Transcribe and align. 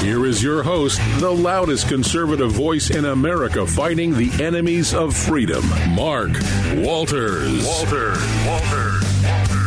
Here 0.00 0.26
is 0.26 0.42
your 0.42 0.62
host, 0.62 1.00
the 1.18 1.30
loudest 1.30 1.88
conservative 1.88 2.52
voice 2.52 2.90
in 2.90 3.06
America 3.06 3.66
fighting 3.66 4.14
the 4.14 4.30
enemies 4.42 4.92
of 4.92 5.16
freedom, 5.16 5.64
Mark 5.94 6.32
Walters. 6.76 7.64
Walters. 7.64 8.18
Walters. 8.46 9.04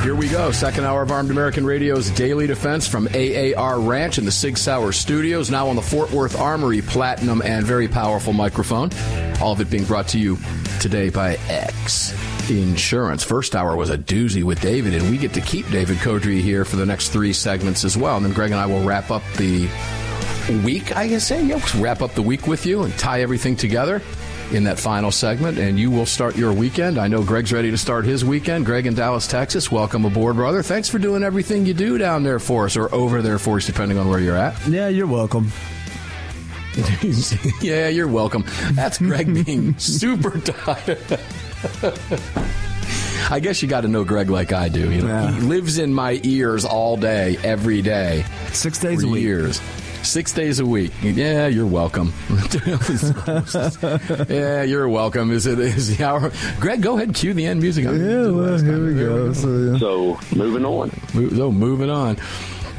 Here 0.03 0.15
we 0.15 0.29
go. 0.29 0.51
Second 0.51 0.85
hour 0.85 1.01
of 1.01 1.11
Armed 1.11 1.31
American 1.31 1.65
Radio's 1.65 2.09
Daily 2.11 2.47
Defense 2.47 2.87
from 2.87 3.07
AAR 3.07 3.79
Ranch 3.79 4.17
in 4.17 4.25
the 4.25 4.31
Sig 4.31 4.57
Sauer 4.57 4.91
Studios, 4.91 5.49
now 5.49 5.67
on 5.67 5.75
the 5.75 5.81
Fort 5.81 6.11
Worth 6.11 6.39
Armory 6.39 6.81
Platinum 6.81 7.41
and 7.41 7.65
very 7.65 7.87
powerful 7.87 8.31
microphone. 8.31 8.91
All 9.41 9.51
of 9.51 9.59
it 9.59 9.69
being 9.69 9.85
brought 9.85 10.07
to 10.09 10.19
you 10.19 10.37
today 10.79 11.09
by 11.09 11.37
X 11.49 12.13
Insurance. 12.49 13.23
First 13.23 13.55
hour 13.55 13.75
was 13.75 13.89
a 13.89 13.97
doozy 13.97 14.43
with 14.43 14.61
David, 14.61 14.93
and 14.93 15.09
we 15.09 15.17
get 15.17 15.33
to 15.33 15.41
keep 15.41 15.69
David 15.71 15.97
Codrea 15.97 16.41
here 16.41 16.63
for 16.63 16.77
the 16.77 16.85
next 16.85 17.09
three 17.09 17.33
segments 17.33 17.83
as 17.83 17.97
well. 17.97 18.15
And 18.15 18.25
then 18.25 18.33
Greg 18.33 18.51
and 18.51 18.59
I 18.59 18.67
will 18.67 18.83
wrap 18.83 19.11
up 19.11 19.23
the 19.35 19.67
week, 20.53 20.95
I 20.95 21.07
guess, 21.07 21.27
say. 21.27 21.43
Yeah, 21.45 21.59
we'll 21.73 21.83
wrap 21.83 22.01
up 22.01 22.13
the 22.13 22.21
week 22.21 22.47
with 22.47 22.65
you 22.65 22.83
and 22.83 22.97
tie 22.97 23.21
everything 23.21 23.55
together 23.55 24.01
in 24.51 24.63
that 24.63 24.79
final 24.79 25.11
segment, 25.11 25.57
and 25.57 25.77
you 25.77 25.91
will 25.91 26.05
start 26.05 26.37
your 26.37 26.53
weekend. 26.53 26.97
I 26.97 27.07
know 27.09 27.21
Greg's 27.21 27.51
ready 27.51 27.69
to 27.71 27.77
start 27.77 28.05
his 28.05 28.23
weekend. 28.23 28.65
Greg 28.65 28.85
in 28.87 28.93
Dallas, 28.95 29.27
Texas, 29.27 29.69
welcome 29.71 30.05
aboard, 30.05 30.37
brother. 30.37 30.63
Thanks 30.63 30.87
for 30.87 30.99
doing 30.99 31.21
everything 31.21 31.65
you 31.65 31.73
do 31.73 31.97
down 31.97 32.23
there 32.23 32.39
for 32.39 32.65
us, 32.65 32.77
or 32.77 32.93
over 32.95 33.21
there 33.21 33.39
for 33.39 33.57
us, 33.57 33.65
depending 33.65 33.97
on 33.97 34.07
where 34.09 34.19
you're 34.19 34.37
at. 34.37 34.55
Yeah, 34.67 34.87
you're 34.87 35.05
welcome. 35.07 35.51
yeah, 37.61 37.87
you're 37.89 38.07
welcome. 38.07 38.45
That's 38.73 38.99
Greg 38.99 39.45
being 39.45 39.75
super 39.79 40.39
tired. 40.39 41.19
I 43.29 43.39
guess 43.41 43.61
you 43.61 43.67
got 43.67 43.81
to 43.81 43.87
know 43.89 44.03
Greg 44.05 44.29
like 44.29 44.53
I 44.53 44.69
do. 44.69 44.91
You 44.91 45.01
know, 45.01 45.07
Yeah. 45.07 45.31
he 45.33 45.41
lives 45.41 45.77
in 45.79 45.93
my 45.93 46.21
ears 46.23 46.63
all 46.63 46.95
day, 46.95 47.37
every 47.43 47.81
day, 47.81 48.23
Six 48.53 48.77
days 48.79 49.03
a 49.03 49.07
week. 49.07 49.23
years. 49.23 49.59
Six 50.07 50.31
days 50.31 50.59
a 50.59 50.65
week. 50.65 50.93
Yeah, 51.03 51.47
you're 51.47 51.67
welcome. 51.67 52.13
yeah, 54.29 54.63
you're 54.63 54.87
welcome. 54.87 55.31
Is 55.31 55.45
it 55.45 55.59
is 55.59 55.97
the 55.97 56.05
hour? 56.05 56.31
Greg, 56.61 56.81
go 56.81 56.95
ahead 56.95 57.09
and 57.09 57.15
cue 57.15 57.33
the 57.33 57.45
end 57.45 57.61
music. 57.61 57.83
Yeah, 57.83 57.91
well, 57.91 58.57
here 58.57 58.85
we 58.85 58.93
go. 58.95 59.33
So, 59.33 59.47
yeah. 59.49 59.77
So 59.77 60.17
moving 60.33 60.63
on. 60.63 60.91
So 61.11 61.51
moving 61.51 61.89
on. 61.89 62.17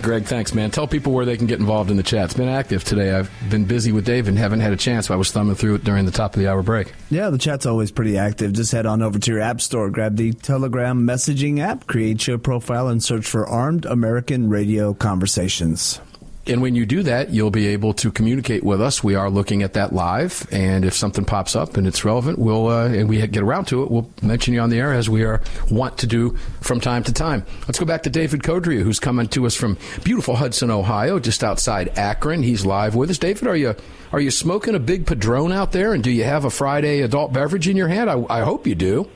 Greg, 0.01 0.25
thanks, 0.25 0.55
man. 0.55 0.71
Tell 0.71 0.87
people 0.89 1.12
where 1.12 1.27
they 1.27 1.37
can 1.37 1.47
get 1.47 1.61
involved 1.61 1.91
in 1.91 1.99
the 1.99 2.03
chat. 2.03 2.25
It's 2.27 2.34
been 2.34 2.49
active 2.49 2.83
today. 2.83 3.12
I've 3.12 3.31
been 3.50 3.66
busy 3.66 3.93
with 3.93 4.06
Dave 4.06 4.27
and 4.27 4.39
haven't 4.39 4.60
had 4.60 4.72
a 4.72 4.77
chance. 4.77 5.10
I 5.10 5.16
was 5.16 5.31
thumbing 5.31 5.56
through 5.56 5.75
it 5.75 5.84
during 5.84 6.06
the 6.06 6.12
top 6.12 6.34
of 6.34 6.41
the 6.41 6.49
hour 6.49 6.62
break. 6.62 6.95
yeah, 7.10 7.28
the 7.28 7.37
chat's 7.39 7.66
always 7.66 7.91
pretty 7.91 8.16
active. 8.16 8.55
Just 8.55 8.72
head 8.72 8.87
on 8.87 9.03
over 9.03 9.19
to 9.19 9.31
your 9.31 9.41
app 9.41 9.60
store, 9.60 9.91
grab 9.91 10.16
the 10.16 10.33
Telegram 10.33 11.06
messaging 11.06 11.59
app, 11.59 11.87
create 11.87 12.27
your 12.27 12.39
profile, 12.39 12.89
and 12.89 13.03
search 13.05 13.27
for 13.27 13.47
Armed 13.47 13.84
American 13.84 14.49
Radio 14.49 14.95
Conversations. 14.95 16.00
And 16.48 16.62
when 16.62 16.75
you 16.75 16.86
do 16.86 17.03
that, 17.03 17.31
you'll 17.31 17.50
be 17.50 17.69
able 17.69 17.92
to 17.94 18.10
communicate 18.10 18.64
with 18.64 18.81
us. 18.81 19.04
We 19.04 19.14
are 19.14 19.28
looking 19.28 19.62
at 19.62 19.75
that 19.75 19.92
live, 19.92 20.47
and 20.50 20.84
if 20.84 20.94
something 20.94 21.25
pops 21.25 21.54
up 21.54 21.76
and 21.76 21.86
it's 21.86 22.04
relevant, 22.04 22.38
we'll 22.38 22.69
uh, 22.69 22.86
and 22.88 23.09
we 23.09 23.25
get 23.26 23.42
around 23.42 23.66
to 23.66 23.82
it, 23.82 23.91
we'll 23.91 24.10
mention 24.22 24.54
you 24.54 24.60
on 24.60 24.70
the 24.70 24.78
air 24.78 24.92
as 24.92 25.10
we 25.10 25.25
are 25.25 25.42
want 25.70 25.98
to 25.98 26.06
do 26.06 26.36
from 26.60 26.81
time 26.81 27.04
to 27.04 27.12
time. 27.12 27.44
Let's 27.66 27.78
go 27.78 27.84
back 27.84 28.03
to 28.04 28.10
David 28.10 28.42
Codrea, 28.42 28.82
who's 28.82 28.98
coming 28.98 29.28
to 29.28 29.47
us 29.47 29.54
from 29.54 29.76
beautiful 30.04 30.36
Hudson, 30.36 30.70
Ohio, 30.70 31.19
just 31.19 31.44
outside 31.44 31.98
Akron. 31.98 32.42
He's 32.42 32.65
live 32.65 32.94
with 32.94 33.10
us. 33.10 33.19
David, 33.19 33.47
are 33.47 33.56
you 33.56 33.75
are 34.12 34.20
you 34.20 34.30
smoking 34.30 34.75
a 34.75 34.80
big 34.80 35.06
padrone 35.06 35.53
out 35.53 35.72
there, 35.72 35.92
and 35.92 36.03
do 36.03 36.10
you 36.10 36.25
have 36.25 36.44
a 36.44 36.50
Friday 36.50 37.03
adult 37.03 37.32
beverage 37.32 37.69
in 37.69 37.76
your 37.76 37.88
hand? 37.88 38.09
I, 38.09 38.25
I 38.30 38.41
hope 38.41 38.66
you 38.66 38.75
do. 38.75 39.10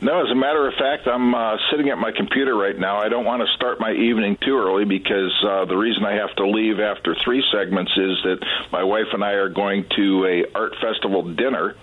No, 0.00 0.24
as 0.24 0.30
a 0.30 0.34
matter 0.34 0.66
of 0.68 0.74
fact, 0.74 1.06
I'm 1.06 1.34
uh, 1.34 1.56
sitting 1.70 1.88
at 1.90 1.98
my 1.98 2.12
computer 2.12 2.54
right 2.56 2.78
now. 2.78 2.98
I 2.98 3.08
don't 3.08 3.24
want 3.24 3.42
to 3.42 3.52
start 3.54 3.80
my 3.80 3.92
evening 3.92 4.36
too 4.40 4.56
early 4.56 4.84
because 4.84 5.34
uh, 5.44 5.64
the 5.64 5.76
reason 5.76 6.04
I 6.04 6.14
have 6.14 6.34
to 6.36 6.48
leave 6.48 6.78
after 6.78 7.16
three 7.24 7.42
segments 7.52 7.92
is 7.96 8.22
that 8.24 8.38
my 8.70 8.84
wife 8.84 9.08
and 9.12 9.24
I 9.24 9.32
are 9.32 9.48
going 9.48 9.86
to 9.96 10.26
a 10.26 10.58
art 10.58 10.74
festival 10.80 11.22
dinner. 11.34 11.74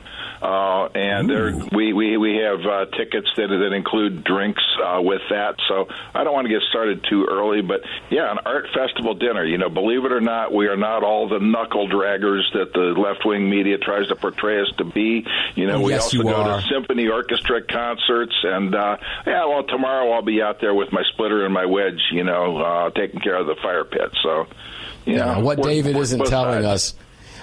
Uh, 0.45 0.89
and 0.93 1.27
there, 1.27 1.55
we, 1.73 1.91
we 1.93 2.17
we 2.17 2.35
have 2.37 2.59
uh, 2.61 2.85
tickets 2.95 3.27
that 3.35 3.47
that 3.47 3.73
include 3.73 4.23
drinks 4.23 4.61
uh, 4.83 5.01
with 5.01 5.21
that, 5.31 5.55
so 5.67 5.87
I 6.13 6.23
don't 6.23 6.33
want 6.33 6.45
to 6.45 6.53
get 6.53 6.61
started 6.69 7.03
too 7.09 7.25
early. 7.29 7.61
But 7.63 7.81
yeah, 8.11 8.31
an 8.31 8.37
art 8.45 8.67
festival 8.73 9.15
dinner. 9.15 9.43
You 9.43 9.57
know, 9.57 9.69
believe 9.69 10.05
it 10.05 10.11
or 10.11 10.21
not, 10.21 10.53
we 10.53 10.67
are 10.67 10.77
not 10.77 11.03
all 11.03 11.27
the 11.27 11.39
knuckle 11.39 11.87
draggers 11.89 12.43
that 12.53 12.73
the 12.73 12.93
left 12.99 13.25
wing 13.25 13.49
media 13.49 13.79
tries 13.79 14.07
to 14.09 14.15
portray 14.15 14.61
us 14.61 14.71
to 14.77 14.83
be. 14.85 15.25
You 15.55 15.65
know, 15.65 15.77
Oh, 15.77 15.81
we 15.81 15.93
yes, 15.93 16.03
also 16.03 16.21
go 16.21 16.35
are. 16.35 16.61
to 16.61 16.67
symphony 16.71 17.07
orchestra 17.07 17.63
concerts 17.63 18.35
and 18.43 18.75
uh 18.75 18.97
yeah 19.25 19.45
well 19.45 19.63
tomorrow 19.63 20.11
i'll 20.11 20.21
be 20.21 20.41
out 20.41 20.61
there 20.61 20.73
with 20.73 20.91
my 20.91 21.01
splitter 21.13 21.43
and 21.45 21.53
my 21.53 21.65
wedge 21.65 21.99
you 22.11 22.23
know 22.23 22.57
uh 22.57 22.89
taking 22.91 23.19
care 23.19 23.35
of 23.37 23.47
the 23.47 23.55
fire 23.61 23.83
pit 23.83 24.09
so 24.23 24.45
you 25.05 25.15
Yeah, 25.15 25.35
know, 25.35 25.39
what 25.41 25.61
David 25.61 25.95
isn't 25.97 26.25
telling 26.25 26.63
sides. 26.63 26.65
us, 26.65 26.95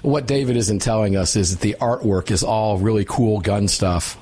what 0.03 0.27
David 0.27 0.57
isn't 0.57 0.81
telling 0.81 1.17
us 1.17 1.37
is 1.37 1.53
that 1.53 1.61
the 1.61 1.77
artwork 1.81 2.31
is 2.31 2.43
all 2.43 2.79
really 2.79 3.05
cool 3.05 3.41
gun 3.41 3.69
stuff. 3.69 4.19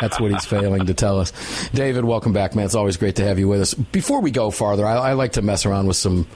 That's 0.00 0.18
what 0.18 0.32
he's 0.32 0.44
failing 0.44 0.86
to 0.86 0.94
tell 0.94 1.20
us. 1.20 1.32
David, 1.70 2.04
welcome 2.04 2.32
back, 2.32 2.54
man. 2.54 2.64
It's 2.64 2.74
always 2.74 2.96
great 2.96 3.16
to 3.16 3.24
have 3.24 3.38
you 3.38 3.46
with 3.48 3.60
us. 3.60 3.74
Before 3.74 4.20
we 4.20 4.30
go 4.30 4.50
farther, 4.50 4.86
I, 4.86 4.94
I 4.94 5.12
like 5.12 5.32
to 5.32 5.42
mess 5.42 5.66
around 5.66 5.86
with 5.86 5.96
some, 5.96 6.26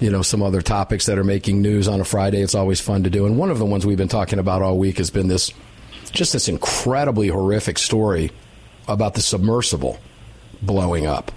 you 0.00 0.10
know, 0.10 0.22
some 0.22 0.42
other 0.42 0.60
topics 0.60 1.06
that 1.06 1.18
are 1.18 1.24
making 1.24 1.62
news 1.62 1.88
on 1.88 2.00
a 2.00 2.04
Friday. 2.04 2.42
It's 2.42 2.54
always 2.54 2.80
fun 2.80 3.04
to 3.04 3.10
do. 3.10 3.24
And 3.24 3.38
one 3.38 3.50
of 3.50 3.58
the 3.58 3.64
ones 3.64 3.86
we've 3.86 3.96
been 3.96 4.08
talking 4.08 4.38
about 4.38 4.60
all 4.60 4.76
week 4.76 4.98
has 4.98 5.10
been 5.10 5.28
this, 5.28 5.50
just 6.10 6.32
this 6.32 6.48
incredibly 6.48 7.28
horrific 7.28 7.78
story 7.78 8.30
about 8.86 9.14
the 9.14 9.22
submersible 9.22 9.98
blowing 10.60 11.06
up 11.06 11.32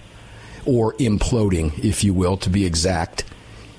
or 0.65 0.93
imploding, 0.95 1.83
if 1.83 2.03
you 2.03 2.13
will, 2.13 2.37
to 2.37 2.49
be 2.49 2.65
exact, 2.65 3.23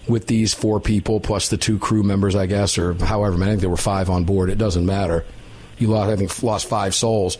with 0.09 0.27
these 0.27 0.53
four 0.53 0.81
people 0.81 1.21
plus 1.21 1.49
the 1.49 1.57
two 1.57 1.79
crew 1.79 2.03
members, 2.03 2.35
I 2.35 2.47
guess, 2.47 2.77
or 2.79 2.95
however 2.95 3.37
many. 3.37 3.51
I 3.51 3.55
think 3.55 3.61
there 3.61 3.71
were 3.71 3.77
five 3.77 4.11
on 4.11 4.25
board. 4.25 4.51
It 4.51 4.59
doesn't 4.59 4.85
matter. 4.85 5.25
You 5.79 5.89
lost, 5.89 6.11
I 6.11 6.17
think, 6.17 6.43
lost 6.43 6.69
five 6.69 6.95
souls, 6.95 7.39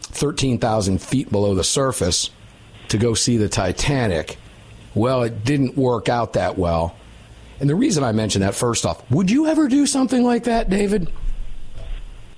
thirteen 0.00 0.58
thousand 0.58 1.00
feet 1.00 1.30
below 1.30 1.54
the 1.54 1.64
surface, 1.64 2.30
to 2.88 2.98
go 2.98 3.14
see 3.14 3.36
the 3.36 3.48
Titanic. 3.48 4.36
Well, 4.94 5.22
it 5.22 5.44
didn't 5.44 5.76
work 5.76 6.08
out 6.08 6.34
that 6.34 6.58
well. 6.58 6.96
And 7.60 7.70
the 7.70 7.74
reason 7.74 8.02
I 8.02 8.12
mention 8.12 8.42
that, 8.42 8.54
first 8.54 8.84
off, 8.84 9.08
would 9.10 9.30
you 9.30 9.46
ever 9.46 9.68
do 9.68 9.86
something 9.86 10.24
like 10.24 10.44
that, 10.44 10.68
David? 10.68 11.10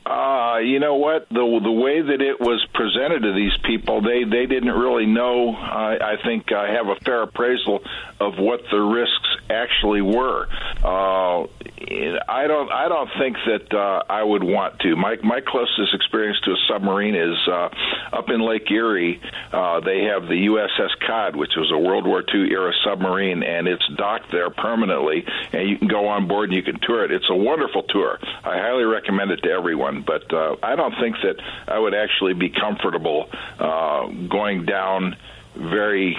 Uh, 0.07 0.59
you 0.59 0.81
know 0.81 0.97
what? 0.97 1.27
The 1.31 1.61
the 1.63 1.73
way 1.73 2.03
that 2.03 2.21
it 2.21 2.39
was 2.39 2.65
presented 2.75 3.23
to 3.23 3.33
these 3.33 3.57
people, 3.65 4.03
they 4.03 4.25
they 4.25 4.45
didn't 4.45 4.73
really 4.73 5.07
know. 5.07 5.55
I 5.55 5.97
I 6.13 6.23
think 6.23 6.53
I 6.53 6.73
have 6.73 6.89
a 6.89 6.97
fair 6.97 7.23
appraisal 7.23 7.81
of 8.21 8.39
what 8.39 8.61
the 8.71 8.81
risks 8.81 9.29
actually 9.49 10.03
were. 10.03 10.47
Uh, 10.83 11.47
I 11.91 12.47
don't 12.47 12.71
I 12.71 12.89
don't 12.89 13.11
think 13.19 13.37
that 13.47 13.77
uh, 13.77 14.03
I 14.09 14.23
would 14.23 14.43
want 14.43 14.81
to. 14.81 14.97
My 14.97 15.17
my 15.23 15.41
closest 15.41 15.95
experience 15.95 16.39
to 16.45 16.53
a 16.53 16.57
submarine 16.69 17.15
is 17.15 17.37
uh, 17.49 17.69
up 18.13 18.31
in 18.31 18.41
Lake 18.41 18.71
Erie. 18.71 19.21
Uh, 19.53 19.81
they 19.81 20.05
have 20.05 20.23
the 20.23 20.47
USS 20.47 20.91
Cod, 21.07 21.37
which 21.37 21.53
was 21.57 21.71
a 21.73 21.79
World 21.79 22.07
War 22.07 22.23
II 22.23 22.51
era 22.51 22.73
submarine, 22.85 23.43
and 23.43 23.69
it's 23.69 23.87
docked 23.97 24.31
there 24.33 24.51
permanently. 24.51 25.25
And 25.53 25.69
you 25.69 25.79
can 25.79 25.89
go 25.89 26.09
on 26.09 26.29
board 26.29 26.51
and 26.51 26.57
you 26.57 26.63
can 26.63 26.81
tour 26.81 27.05
it. 27.05 27.11
It's 27.11 27.29
a 27.31 27.37
wonderful 27.37 27.83
tour. 27.85 28.19
I 28.23 28.59
highly 28.59 28.85
recommend 28.85 29.31
it 29.31 29.43
to 29.43 29.51
everyone. 29.51 30.03
But 30.07 30.33
uh, 30.33 30.57
I 30.63 30.77
don't 30.77 30.95
think 31.01 31.17
that 31.23 31.37
I 31.69 31.79
would 31.79 31.95
actually 31.95 32.35
be 32.35 32.51
comfortable 32.51 33.29
uh, 33.59 34.09
going 34.29 34.65
down 34.65 35.17
very 35.57 36.17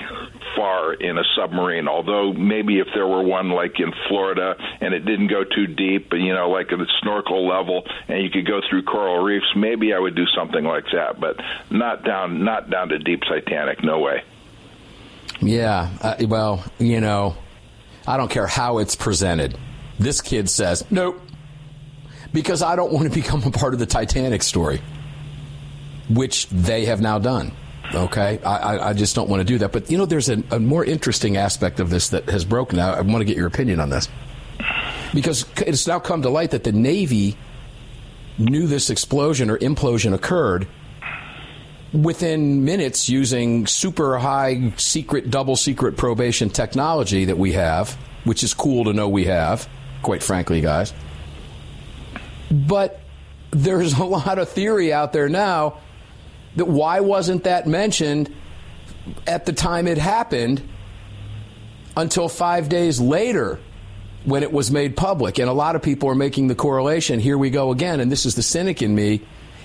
far 0.56 0.94
in 0.94 1.18
a 1.18 1.24
submarine. 1.36 1.88
Although 1.88 2.34
maybe 2.34 2.80
if 2.80 2.88
there 2.94 3.08
were 3.08 3.24
one 3.24 3.50
like 3.50 3.80
in 3.80 3.92
Florida 4.08 4.56
and 4.82 4.94
it 4.94 5.02
didn't 5.06 5.28
go 5.28 5.44
too 5.44 5.68
deep, 5.68 6.14
you 6.14 6.34
know, 6.34 6.50
like 6.50 6.72
at 6.72 6.78
the 6.78 6.88
snorkel 7.02 7.48
level, 7.48 7.84
and 8.08 8.24
you 8.24 8.30
could 8.30 8.48
go 8.48 8.62
through 8.70 8.84
coral 8.84 9.24
reefs, 9.24 9.46
maybe 9.56 9.94
I 9.94 10.00
would 10.00 10.16
do 10.16 10.26
something 10.36 10.64
like 10.64 10.86
that. 10.94 11.20
But 11.20 11.38
not 11.70 12.04
down, 12.04 12.44
not 12.44 12.70
down 12.70 12.90
to 12.90 13.00
deep 13.00 13.22
Titanic. 13.22 13.84
No 13.84 14.00
way. 14.00 14.24
Yeah. 15.42 15.90
Uh, 16.02 16.16
well, 16.28 16.64
you 16.80 17.02
know, 17.02 17.36
I 18.08 18.18
don't 18.18 18.30
care 18.30 18.48
how 18.48 18.78
it's 18.78 18.96
presented. 18.96 19.58
This 20.00 20.22
kid 20.22 20.50
says 20.50 20.84
nope 20.92 21.22
because 22.36 22.62
I 22.62 22.76
don't 22.76 22.92
want 22.92 23.12
to 23.12 23.16
become 23.22 23.44
a 23.44 23.52
part 23.52 23.74
of 23.74 23.80
the 23.80 23.86
Titanic 23.86 24.44
story, 24.44 24.81
which 26.10 26.48
they 26.50 26.86
have 26.86 27.02
now 27.02 27.18
done. 27.18 27.52
Okay, 27.95 28.39
I, 28.44 28.89
I 28.89 28.94
just 28.94 29.15
don't 29.15 29.30
want 29.30 29.39
to 29.39 29.45
do 29.45 29.57
that. 29.59 29.71
But 29.71 29.89
you 29.89 29.97
know, 29.97 30.06
there's 30.06 30.30
a, 30.30 30.44
a 30.51 30.59
more 30.59 30.83
interesting 30.83 31.38
aspect 31.38 31.80
of 31.80 31.89
this 31.89 32.09
that 32.09 32.30
has 32.30 32.44
broken 32.44 32.77
out. 32.77 32.97
I 32.97 33.01
want 33.01 33.19
to 33.19 33.25
get 33.25 33.38
your 33.38 33.47
opinion 33.47 33.80
on 33.80 33.89
this 33.89 34.09
because 35.13 35.45
it's 35.65 35.88
now 35.88 36.00
come 36.00 36.21
to 36.24 36.30
light 36.30 36.51
that 36.51 36.63
the 36.63 36.71
Navy 36.71 37.38
knew 38.38 38.68
this 38.68 38.89
explosion 38.89 39.50
or 39.50 39.57
implosion 39.57 40.13
occurred 40.13 40.68
within 41.94 42.65
minutes 42.65 43.07
using 43.07 43.65
super 43.65 44.18
high 44.18 44.74
secret, 44.75 45.30
double 45.31 45.56
secret 45.56 45.95
probation 45.95 46.50
technology 46.50 47.25
that 47.25 47.38
we 47.38 47.53
have, 47.53 47.94
which 48.25 48.44
is 48.44 48.53
cool 48.53 48.83
to 48.86 48.94
know 48.94 49.07
we 49.07 49.25
have, 49.25 49.69
quite 50.01 50.21
frankly, 50.21 50.59
guys. 50.59 50.94
But 52.51 53.00
there's 53.51 53.94
a 53.97 54.03
lot 54.03 54.38
of 54.38 54.50
theory 54.50 54.92
out 54.92 55.13
there 55.13 55.30
now 55.30 55.80
that 56.56 56.66
why 56.66 57.00
wasn't 57.00 57.44
that 57.46 57.68
mentioned 57.68 58.34
at 59.28 59.46
the 59.46 59.54
time 59.54 59.88
it 59.88 59.98
happened 59.98 60.68
until 61.98 62.28
five 62.28 62.69
days 62.69 63.00
later 63.00 63.60
when 64.24 64.44
it 64.44 64.52
was 64.52 64.72
made 64.72 64.98
public? 64.98 65.38
And 65.40 65.50
a 65.50 65.54
lot 65.54 65.75
of 65.75 65.81
people 65.81 66.10
are 66.10 66.16
making 66.16 66.48
the 66.48 66.56
correlation. 66.56 67.19
Here 67.19 67.38
we 67.38 67.50
go 67.50 67.72
again, 67.72 68.00
and 68.00 68.12
this 68.12 68.25
is 68.25 68.36
the 68.36 68.44
cynic 68.44 68.81
in 68.81 68.96
me 68.96 69.22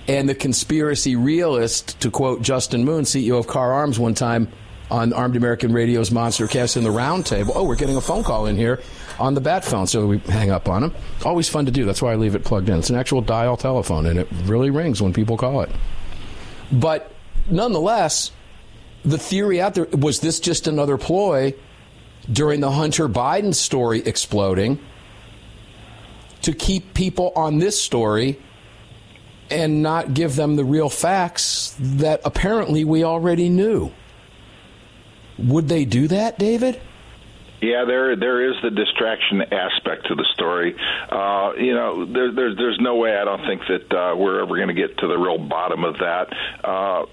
and 0.09 0.29
the 0.29 0.35
conspiracy 0.35 1.15
realist, 1.15 2.01
to 2.01 2.11
quote 2.11 2.43
Justin 2.43 2.85
Moon, 2.85 3.05
CEO 3.05 3.39
of 3.39 3.47
Kahr 3.47 3.73
Arms, 3.73 3.99
one 3.99 4.15
time 4.15 4.49
on 4.91 5.13
Armed 5.13 5.37
American 5.37 5.73
Radio's 5.73 6.11
Monster 6.11 6.49
Cast 6.49 6.77
in 6.77 6.83
the 6.83 6.91
Roundtable. 6.91 7.53
Oh, 7.55 7.63
we're 7.65 7.77
getting 7.77 7.97
a 7.97 8.01
phone 8.01 8.25
call 8.25 8.47
in 8.47 8.57
here 8.57 8.81
on 9.21 9.35
the 9.35 9.41
bat 9.41 9.65
phone, 9.65 9.87
so 9.87 10.07
we 10.07 10.19
hang 10.19 10.51
up 10.51 10.69
on 10.69 10.83
them. 10.83 10.95
Always 11.25 11.49
fun 11.49 11.67
to 11.67 11.71
do. 11.71 11.85
That's 11.85 12.03
why 12.03 12.13
I 12.13 12.17
leave 12.17 12.35
it 12.35 12.45
plugged 12.45 12.69
in. 12.69 12.79
It's 12.79 12.91
an 12.91 12.97
actual 12.97 13.21
dial 13.21 13.57
telephone, 13.57 14.07
and 14.07 14.19
it 14.19 14.27
really 14.45 14.71
rings 14.71 15.01
when 15.01 15.13
people 15.13 15.37
call 15.37 15.61
it. 15.61 15.71
But 16.73 17.13
nonetheless, 17.51 18.31
the 19.05 19.19
theory 19.19 19.61
out 19.61 19.75
there 19.75 19.87
was 19.87 20.21
this 20.21 20.41
just 20.41 20.67
another 20.67 20.97
ploy 20.99 21.55
during 22.31 22.61
the 22.61 22.71
Hunter 22.71 23.09
Biden 23.09 23.55
story 23.55 24.01
exploding 24.01 24.79
to 26.43 26.53
keep 26.53 26.95
people 26.95 27.33
on 27.35 27.59
this 27.59 27.81
story 27.81 28.39
and 29.51 29.83
not 29.83 30.15
give 30.15 30.37
them 30.37 30.57
the 30.57 30.65
real 30.65 30.89
facts 30.89 31.75
that 31.79 32.21
apparently 32.25 32.85
we 32.85 33.05
already 33.05 33.49
knew. 33.49 33.91
Would 35.39 35.69
they 35.69 35.85
do 35.85 36.07
that, 36.09 36.39
David? 36.39 36.81
Yeah, 37.61 37.85
there 37.85 38.17
there 38.17 38.51
is 38.51 38.57
the 38.63 38.71
distraction 38.71 39.43
aspect 39.43 40.07
to 40.07 40.15
the 40.15 40.25
story. 40.33 40.75
Uh, 41.11 41.53
you 41.59 41.75
know, 41.75 42.07
there, 42.07 42.33
there, 42.33 42.55
there's 42.55 42.79
no 42.81 42.97
way 42.97 43.15
I 43.15 43.25
don't 43.25 43.47
think 43.47 43.63
that 43.69 43.93
uh, 43.93 44.17
we're 44.17 44.41
ever 44.43 44.57
going 44.57 44.69
to 44.69 44.75
get 44.75 44.97
to 44.99 45.07
the 45.07 45.19
real 45.19 45.37
bottom 45.37 45.85
of 45.85 45.99
that. 45.99 46.29
Uh, 46.65 47.05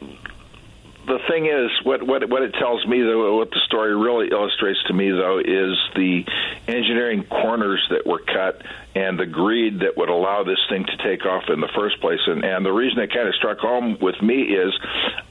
the 1.05 1.19
thing 1.29 1.47
is, 1.47 1.69
what 1.83 2.03
what 2.03 2.29
what 2.29 2.43
it 2.43 2.53
tells 2.53 2.85
me, 2.87 3.01
though, 3.01 3.37
what 3.37 3.49
the 3.49 3.59
story 3.65 3.95
really 3.95 4.29
illustrates 4.29 4.81
to 4.87 4.93
me, 4.93 5.11
though, 5.11 5.39
is 5.39 5.75
the 5.95 6.23
engineering 6.67 7.25
corners 7.25 7.85
that 7.89 8.05
were 8.05 8.19
cut 8.19 8.61
and 8.95 9.19
the 9.19 9.25
greed 9.25 9.81
that 9.81 9.97
would 9.97 10.09
allow 10.09 10.43
this 10.43 10.59
thing 10.69 10.85
to 10.85 10.97
take 11.03 11.25
off 11.25 11.43
in 11.49 11.59
the 11.59 11.69
first 11.75 11.99
place. 11.99 12.19
And 12.25 12.43
and 12.45 12.65
the 12.65 12.71
reason 12.71 12.99
it 12.99 13.13
kind 13.13 13.27
of 13.27 13.35
struck 13.35 13.59
home 13.59 13.97
with 14.01 14.21
me 14.21 14.43
is, 14.43 14.73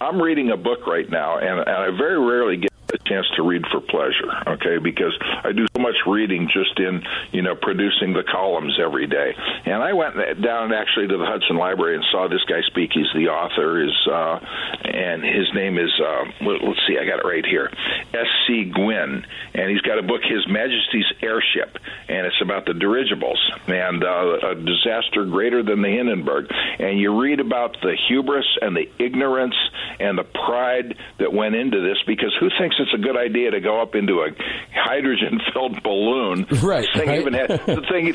I'm 0.00 0.20
reading 0.20 0.50
a 0.50 0.56
book 0.56 0.86
right 0.86 1.08
now, 1.08 1.38
and, 1.38 1.60
and 1.60 1.68
I 1.68 1.90
very 1.96 2.18
rarely 2.18 2.56
get 2.58 2.70
chance 3.08 3.26
to 3.36 3.42
read 3.42 3.64
for 3.70 3.80
pleasure, 3.80 4.30
okay? 4.46 4.78
Because 4.78 5.16
I 5.44 5.52
do 5.52 5.66
so 5.74 5.82
much 5.82 5.96
reading 6.06 6.48
just 6.52 6.78
in, 6.78 7.02
you 7.32 7.42
know, 7.42 7.54
producing 7.54 8.12
the 8.12 8.22
columns 8.22 8.78
every 8.80 9.06
day. 9.06 9.34
And 9.64 9.82
I 9.82 9.92
went 9.92 10.16
down 10.42 10.72
actually 10.72 11.08
to 11.08 11.16
the 11.16 11.26
Hudson 11.26 11.56
Library 11.56 11.96
and 11.96 12.04
saw 12.10 12.28
this 12.28 12.44
guy 12.44 12.62
speak. 12.66 12.90
He's 12.92 13.12
the 13.14 13.28
author, 13.28 13.82
is 13.82 14.08
uh, 14.10 14.38
and 14.84 15.24
his 15.24 15.52
name 15.54 15.78
is 15.78 15.92
uh, 16.00 16.24
let's 16.40 16.80
see, 16.86 16.98
I 16.98 17.04
got 17.06 17.20
it 17.20 17.26
right 17.26 17.44
here, 17.44 17.70
S.C. 18.12 18.70
Gwynne, 18.74 19.26
and 19.54 19.70
he's 19.70 19.80
got 19.80 19.98
a 19.98 20.02
book, 20.02 20.22
His 20.22 20.46
Majesty's 20.48 21.06
Airship, 21.22 21.78
and 22.08 22.26
it's 22.26 22.40
about 22.40 22.66
the 22.66 22.74
dirigibles 22.74 23.40
and 23.66 24.02
uh, 24.02 24.50
a 24.50 24.54
disaster 24.54 25.24
greater 25.24 25.62
than 25.62 25.82
the 25.82 25.88
Hindenburg. 25.88 26.46
And 26.78 26.98
you 26.98 27.20
read 27.20 27.40
about 27.40 27.76
the 27.82 27.96
hubris 28.08 28.46
and 28.60 28.76
the 28.76 28.90
ignorance 28.98 29.56
and 30.00 30.18
the 30.18 30.24
pride 30.24 30.96
that 31.18 31.32
went 31.32 31.54
into 31.54 31.80
this 31.80 31.98
because 32.06 32.34
who 32.38 32.48
thinks 32.58 32.76
it's 32.78 32.94
a 32.96 33.02
good 33.02 33.16
idea 33.16 33.50
to 33.52 33.60
go 33.60 33.80
up 33.80 33.94
into 33.94 34.24
a 34.24 34.28
hydrogen-filled 34.74 35.82
balloon? 35.82 36.46
Right. 36.66 36.86
This 36.94 37.00
thing 37.02 37.08
right. 37.08 37.20
even 37.20 37.32
had 37.34 37.50
the 37.50 37.84
thing. 37.88 38.06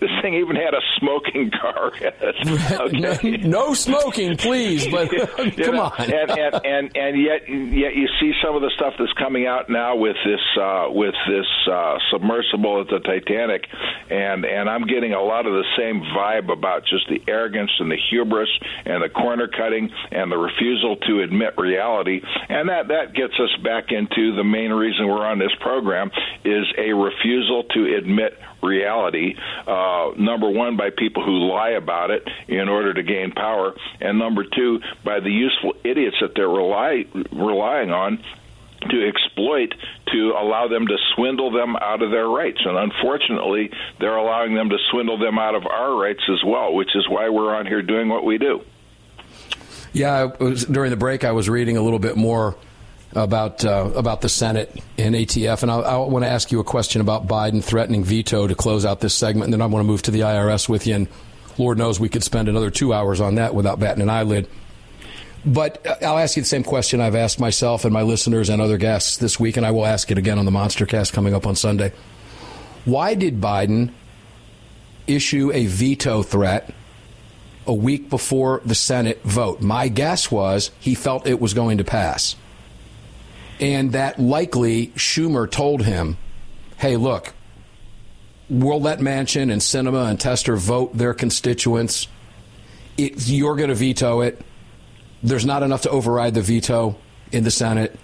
This 0.00 0.10
thing 0.22 0.34
even 0.34 0.56
had 0.56 0.72
a 0.72 0.80
smoking 0.98 1.50
car. 1.50 1.92
okay. 2.00 2.90
no, 2.92 3.68
no, 3.68 3.74
smoking, 3.74 4.36
please. 4.36 4.86
But 4.86 5.10
come 5.36 5.74
know, 5.74 5.82
on. 5.82 5.92
and, 5.98 6.30
and 6.30 6.54
and 6.64 6.96
and 6.96 7.22
yet 7.22 7.48
yet 7.48 7.94
you 7.94 8.08
see 8.20 8.32
some 8.42 8.56
of 8.56 8.62
the 8.62 8.70
stuff 8.76 8.94
that's 8.98 9.12
coming 9.14 9.46
out 9.46 9.68
now 9.68 9.96
with 9.96 10.16
this 10.24 10.40
uh, 10.60 10.86
with 10.90 11.14
this 11.28 11.46
uh, 11.70 11.98
submersible 12.10 12.80
at 12.80 12.88
the 12.88 13.00
Titanic, 13.00 13.66
and 14.10 14.44
and 14.44 14.68
I'm 14.68 14.86
getting 14.86 15.12
a 15.12 15.22
lot 15.22 15.46
of 15.46 15.52
the 15.52 15.64
same 15.76 16.02
vibe 16.16 16.52
about 16.52 16.82
just 16.86 17.08
the 17.08 17.20
arrogance 17.30 17.70
and 17.78 17.90
the 17.90 17.98
hubris 18.10 18.50
and 18.86 19.02
the 19.02 19.08
corner 19.08 19.48
cutting 19.48 19.90
and 20.10 20.30
the 20.30 20.38
refusal 20.38 20.96
to 20.96 21.22
admit 21.22 21.54
reality, 21.58 22.20
and 22.48 22.68
that 22.68 22.88
that 22.88 23.14
gets 23.14 23.34
us 23.38 23.54
back 23.62 23.90
into 23.90 24.11
the 24.14 24.44
main 24.44 24.70
reason 24.70 25.06
we're 25.06 25.26
on 25.26 25.38
this 25.38 25.54
program 25.60 26.10
is 26.44 26.64
a 26.76 26.92
refusal 26.92 27.64
to 27.64 27.96
admit 27.96 28.38
reality. 28.62 29.34
Uh, 29.66 30.12
number 30.16 30.48
one, 30.48 30.76
by 30.76 30.90
people 30.90 31.24
who 31.24 31.48
lie 31.50 31.70
about 31.70 32.10
it 32.10 32.28
in 32.48 32.68
order 32.68 32.94
to 32.94 33.02
gain 33.02 33.32
power, 33.32 33.74
and 34.00 34.18
number 34.18 34.44
two, 34.44 34.80
by 35.04 35.20
the 35.20 35.30
useful 35.30 35.74
idiots 35.84 36.16
that 36.20 36.32
they're 36.34 36.48
rely, 36.48 37.04
relying 37.32 37.90
on 37.90 38.22
to 38.90 39.08
exploit 39.08 39.74
to 40.12 40.34
allow 40.38 40.68
them 40.68 40.86
to 40.86 40.96
swindle 41.14 41.50
them 41.50 41.76
out 41.76 42.02
of 42.02 42.10
their 42.10 42.26
rights. 42.26 42.58
And 42.64 42.76
unfortunately, 42.76 43.70
they're 44.00 44.16
allowing 44.16 44.54
them 44.54 44.70
to 44.70 44.78
swindle 44.90 45.18
them 45.18 45.38
out 45.38 45.54
of 45.54 45.66
our 45.66 45.94
rights 45.94 46.22
as 46.28 46.42
well, 46.44 46.74
which 46.74 46.90
is 46.94 47.08
why 47.08 47.28
we're 47.28 47.54
on 47.54 47.66
here 47.66 47.82
doing 47.82 48.08
what 48.08 48.24
we 48.24 48.38
do. 48.38 48.62
Yeah, 49.92 50.30
was, 50.40 50.64
during 50.64 50.90
the 50.90 50.96
break, 50.96 51.22
I 51.22 51.32
was 51.32 51.48
reading 51.48 51.76
a 51.76 51.82
little 51.82 51.98
bit 51.98 52.16
more 52.16 52.56
about 53.14 53.64
uh, 53.64 53.90
about 53.94 54.20
the 54.20 54.28
Senate 54.28 54.74
and 54.98 55.14
ATF, 55.14 55.62
and 55.62 55.70
I, 55.70 55.76
I 55.76 55.96
want 55.96 56.24
to 56.24 56.30
ask 56.30 56.50
you 56.50 56.60
a 56.60 56.64
question 56.64 57.00
about 57.00 57.26
Biden 57.26 57.62
threatening 57.62 58.04
veto 58.04 58.46
to 58.46 58.54
close 58.54 58.84
out 58.84 59.00
this 59.00 59.14
segment, 59.14 59.44
and 59.44 59.52
then 59.52 59.62
I 59.62 59.66
want 59.66 59.84
to 59.84 59.86
move 59.86 60.02
to 60.02 60.10
the 60.10 60.20
IRS 60.20 60.68
with 60.68 60.86
you. 60.86 60.94
And 60.94 61.08
Lord 61.58 61.78
knows 61.78 62.00
we 62.00 62.08
could 62.08 62.22
spend 62.22 62.48
another 62.48 62.70
two 62.70 62.92
hours 62.92 63.20
on 63.20 63.34
that 63.36 63.54
without 63.54 63.78
batting 63.78 64.02
an 64.02 64.10
eyelid. 64.10 64.48
But 65.44 65.86
uh, 65.86 65.96
I'll 66.02 66.18
ask 66.18 66.36
you 66.36 66.42
the 66.42 66.48
same 66.48 66.64
question 66.64 67.00
I've 67.00 67.14
asked 67.14 67.40
myself 67.40 67.84
and 67.84 67.92
my 67.92 68.02
listeners 68.02 68.48
and 68.48 68.62
other 68.62 68.78
guests 68.78 69.16
this 69.16 69.38
week, 69.38 69.56
and 69.56 69.66
I 69.66 69.70
will 69.70 69.86
ask 69.86 70.10
it 70.10 70.18
again 70.18 70.38
on 70.38 70.44
the 70.44 70.50
Monster 70.50 70.86
Cast 70.86 71.12
coming 71.12 71.34
up 71.34 71.46
on 71.46 71.56
Sunday. 71.56 71.92
Why 72.84 73.14
did 73.14 73.40
Biden 73.40 73.92
issue 75.06 75.50
a 75.52 75.66
veto 75.66 76.22
threat 76.22 76.72
a 77.66 77.74
week 77.74 78.10
before 78.10 78.60
the 78.64 78.74
Senate 78.74 79.22
vote. 79.22 79.60
My 79.60 79.88
guess 79.88 80.30
was 80.30 80.70
he 80.80 80.94
felt 80.94 81.26
it 81.26 81.40
was 81.40 81.54
going 81.54 81.78
to 81.78 81.84
pass. 81.84 82.36
And 83.62 83.92
that 83.92 84.18
likely 84.18 84.88
Schumer 84.88 85.48
told 85.48 85.82
him, 85.82 86.18
hey, 86.78 86.96
look, 86.96 87.32
we'll 88.50 88.80
let 88.80 88.98
Manchin 88.98 89.52
and 89.52 89.62
Sinema 89.62 90.10
and 90.10 90.20
Tester 90.20 90.56
vote 90.56 90.96
their 90.96 91.14
constituents. 91.14 92.08
It, 92.98 93.28
you're 93.28 93.54
going 93.54 93.68
to 93.68 93.76
veto 93.76 94.20
it. 94.20 94.40
There's 95.22 95.46
not 95.46 95.62
enough 95.62 95.82
to 95.82 95.90
override 95.90 96.34
the 96.34 96.42
veto 96.42 96.96
in 97.30 97.44
the 97.44 97.52
Senate. 97.52 97.96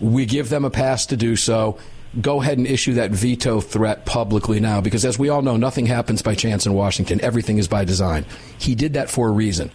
We 0.00 0.24
give 0.24 0.48
them 0.48 0.64
a 0.64 0.70
pass 0.70 1.06
to 1.06 1.16
do 1.16 1.36
so 1.36 1.78
go 2.20 2.40
ahead 2.40 2.58
and 2.58 2.66
issue 2.66 2.94
that 2.94 3.10
veto 3.10 3.60
threat 3.60 4.06
publicly 4.06 4.60
now 4.60 4.80
because, 4.80 5.04
as 5.04 5.18
we 5.18 5.28
all 5.28 5.42
know, 5.42 5.56
nothing 5.56 5.86
happens 5.86 6.22
by 6.22 6.34
chance 6.34 6.66
in 6.66 6.72
Washington. 6.72 7.20
Everything 7.20 7.58
is 7.58 7.68
by 7.68 7.84
design. 7.84 8.24
He 8.58 8.74
did 8.74 8.94
that 8.94 9.10
for 9.10 9.28
a 9.28 9.32
reason. 9.32 9.70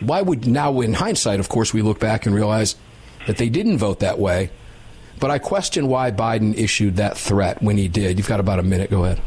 Why 0.00 0.22
would 0.22 0.46
now, 0.46 0.80
in 0.80 0.94
hindsight, 0.94 1.40
of 1.40 1.48
course, 1.48 1.72
we 1.72 1.82
look 1.82 1.98
back 1.98 2.26
and 2.26 2.34
realize 2.34 2.76
that 3.26 3.36
they 3.36 3.48
didn't 3.48 3.78
vote 3.78 4.00
that 4.00 4.18
way. 4.18 4.50
But 5.20 5.30
I 5.30 5.38
question 5.38 5.86
why 5.86 6.10
Biden 6.10 6.56
issued 6.56 6.96
that 6.96 7.16
threat 7.16 7.62
when 7.62 7.78
he 7.78 7.88
did. 7.88 8.18
You've 8.18 8.28
got 8.28 8.40
about 8.40 8.58
a 8.58 8.62
minute. 8.62 8.90
Go 8.90 9.04
ahead. 9.04 9.20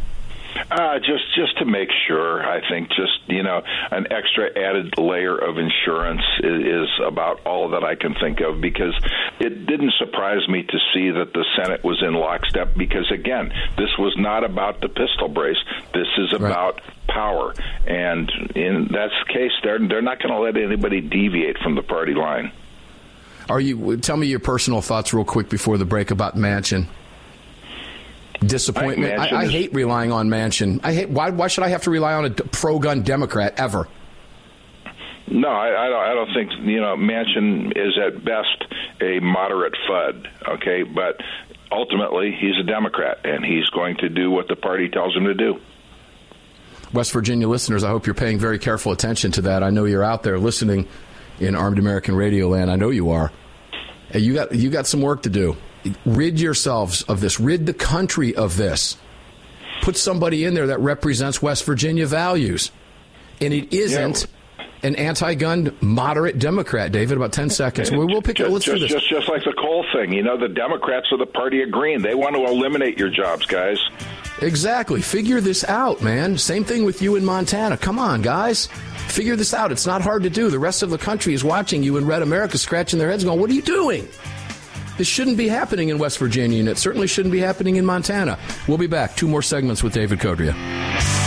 Uh, 0.69 0.99
just 0.99 1.23
just 1.35 1.57
to 1.59 1.65
make 1.65 1.89
sure, 2.07 2.43
I 2.43 2.67
think 2.67 2.89
just 2.89 3.19
you 3.27 3.43
know 3.43 3.61
an 3.91 4.07
extra 4.11 4.49
added 4.49 4.97
layer 4.97 5.37
of 5.37 5.57
insurance 5.57 6.21
is, 6.39 6.65
is 6.65 6.89
about 7.05 7.45
all 7.45 7.69
that 7.69 7.83
I 7.83 7.95
can 7.95 8.15
think 8.15 8.41
of 8.41 8.59
because 8.59 8.93
it 9.39 9.65
didn't 9.65 9.93
surprise 9.97 10.47
me 10.49 10.63
to 10.63 10.77
see 10.93 11.11
that 11.11 11.31
the 11.33 11.45
Senate 11.55 11.83
was 11.83 12.01
in 12.01 12.13
lockstep 12.13 12.75
because 12.75 13.09
again, 13.11 13.53
this 13.77 13.89
was 13.97 14.15
not 14.17 14.43
about 14.43 14.81
the 14.81 14.89
pistol 14.89 15.29
brace. 15.29 15.57
This 15.93 16.07
is 16.17 16.33
about 16.33 16.81
right. 16.81 17.07
power, 17.07 17.53
and 17.85 18.29
in 18.55 18.89
that 18.91 19.11
case, 19.29 19.53
they're 19.63 19.79
they're 19.79 20.01
not 20.01 20.19
going 20.19 20.33
to 20.33 20.39
let 20.39 20.57
anybody 20.57 21.01
deviate 21.01 21.59
from 21.59 21.75
the 21.75 21.83
party 21.83 22.13
line. 22.13 22.51
Are 23.49 23.59
you? 23.59 23.97
Tell 23.97 24.17
me 24.17 24.27
your 24.27 24.39
personal 24.39 24.81
thoughts 24.81 25.13
real 25.13 25.25
quick 25.25 25.49
before 25.49 25.77
the 25.77 25.85
break 25.85 26.11
about 26.11 26.35
Manchin. 26.35 26.87
disappointment. 28.39 29.19
I, 29.19 29.27
I, 29.27 29.39
I, 29.41 29.47
hate 29.47 29.73
relying 29.73 30.11
on 30.11 30.29
Manchin. 30.29 30.79
I 30.83 30.93
hate 30.93 31.09
why. 31.09 31.29
Why 31.29 31.47
should 31.47 31.63
I 31.63 31.69
have 31.69 31.83
to 31.83 31.89
rely 31.89 32.13
on 32.13 32.25
a 32.25 32.29
pro-gun 32.31 33.03
Democrat 33.03 33.53
ever? 33.57 33.87
No, 35.29 35.49
I, 35.49 35.85
I, 35.85 35.89
don't, 35.89 36.03
I 36.03 36.13
don't 36.13 36.33
think 36.33 36.51
you 36.67 36.79
know 36.79 36.95
Manchin 36.95 37.71
is 37.75 37.97
at 37.97 38.23
best 38.23 38.65
a 39.01 39.19
moderate 39.19 39.75
FUD. 39.89 40.27
Okay, 40.55 40.83
but 40.83 41.19
ultimately 41.71 42.35
he's 42.39 42.57
a 42.59 42.63
Democrat 42.63 43.19
and 43.25 43.45
he's 43.45 43.67
going 43.69 43.97
to 43.97 44.09
do 44.09 44.31
what 44.31 44.47
the 44.47 44.55
party 44.55 44.89
tells 44.89 45.15
him 45.15 45.25
to 45.25 45.33
do. 45.33 45.59
West 46.93 47.11
Virginia 47.11 47.47
listeners, 47.49 47.83
I 47.83 47.89
hope 47.89 48.05
you're 48.05 48.15
paying 48.15 48.39
very 48.39 48.59
careful 48.59 48.93
attention 48.93 49.31
to 49.33 49.41
that. 49.43 49.61
I 49.61 49.69
know 49.69 49.83
you're 49.83 50.03
out 50.03 50.23
there 50.23 50.39
listening 50.39 50.87
in 51.39 51.55
Armed 51.55 51.79
American 51.79 52.15
Radio 52.15 52.47
Land. 52.49 52.71
I 52.71 52.75
know 52.75 52.89
you 52.89 53.11
are. 53.11 53.31
You 54.13 54.33
got 54.33 54.55
you 54.55 54.69
got 54.69 54.87
some 54.87 55.01
work 55.01 55.23
to 55.23 55.29
do 55.29 55.57
rid 56.05 56.39
yourselves 56.39 57.03
of 57.03 57.21
this, 57.21 57.39
rid 57.39 57.65
the 57.65 57.73
country 57.73 58.35
of 58.35 58.57
this. 58.57 58.97
Put 59.81 59.97
somebody 59.97 60.43
in 60.43 60.53
there 60.53 60.67
that 60.67 60.79
represents 60.79 61.41
West 61.41 61.63
Virginia 61.65 62.07
values. 62.07 62.71
And 63.39 63.53
it 63.53 63.73
isn't 63.73 64.27
yeah. 64.57 64.65
an 64.83 64.95
anti 64.95 65.35
gun 65.35 65.75
moderate 65.81 66.39
Democrat, 66.39 66.91
David. 66.91 67.17
About 67.17 67.31
10 67.31 67.49
seconds. 67.51 67.91
We 67.91 67.99
will 67.99 68.21
pick 68.21 68.37
just, 68.37 68.49
it. 68.49 68.53
Let's 68.53 68.65
just, 68.65 68.75
do 68.75 68.81
this. 68.81 68.91
Just, 68.91 69.09
just 69.09 69.29
like 69.29 69.43
the 69.43 69.53
coal 69.53 69.85
thing. 69.93 70.11
You 70.11 70.23
know, 70.23 70.37
the 70.37 70.49
Democrats 70.49 71.07
are 71.11 71.17
the 71.17 71.27
party 71.27 71.61
of 71.61 71.71
green. 71.71 72.01
They 72.01 72.15
want 72.15 72.35
to 72.35 72.43
eliminate 72.43 72.97
your 72.97 73.09
jobs, 73.09 73.45
guys. 73.45 73.79
Exactly. 74.41 75.01
Figure 75.01 75.39
this 75.39 75.63
out, 75.63 76.01
man. 76.01 76.37
Same 76.37 76.63
thing 76.63 76.83
with 76.83 77.01
you 77.01 77.15
in 77.15 77.23
Montana. 77.23 77.77
Come 77.77 77.99
on, 77.99 78.21
guys. 78.21 78.69
Figure 79.07 79.35
this 79.35 79.53
out. 79.53 79.71
It's 79.71 79.85
not 79.87 80.01
hard 80.01 80.23
to 80.23 80.29
do. 80.29 80.49
The 80.49 80.59
rest 80.59 80.83
of 80.83 80.89
the 80.89 80.97
country 80.97 81.33
is 81.33 81.43
watching 81.43 81.83
you 81.83 81.97
in 81.97 82.05
red 82.05 82.21
America, 82.21 82.57
scratching 82.57 82.99
their 82.99 83.09
heads, 83.09 83.23
going, 83.23 83.39
What 83.39 83.49
are 83.49 83.53
you 83.53 83.61
doing? 83.61 84.07
This 84.97 85.07
shouldn't 85.07 85.37
be 85.37 85.47
happening 85.47 85.89
in 85.89 85.99
West 85.99 86.17
Virginia, 86.17 86.59
and 86.59 86.67
it 86.67 86.77
certainly 86.77 87.07
shouldn't 87.07 87.31
be 87.31 87.39
happening 87.39 87.75
in 87.75 87.85
Montana. 87.85 88.39
We'll 88.67 88.79
be 88.79 88.87
back. 88.87 89.15
Two 89.15 89.27
more 89.27 89.43
segments 89.43 89.83
with 89.83 89.93
David 89.93 90.19
Codrea. 90.19 91.26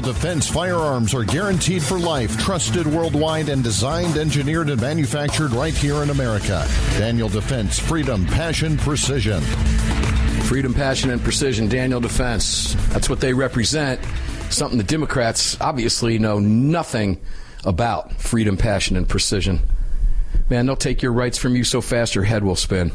Daniel 0.00 0.14
Defense 0.14 0.48
firearms 0.48 1.12
are 1.12 1.24
guaranteed 1.24 1.82
for 1.82 1.98
life, 1.98 2.38
trusted 2.38 2.86
worldwide, 2.86 3.50
and 3.50 3.62
designed, 3.62 4.16
engineered, 4.16 4.70
and 4.70 4.80
manufactured 4.80 5.52
right 5.52 5.74
here 5.74 5.96
in 5.96 6.08
America. 6.08 6.66
Daniel 6.96 7.28
Defense, 7.28 7.78
freedom, 7.78 8.24
passion, 8.24 8.78
precision. 8.78 9.42
Freedom, 10.44 10.72
passion, 10.72 11.10
and 11.10 11.22
precision. 11.22 11.68
Daniel 11.68 12.00
Defense. 12.00 12.74
That's 12.94 13.10
what 13.10 13.20
they 13.20 13.34
represent. 13.34 14.00
Something 14.48 14.78
the 14.78 14.84
Democrats 14.84 15.60
obviously 15.60 16.18
know 16.18 16.38
nothing 16.38 17.20
about 17.66 18.10
freedom, 18.14 18.56
passion, 18.56 18.96
and 18.96 19.06
precision. 19.06 19.60
Man, 20.48 20.64
they'll 20.64 20.76
take 20.76 21.02
your 21.02 21.12
rights 21.12 21.36
from 21.36 21.56
you 21.56 21.62
so 21.64 21.82
fast 21.82 22.14
your 22.14 22.24
head 22.24 22.42
will 22.42 22.56
spin. 22.56 22.90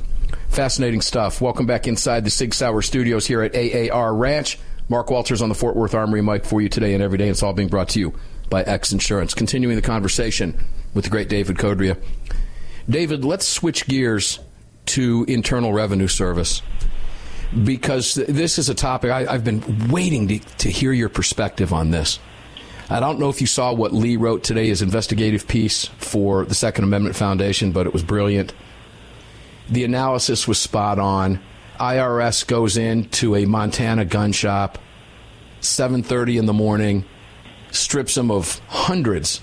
Fascinating 0.49 1.01
stuff. 1.01 1.39
Welcome 1.39 1.67
back 1.67 1.87
inside 1.87 2.25
the 2.25 2.31
Sig 2.31 2.55
Sauer 2.55 2.81
studios 2.81 3.27
here 3.27 3.43
at 3.43 3.55
AAR 3.55 4.15
Ranch. 4.15 4.57
Mark 4.87 5.09
Walters 5.09 5.41
on 5.41 5.49
the 5.49 5.55
Fort 5.55 5.75
Worth 5.75 5.95
Armory 5.95 6.21
mic 6.21 6.45
for 6.45 6.61
you 6.61 6.69
today 6.69 6.93
and 6.93 7.01
every 7.01 7.17
day. 7.17 7.29
It's 7.29 7.41
all 7.41 7.53
being 7.53 7.69
brought 7.69 7.89
to 7.89 7.99
you 7.99 8.13
by 8.49 8.61
X 8.63 8.91
Insurance. 8.91 9.33
Continuing 9.33 9.75
the 9.75 9.81
conversation 9.81 10.63
with 10.93 11.05
the 11.05 11.09
great 11.09 11.27
David 11.27 11.57
Codrea. 11.57 11.97
David, 12.87 13.25
let's 13.25 13.47
switch 13.47 13.87
gears 13.87 14.39
to 14.87 15.25
Internal 15.27 15.73
Revenue 15.73 16.07
Service 16.07 16.61
because 17.63 18.15
this 18.15 18.59
is 18.59 18.69
a 18.69 18.75
topic 18.75 19.09
I, 19.09 19.31
have 19.31 19.43
been 19.43 19.89
waiting 19.89 20.27
to, 20.27 20.39
to 20.39 20.69
hear 20.69 20.91
your 20.91 21.09
perspective 21.09 21.73
on 21.73 21.89
this. 21.89 22.19
I 22.87 22.99
don't 22.99 23.17
know 23.17 23.29
if 23.29 23.41
you 23.41 23.47
saw 23.47 23.73
what 23.73 23.93
Lee 23.93 24.17
wrote 24.17 24.43
today, 24.43 24.67
his 24.67 24.83
investigative 24.83 25.47
piece 25.47 25.85
for 25.85 26.45
the 26.45 26.53
Second 26.53 26.83
Amendment 26.83 27.15
Foundation, 27.15 27.71
but 27.71 27.87
it 27.87 27.93
was 27.93 28.03
brilliant. 28.03 28.53
The 29.67 29.83
analysis 29.83 30.47
was 30.47 30.59
spot 30.59 30.99
on. 30.99 31.39
IRS 31.79 32.45
goes 32.45 32.77
into 32.77 33.35
a 33.35 33.45
Montana 33.45 34.05
gun 34.05 34.31
shop, 34.31 34.77
7:30 35.61 36.37
in 36.37 36.45
the 36.45 36.53
morning, 36.53 37.05
strips 37.71 38.15
them 38.15 38.31
of 38.31 38.59
hundreds 38.67 39.41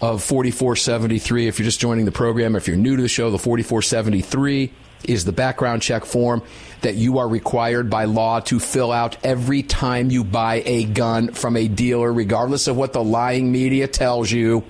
of 0.00 0.22
4473. 0.22 1.46
If 1.46 1.58
you're 1.58 1.64
just 1.64 1.80
joining 1.80 2.04
the 2.04 2.12
program, 2.12 2.56
if 2.56 2.66
you're 2.66 2.76
new 2.76 2.96
to 2.96 3.02
the 3.02 3.08
show, 3.08 3.30
the 3.30 3.38
4473 3.38 4.72
is 5.04 5.24
the 5.24 5.32
background 5.32 5.82
check 5.82 6.04
form 6.04 6.42
that 6.82 6.94
you 6.94 7.18
are 7.18 7.28
required 7.28 7.90
by 7.90 8.04
law 8.04 8.40
to 8.40 8.58
fill 8.58 8.92
out 8.92 9.16
every 9.24 9.62
time 9.62 10.10
you 10.10 10.24
buy 10.24 10.62
a 10.64 10.84
gun 10.84 11.32
from 11.32 11.56
a 11.56 11.68
dealer, 11.68 12.12
regardless 12.12 12.66
of 12.66 12.76
what 12.76 12.92
the 12.92 13.02
lying 13.02 13.52
media 13.52 13.86
tells 13.86 14.30
you. 14.30 14.64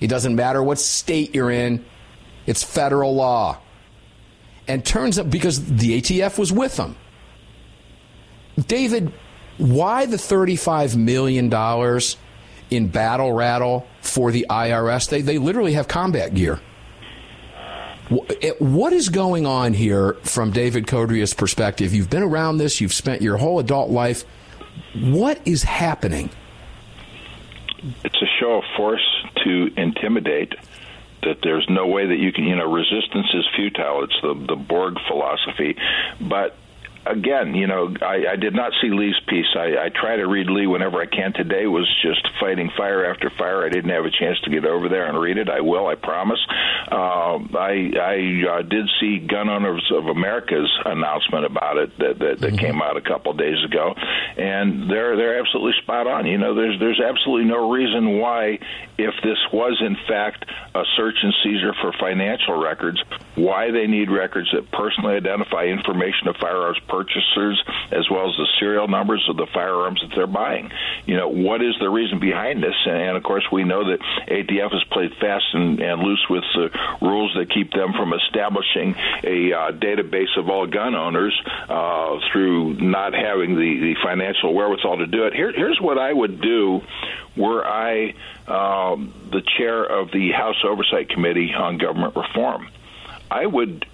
It 0.00 0.08
doesn't 0.08 0.36
matter 0.36 0.62
what 0.62 0.78
state 0.78 1.34
you're 1.34 1.50
in, 1.50 1.84
it's 2.46 2.62
federal 2.62 3.14
law. 3.14 3.58
And 4.68 4.84
turns 4.84 5.18
out 5.18 5.30
because 5.30 5.64
the 5.64 6.00
ATF 6.00 6.38
was 6.38 6.52
with 6.52 6.76
them. 6.76 6.96
David, 8.66 9.12
why 9.56 10.06
the 10.06 10.16
$35 10.16 10.96
million 10.96 11.52
in 12.70 12.88
battle 12.88 13.32
rattle 13.32 13.86
for 14.00 14.30
the 14.30 14.46
IRS? 14.48 15.08
They, 15.08 15.22
they 15.22 15.38
literally 15.38 15.72
have 15.72 15.88
combat 15.88 16.34
gear. 16.34 16.60
Eh, 18.42 18.52
what 18.58 18.92
is 18.92 19.08
going 19.08 19.46
on 19.46 19.74
here 19.74 20.14
from 20.22 20.50
David 20.50 20.86
Codrea's 20.86 21.34
perspective? 21.34 21.92
You've 21.92 22.10
been 22.10 22.22
around 22.22 22.58
this, 22.58 22.80
you've 22.80 22.94
spent 22.94 23.22
your 23.22 23.36
whole 23.36 23.58
adult 23.58 23.90
life. 23.90 24.24
What 24.94 25.40
is 25.44 25.62
happening? 25.62 26.30
It's 28.04 28.22
a 28.22 28.26
show 28.40 28.58
of 28.58 28.64
force 28.76 29.24
to 29.44 29.70
intimidate 29.76 30.54
that 31.22 31.38
there's 31.42 31.66
no 31.68 31.86
way 31.86 32.06
that 32.06 32.18
you 32.18 32.32
can, 32.32 32.44
you 32.44 32.56
know, 32.56 32.70
resistance 32.70 33.26
is 33.34 33.44
futile. 33.56 34.04
It's 34.04 34.20
the 34.22 34.34
the 34.34 34.56
Borg 34.56 34.94
philosophy, 35.08 35.76
but 36.20 36.56
again, 37.06 37.54
you 37.54 37.66
know, 37.66 37.94
I, 38.02 38.32
I 38.32 38.36
did 38.36 38.54
not 38.54 38.72
see 38.80 38.90
Lee's 38.90 39.18
piece. 39.26 39.46
I, 39.56 39.86
I 39.86 39.88
try 39.88 40.16
to 40.16 40.26
read 40.26 40.48
Lee 40.48 40.66
whenever 40.66 41.00
I 41.00 41.06
can. 41.06 41.32
Today 41.32 41.66
was 41.66 41.88
just 42.02 42.26
fighting 42.40 42.70
fire 42.76 43.06
after 43.06 43.30
fire. 43.30 43.64
I 43.64 43.68
didn't 43.68 43.90
have 43.90 44.04
a 44.04 44.10
chance 44.10 44.38
to 44.40 44.50
get 44.50 44.64
over 44.64 44.88
there 44.88 45.06
and 45.06 45.18
read 45.18 45.38
it. 45.38 45.48
I 45.48 45.60
will. 45.60 45.86
I 45.86 45.94
promise. 45.94 46.40
Uh, 46.90 47.38
I 47.56 47.90
I 47.96 48.58
uh, 48.58 48.62
did 48.62 48.88
see 49.00 49.18
Gun 49.18 49.48
Owners 49.48 49.90
of 49.94 50.06
America's 50.06 50.70
announcement 50.84 51.46
about 51.46 51.78
it 51.78 51.98
that 51.98 52.18
that, 52.18 52.40
that 52.40 52.52
mm-hmm. 52.54 52.56
came 52.56 52.82
out 52.82 52.96
a 52.96 53.02
couple 53.02 53.32
of 53.32 53.38
days 53.38 53.62
ago, 53.64 53.94
and 54.36 54.90
they're 54.90 55.16
they're 55.16 55.38
absolutely 55.40 55.80
spot 55.82 56.06
on. 56.06 56.26
You 56.26 56.38
know, 56.38 56.54
there's 56.54 56.78
there's 56.78 57.00
absolutely 57.00 57.48
no 57.48 57.70
reason 57.70 58.18
why, 58.18 58.58
if 58.98 59.14
this 59.22 59.38
was 59.52 59.80
in 59.80 59.96
fact 60.06 60.44
a 60.74 60.84
search 60.96 61.16
and 61.22 61.34
seizure 61.42 61.74
for 61.80 61.92
financial 61.98 62.60
records, 62.62 63.02
why 63.34 63.70
they 63.70 63.86
need 63.86 64.10
records 64.10 64.50
that 64.52 64.70
personally 64.70 65.14
identify 65.14 65.64
information 65.64 66.28
of 66.28 66.36
firearms 66.36 66.78
purchasers 66.88 67.62
as 67.92 68.08
well 68.10 68.28
as 68.28 68.36
the 68.36 68.46
serial 68.58 68.88
numbers 68.88 69.24
of 69.28 69.36
the 69.36 69.46
firearms 69.52 70.00
that 70.00 70.14
they're 70.14 70.26
buying. 70.26 70.70
You 71.06 71.16
know, 71.16 71.28
what 71.28 71.62
is 71.62 71.74
the 71.80 71.88
reason 71.88 72.18
behind 72.18 72.62
this? 72.62 72.74
And 72.86 73.16
of 73.16 73.22
course, 73.22 73.44
we 73.52 73.64
know 73.64 73.90
that 73.90 74.00
ATF 74.28 74.72
has 74.72 74.84
played 74.90 75.14
fast 75.20 75.44
and, 75.52 75.80
and 75.80 76.02
loose 76.02 76.24
with 76.28 76.44
the 76.54 76.70
rules 77.00 77.34
that 77.36 77.50
keep 77.50 77.72
them 77.72 77.92
from 77.92 78.12
establishing 78.12 78.94
a 79.22 79.52
uh, 79.52 79.72
database 79.72 80.36
of 80.36 80.48
all 80.48 80.66
gun 80.66 80.94
owners 80.94 81.38
uh, 81.68 82.18
through 82.32 82.74
not 82.74 83.14
having 83.14 83.54
the, 83.54 83.78
the 83.80 83.94
financial 84.02 84.54
wherewithal 84.54 84.98
to 84.98 85.06
do 85.06 85.24
it. 85.24 85.34
Here, 85.34 85.52
here's 85.52 85.80
what 85.80 85.98
I 85.98 86.12
would 86.12 86.40
do 86.40 86.82
were 87.36 87.64
I 87.64 88.14
um, 88.46 89.12
the 89.30 89.42
chair 89.56 89.84
of 89.84 90.10
the 90.10 90.32
House 90.32 90.56
Oversight 90.64 91.10
Committee 91.10 91.52
on 91.54 91.78
Government 91.78 92.16
Reform. 92.16 92.68
I 93.30 93.46
would 93.46 93.86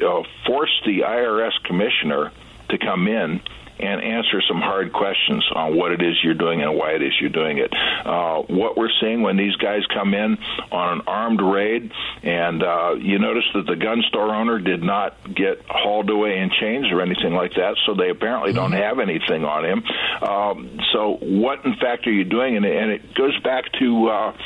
uh, 0.00 0.22
force 0.46 0.72
the 0.84 1.00
IRS 1.00 1.52
commissioner 1.64 2.32
to 2.68 2.78
come 2.78 3.06
in 3.08 3.40
and 3.82 4.00
answer 4.00 4.40
some 4.46 4.60
hard 4.60 4.92
questions 4.92 5.44
on 5.54 5.76
what 5.76 5.92
it 5.92 6.00
is 6.02 6.14
you're 6.22 6.34
doing 6.34 6.62
and 6.62 6.76
why 6.76 6.92
it 6.92 7.02
is 7.02 7.12
you're 7.20 7.30
doing 7.30 7.58
it. 7.58 7.72
Uh, 8.04 8.42
what 8.42 8.76
we're 8.76 8.92
seeing 9.00 9.22
when 9.22 9.36
these 9.36 9.56
guys 9.56 9.80
come 9.92 10.14
in 10.14 10.38
on 10.70 10.98
an 10.98 11.04
armed 11.06 11.40
raid, 11.40 11.90
and 12.22 12.62
uh, 12.62 12.94
you 12.98 13.18
notice 13.18 13.44
that 13.54 13.66
the 13.66 13.74
gun 13.74 14.02
store 14.08 14.34
owner 14.34 14.58
did 14.58 14.82
not 14.82 15.16
get 15.34 15.62
hauled 15.68 16.10
away 16.10 16.38
in 16.38 16.50
chains 16.60 16.86
or 16.92 17.00
anything 17.00 17.34
like 17.34 17.54
that, 17.54 17.76
so 17.84 17.94
they 17.94 18.10
apparently 18.10 18.52
don't 18.52 18.70
mm-hmm. 18.70 18.82
have 18.82 18.98
anything 19.00 19.44
on 19.44 19.64
him. 19.64 19.82
Um, 20.22 20.78
so, 20.92 21.16
what 21.20 21.64
in 21.64 21.74
fact 21.76 22.06
are 22.06 22.12
you 22.12 22.24
doing? 22.24 22.56
And, 22.56 22.64
and 22.64 22.90
it 22.90 23.14
goes 23.14 23.38
back 23.40 23.64
to 23.80 24.08
uh, 24.08 24.36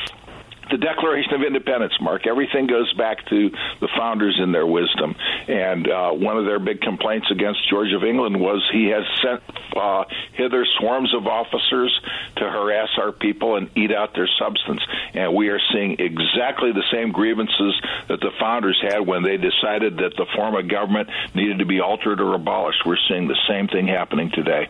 the 0.71 0.79
Declaration 0.79 1.35
of 1.35 1.43
Independence, 1.43 1.95
Mark. 2.01 2.27
Everything 2.27 2.67
goes 2.67 2.93
back 2.95 3.25
to 3.27 3.51
the 3.81 3.89
founders 3.97 4.39
in 4.43 4.53
their 4.53 4.67
wisdom. 4.67 5.15
And 5.47 5.89
uh, 5.89 6.11
one 6.13 6.37
of 6.37 6.45
their 6.45 6.59
big 6.59 6.81
complaints 6.81 7.31
against 7.31 7.69
George 7.69 7.93
of 7.93 8.03
England 8.03 8.41
was 8.41 8.67
he 8.73 8.87
has 8.87 9.05
sent 9.23 9.43
uh, 9.77 10.05
hither 10.33 10.67
swarms 10.79 11.15
of 11.15 11.27
officers 11.27 12.01
to 12.37 12.51
harass 12.51 12.89
our 12.99 13.13
people 13.13 13.57
and 13.57 13.71
eat 13.77 13.93
out 13.93 14.15
their 14.15 14.29
substance. 14.39 14.81
And 15.15 15.35
we 15.35 15.49
are 15.51 15.61
seeing 15.73 15.97
exactly 16.01 16.73
the 16.73 16.85
same 16.93 17.13
grievances 17.13 17.81
that 18.09 18.21
the 18.21 18.33
founders 18.41 18.79
had 18.83 19.07
when 19.07 19.23
they 19.23 19.37
decided 19.37 19.99
that 19.99 20.17
the 20.17 20.27
form 20.35 20.57
of 20.57 20.69
government 20.69 21.09
needed 21.35 21.61
to 21.61 21.67
be 21.67 21.81
altered 21.81 22.21
or 22.21 22.35
abolished. 22.35 22.85
We're 22.85 22.99
seeing 23.09 23.29
the 23.29 23.39
same 23.49 23.69
thing 23.69 23.87
happening 23.87 24.31
today. 24.31 24.69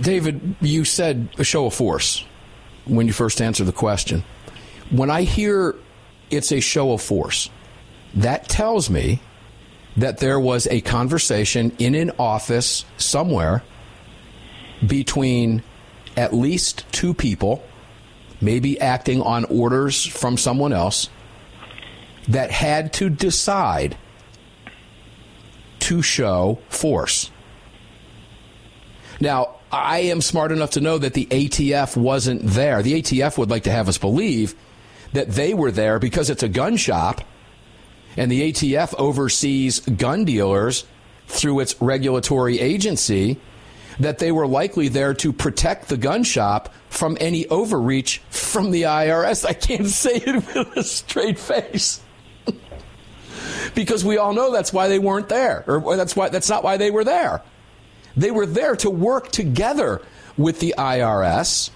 David, 0.00 0.56
you 0.60 0.84
said 0.84 1.28
a 1.38 1.44
show 1.44 1.66
of 1.66 1.74
force 1.74 2.24
when 2.86 3.06
you 3.06 3.12
first 3.12 3.40
answered 3.40 3.64
the 3.64 3.72
question 3.72 4.24
when 4.90 5.10
I 5.10 5.22
hear 5.22 5.74
it's 6.30 6.52
a 6.52 6.60
show 6.60 6.92
of 6.92 7.02
force, 7.02 7.48
that 8.14 8.48
tells 8.48 8.90
me 8.90 9.20
that 9.96 10.18
there 10.18 10.38
was 10.38 10.66
a 10.68 10.80
conversation 10.80 11.72
in 11.78 11.94
an 11.94 12.12
office 12.18 12.84
somewhere 12.96 13.62
between 14.86 15.62
at 16.16 16.32
least 16.32 16.84
two 16.92 17.14
people, 17.14 17.64
maybe 18.40 18.80
acting 18.80 19.22
on 19.22 19.44
orders 19.44 20.06
from 20.06 20.36
someone 20.36 20.72
else, 20.72 21.08
that 22.28 22.50
had 22.50 22.92
to 22.94 23.08
decide 23.10 23.96
to 25.80 26.02
show 26.02 26.58
force. 26.68 27.30
Now, 29.20 29.56
I 29.72 30.00
am 30.00 30.20
smart 30.20 30.50
enough 30.50 30.70
to 30.70 30.80
know 30.80 30.98
that 30.98 31.14
the 31.14 31.26
ATF 31.26 31.96
wasn't 31.96 32.42
there. 32.44 32.82
The 32.82 33.02
ATF 33.02 33.38
would 33.38 33.50
like 33.50 33.64
to 33.64 33.70
have 33.70 33.88
us 33.88 33.98
believe 33.98 34.54
that 35.12 35.30
they 35.30 35.54
were 35.54 35.70
there 35.70 35.98
because 35.98 36.30
it's 36.30 36.42
a 36.42 36.48
gun 36.48 36.76
shop 36.76 37.22
and 38.16 38.30
the 38.30 38.52
ATF 38.52 38.94
oversees 38.98 39.80
gun 39.80 40.24
dealers 40.24 40.84
through 41.26 41.60
its 41.60 41.80
regulatory 41.80 42.58
agency, 42.58 43.38
that 44.00 44.18
they 44.18 44.32
were 44.32 44.46
likely 44.46 44.88
there 44.88 45.14
to 45.14 45.32
protect 45.32 45.88
the 45.88 45.96
gun 45.96 46.24
shop 46.24 46.74
from 46.88 47.16
any 47.20 47.46
overreach 47.46 48.18
from 48.30 48.70
the 48.70 48.82
IRS. 48.82 49.46
I 49.46 49.52
can't 49.52 49.86
say 50.02 50.16
it 50.16 50.34
with 50.34 50.76
a 50.76 50.82
straight 50.82 51.38
face. 51.38 52.00
because 53.74 54.04
we 54.04 54.18
all 54.18 54.32
know 54.32 54.52
that's 54.52 54.72
why 54.72 54.88
they 54.88 54.98
weren't 54.98 55.28
there, 55.28 55.64
or 55.66 55.96
that's 55.96 56.16
why 56.16 56.28
that's 56.28 56.48
not 56.48 56.64
why 56.64 56.76
they 56.76 56.90
were 56.90 57.04
there. 57.04 57.42
They 58.16 58.30
were 58.30 58.46
there 58.46 58.74
to 58.76 58.90
work 58.90 59.30
together 59.30 60.02
with 60.36 60.58
the 60.58 60.74
IRS, 60.76 61.70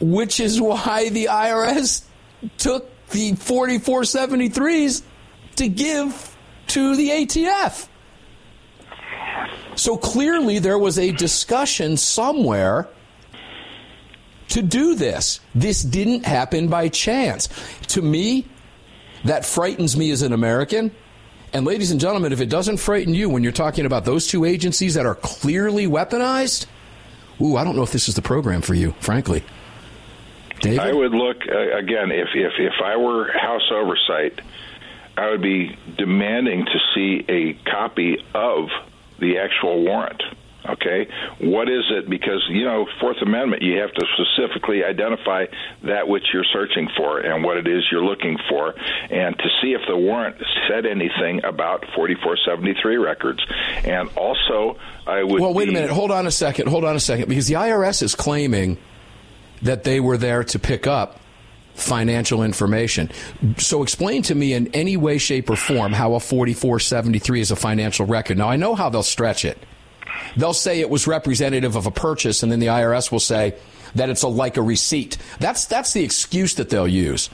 which 0.00 0.40
is 0.40 0.60
why 0.60 1.08
the 1.10 1.26
IRS 1.26 2.04
took 2.58 2.88
the 3.10 3.32
4473s 3.32 5.02
to 5.56 5.68
give 5.68 6.36
to 6.68 6.96
the 6.96 7.08
ATF. 7.10 7.88
So 9.76 9.96
clearly 9.96 10.58
there 10.58 10.78
was 10.78 10.98
a 10.98 11.12
discussion 11.12 11.96
somewhere 11.96 12.88
to 14.48 14.62
do 14.62 14.94
this. 14.94 15.40
This 15.54 15.82
didn't 15.82 16.24
happen 16.24 16.68
by 16.68 16.88
chance. 16.88 17.48
To 17.88 18.02
me, 18.02 18.46
that 19.24 19.46
frightens 19.46 19.96
me 19.96 20.10
as 20.10 20.22
an 20.22 20.32
American. 20.32 20.90
And 21.52 21.66
ladies 21.66 21.90
and 21.90 22.00
gentlemen, 22.00 22.32
if 22.32 22.40
it 22.40 22.48
doesn't 22.48 22.76
frighten 22.76 23.14
you 23.14 23.28
when 23.28 23.42
you're 23.42 23.52
talking 23.52 23.86
about 23.86 24.04
those 24.04 24.26
two 24.26 24.44
agencies 24.44 24.94
that 24.94 25.06
are 25.06 25.16
clearly 25.16 25.86
weaponized, 25.86 26.66
ooh, 27.40 27.56
I 27.56 27.64
don't 27.64 27.76
know 27.76 27.82
if 27.82 27.92
this 27.92 28.08
is 28.08 28.14
the 28.14 28.22
program 28.22 28.60
for 28.60 28.74
you, 28.74 28.92
frankly. 29.00 29.44
David? 30.60 30.80
I 30.80 30.92
would 30.92 31.12
look 31.12 31.38
uh, 31.48 31.76
again 31.78 32.10
if 32.10 32.28
if 32.34 32.52
if 32.58 32.74
I 32.84 32.96
were 32.96 33.30
House 33.32 33.70
Oversight, 33.72 34.40
I 35.16 35.30
would 35.30 35.42
be 35.42 35.76
demanding 35.98 36.64
to 36.64 36.78
see 36.94 37.24
a 37.28 37.54
copy 37.70 38.18
of 38.34 38.68
the 39.18 39.38
actual 39.38 39.84
warrant. 39.84 40.22
Okay, 40.68 41.08
what 41.40 41.70
is 41.70 41.84
it? 41.90 42.08
Because 42.08 42.46
you 42.50 42.64
know, 42.64 42.86
Fourth 43.00 43.16
Amendment, 43.22 43.62
you 43.62 43.78
have 43.78 43.92
to 43.94 44.06
specifically 44.14 44.84
identify 44.84 45.46
that 45.84 46.06
which 46.06 46.24
you're 46.34 46.44
searching 46.52 46.86
for 46.96 47.18
and 47.18 47.42
what 47.42 47.56
it 47.56 47.66
is 47.66 47.82
you're 47.90 48.04
looking 48.04 48.38
for, 48.48 48.74
and 49.10 49.36
to 49.38 49.48
see 49.62 49.72
if 49.72 49.80
the 49.88 49.96
warrant 49.96 50.36
said 50.68 50.84
anything 50.84 51.42
about 51.44 51.86
4473 51.96 52.96
records. 52.98 53.40
And 53.84 54.10
also, 54.16 54.78
I 55.06 55.22
would. 55.22 55.40
Well, 55.40 55.54
wait 55.54 55.64
be, 55.64 55.70
a 55.70 55.74
minute. 55.74 55.90
Hold 55.90 56.10
on 56.10 56.26
a 56.26 56.30
second. 56.30 56.68
Hold 56.68 56.84
on 56.84 56.94
a 56.94 57.00
second, 57.00 57.30
because 57.30 57.48
the 57.48 57.54
IRS 57.54 58.02
is 58.02 58.14
claiming 58.14 58.76
that 59.62 59.84
they 59.84 60.00
were 60.00 60.16
there 60.16 60.44
to 60.44 60.58
pick 60.58 60.86
up 60.86 61.20
financial 61.74 62.42
information. 62.42 63.10
So 63.58 63.82
explain 63.82 64.22
to 64.22 64.34
me 64.34 64.52
in 64.52 64.68
any 64.68 64.96
way, 64.96 65.18
shape, 65.18 65.50
or 65.50 65.56
form 65.56 65.92
how 65.92 66.14
a 66.14 66.20
4473 66.20 67.40
is 67.40 67.50
a 67.50 67.56
financial 67.56 68.06
record. 68.06 68.38
Now, 68.38 68.48
I 68.48 68.56
know 68.56 68.74
how 68.74 68.90
they'll 68.90 69.02
stretch 69.02 69.44
it. 69.44 69.58
They'll 70.36 70.52
say 70.52 70.80
it 70.80 70.90
was 70.90 71.06
representative 71.06 71.76
of 71.76 71.86
a 71.86 71.90
purchase, 71.90 72.42
and 72.42 72.52
then 72.52 72.60
the 72.60 72.66
IRS 72.66 73.10
will 73.10 73.20
say 73.20 73.54
that 73.94 74.10
it's 74.10 74.22
a, 74.22 74.28
like 74.28 74.56
a 74.56 74.62
receipt. 74.62 75.16
That's, 75.38 75.64
that's 75.66 75.92
the 75.92 76.04
excuse 76.04 76.54
that 76.54 76.68
they'll 76.70 76.86
use. 76.86 77.30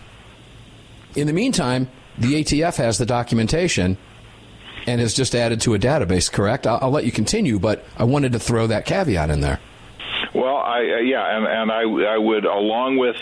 In 1.14 1.26
the 1.26 1.32
meantime, 1.32 1.88
the 2.18 2.42
ATF 2.42 2.76
has 2.76 2.98
the 2.98 3.06
documentation 3.06 3.98
and 4.86 5.00
has 5.00 5.14
just 5.14 5.34
added 5.34 5.60
to 5.62 5.74
a 5.74 5.78
database, 5.78 6.30
correct? 6.30 6.66
I'll, 6.66 6.78
I'll 6.82 6.90
let 6.90 7.04
you 7.04 7.12
continue, 7.12 7.58
but 7.58 7.84
I 7.96 8.04
wanted 8.04 8.32
to 8.32 8.38
throw 8.38 8.68
that 8.68 8.86
caveat 8.86 9.30
in 9.30 9.40
there. 9.40 9.60
Well, 10.36 10.58
I 10.58 10.80
uh, 10.80 10.98
yeah, 10.98 11.34
and 11.34 11.46
and 11.46 11.72
I 11.72 12.12
I 12.12 12.18
would 12.18 12.44
along 12.44 12.98
with 12.98 13.16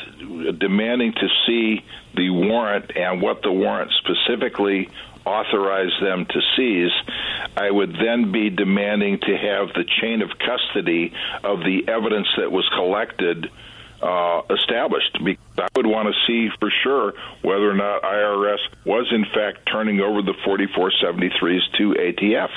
demanding 0.58 1.12
to 1.12 1.28
see 1.46 1.84
the 2.16 2.30
warrant 2.30 2.90
and 2.96 3.22
what 3.22 3.40
the 3.42 3.52
warrant 3.52 3.92
specifically 4.02 4.88
authorized 5.24 6.02
them 6.02 6.26
to 6.26 6.40
seize, 6.56 6.90
I 7.56 7.70
would 7.70 7.94
then 7.94 8.32
be 8.32 8.50
demanding 8.50 9.20
to 9.20 9.36
have 9.36 9.68
the 9.74 9.84
chain 10.00 10.22
of 10.22 10.30
custody 10.38 11.12
of 11.44 11.60
the 11.60 11.84
evidence 11.86 12.26
that 12.36 12.50
was 12.50 12.68
collected 12.74 13.48
uh, 14.02 14.42
established. 14.50 15.16
Because 15.22 15.44
I 15.56 15.68
would 15.76 15.86
want 15.86 16.12
to 16.12 16.14
see 16.26 16.50
for 16.58 16.70
sure 16.82 17.12
whether 17.42 17.70
or 17.70 17.74
not 17.74 18.02
IRS 18.02 18.58
was 18.84 19.06
in 19.12 19.24
fact 19.24 19.68
turning 19.70 20.00
over 20.00 20.20
the 20.20 20.34
4473s 20.44 21.78
to 21.78 21.94
ATF. 21.94 22.50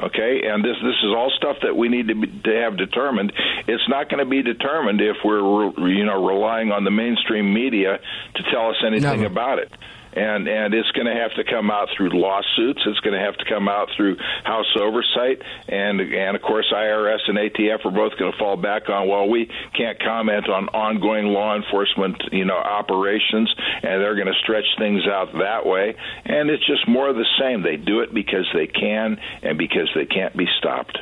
Okay, 0.00 0.42
and 0.46 0.64
this 0.64 0.76
this 0.80 0.94
is 1.02 1.10
all 1.10 1.32
stuff 1.36 1.56
that 1.62 1.76
we 1.76 1.88
need 1.88 2.06
to, 2.06 2.14
be, 2.14 2.28
to 2.44 2.54
have 2.62 2.76
determined. 2.76 3.32
It's 3.66 3.88
not 3.88 4.08
going 4.08 4.24
to 4.24 4.30
be 4.30 4.42
determined 4.42 5.00
if 5.00 5.16
we're 5.24 5.70
you 5.88 6.04
know 6.04 6.24
relying 6.24 6.70
on 6.70 6.84
the 6.84 6.90
mainstream 6.90 7.52
media 7.52 7.98
to 8.36 8.42
tell 8.52 8.70
us 8.70 8.76
anything 8.86 9.22
Never. 9.22 9.26
about 9.26 9.58
it 9.58 9.72
and 10.12 10.48
and 10.48 10.74
it's 10.74 10.90
going 10.92 11.06
to 11.06 11.14
have 11.14 11.34
to 11.34 11.44
come 11.44 11.70
out 11.70 11.88
through 11.96 12.10
lawsuits. 12.10 12.80
It's 12.86 13.00
going 13.00 13.18
to 13.18 13.24
have 13.24 13.36
to 13.36 13.44
come 13.44 13.68
out 13.68 13.88
through 13.96 14.16
House 14.44 14.74
oversight, 14.78 15.42
and 15.68 16.00
and 16.00 16.36
of 16.36 16.42
course 16.42 16.72
IRS 16.72 17.18
and 17.28 17.38
ATF 17.38 17.84
are 17.84 17.90
both 17.90 18.18
going 18.18 18.32
to 18.32 18.38
fall 18.38 18.56
back 18.56 18.88
on. 18.88 19.08
Well, 19.08 19.28
we 19.28 19.50
can't 19.76 19.98
comment 20.02 20.48
on 20.48 20.68
ongoing 20.68 21.26
law 21.26 21.56
enforcement, 21.56 22.22
you 22.32 22.44
know, 22.44 22.56
operations, 22.56 23.54
and 23.82 24.02
they're 24.02 24.14
going 24.14 24.26
to 24.28 24.38
stretch 24.42 24.66
things 24.78 25.06
out 25.06 25.32
that 25.34 25.66
way. 25.66 25.96
And 26.24 26.50
it's 26.50 26.66
just 26.66 26.88
more 26.88 27.08
of 27.08 27.16
the 27.16 27.26
same. 27.38 27.62
They 27.62 27.76
do 27.76 28.00
it 28.00 28.12
because 28.12 28.48
they 28.54 28.66
can, 28.66 29.20
and 29.42 29.58
because 29.58 29.90
they 29.94 30.06
can't 30.06 30.36
be 30.36 30.46
stopped. 30.58 30.98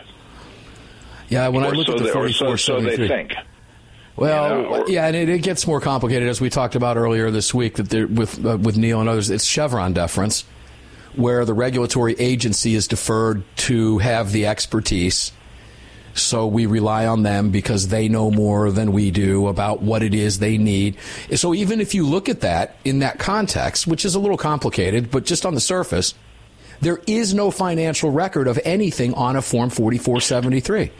Yeah, 1.28 1.48
when 1.48 1.64
or 1.64 1.68
I 1.68 1.70
look 1.70 1.86
so 1.86 1.92
at 1.92 1.98
the 1.98 2.04
they, 2.04 2.12
forty-four 2.12 2.56
so, 2.56 2.80
so 2.80 2.84
they 2.84 3.08
think. 3.08 3.32
Well, 4.16 4.56
you 4.56 4.62
know, 4.62 4.68
or, 4.68 4.88
yeah, 4.88 5.06
and 5.06 5.16
it, 5.16 5.28
it, 5.28 5.42
gets 5.42 5.66
more 5.66 5.80
complicated 5.80 6.28
as 6.28 6.40
we 6.40 6.48
talked 6.48 6.74
about 6.74 6.96
earlier 6.96 7.30
this 7.30 7.52
week 7.52 7.74
that 7.74 7.90
there, 7.90 8.06
with 8.06 8.44
uh, 8.44 8.56
with 8.56 8.76
Neil 8.76 9.00
and 9.00 9.08
others. 9.08 9.28
It's 9.28 9.44
Chevron 9.44 9.92
deference, 9.92 10.44
where 11.14 11.44
the 11.44 11.52
regulatory 11.52 12.14
agency 12.18 12.74
is 12.74 12.88
deferred 12.88 13.44
to 13.56 13.98
have 13.98 14.32
the 14.32 14.46
expertise. 14.46 15.32
So 16.14 16.46
we 16.46 16.64
rely 16.64 17.06
on 17.06 17.24
them 17.24 17.50
because 17.50 17.88
they 17.88 18.08
know 18.08 18.30
more 18.30 18.70
than 18.70 18.92
we 18.92 19.10
do 19.10 19.48
about 19.48 19.82
what 19.82 20.02
it 20.02 20.14
is 20.14 20.38
they 20.38 20.56
need. 20.56 20.96
So 21.34 21.52
even 21.52 21.78
if 21.78 21.94
you 21.94 22.06
look 22.06 22.30
at 22.30 22.40
that 22.40 22.76
in 22.86 23.00
that 23.00 23.18
context, 23.18 23.86
which 23.86 24.06
is 24.06 24.14
a 24.14 24.18
little 24.18 24.38
complicated, 24.38 25.10
but 25.10 25.26
just 25.26 25.44
on 25.44 25.54
the 25.54 25.60
surface, 25.60 26.14
there 26.80 27.00
is 27.06 27.34
no 27.34 27.50
financial 27.50 28.10
record 28.10 28.48
of 28.48 28.58
anything 28.64 29.12
on 29.12 29.36
a 29.36 29.42
Form 29.42 29.68
4473. 29.68 30.90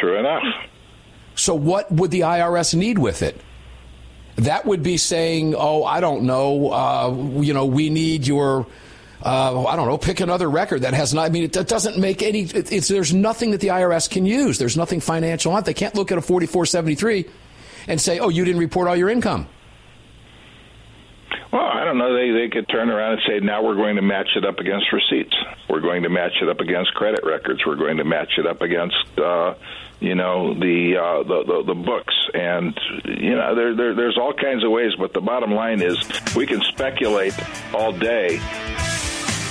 True 0.00 0.18
enough. 0.18 0.42
So, 1.36 1.54
what 1.54 1.90
would 1.92 2.10
the 2.10 2.20
IRS 2.20 2.74
need 2.74 2.98
with 2.98 3.22
it? 3.22 3.40
That 4.36 4.66
would 4.66 4.82
be 4.82 4.96
saying, 4.96 5.54
"Oh, 5.56 5.84
I 5.84 6.00
don't 6.00 6.24
know. 6.24 6.72
Uh, 6.72 7.40
you 7.40 7.54
know, 7.54 7.66
we 7.66 7.90
need 7.90 8.26
your." 8.26 8.66
Uh, 9.24 9.64
I 9.64 9.76
don't 9.76 9.86
know. 9.88 9.96
Pick 9.96 10.20
another 10.20 10.48
record 10.48 10.82
that 10.82 10.94
has 10.94 11.14
not. 11.14 11.26
I 11.26 11.28
mean, 11.30 11.44
it, 11.44 11.56
it 11.56 11.68
doesn't 11.68 11.98
make 11.98 12.22
any. 12.22 12.42
It, 12.42 12.72
it's 12.72 12.88
there's 12.88 13.14
nothing 13.14 13.52
that 13.52 13.60
the 13.60 13.68
IRS 13.68 14.10
can 14.10 14.26
use. 14.26 14.58
There's 14.58 14.76
nothing 14.76 15.00
financial 15.00 15.52
on 15.52 15.60
it. 15.60 15.64
They 15.64 15.74
can't 15.74 15.94
look 15.94 16.10
at 16.10 16.18
a 16.18 16.22
4473 16.22 17.26
and 17.88 18.00
say, 18.00 18.18
"Oh, 18.18 18.28
you 18.28 18.44
didn't 18.44 18.60
report 18.60 18.88
all 18.88 18.96
your 18.96 19.08
income." 19.08 19.48
Well, 21.56 21.64
I 21.64 21.84
don't 21.84 21.96
know. 21.96 22.12
They 22.12 22.32
they 22.32 22.48
could 22.50 22.68
turn 22.68 22.90
around 22.90 23.12
and 23.12 23.22
say, 23.26 23.40
now 23.40 23.64
we're 23.64 23.76
going 23.76 23.96
to 23.96 24.02
match 24.02 24.28
it 24.36 24.44
up 24.44 24.58
against 24.58 24.92
receipts. 24.92 25.34
We're 25.70 25.80
going 25.80 26.02
to 26.02 26.10
match 26.10 26.32
it 26.42 26.50
up 26.50 26.60
against 26.60 26.92
credit 26.92 27.24
records. 27.24 27.64
We're 27.64 27.76
going 27.76 27.96
to 27.96 28.04
match 28.04 28.32
it 28.36 28.46
up 28.46 28.60
against, 28.60 29.18
uh, 29.18 29.54
you 29.98 30.16
know, 30.16 30.52
the, 30.52 30.98
uh, 30.98 31.22
the 31.22 31.44
the 31.44 31.62
the 31.68 31.74
books. 31.74 32.14
And 32.34 32.78
you 33.06 33.36
know, 33.36 33.54
there, 33.54 33.74
there 33.74 33.94
there's 33.94 34.18
all 34.18 34.34
kinds 34.34 34.64
of 34.64 34.70
ways. 34.70 34.92
But 34.98 35.14
the 35.14 35.22
bottom 35.22 35.50
line 35.50 35.80
is, 35.80 35.96
we 36.36 36.46
can 36.46 36.60
speculate 36.60 37.32
all 37.72 37.90
day. 37.90 38.38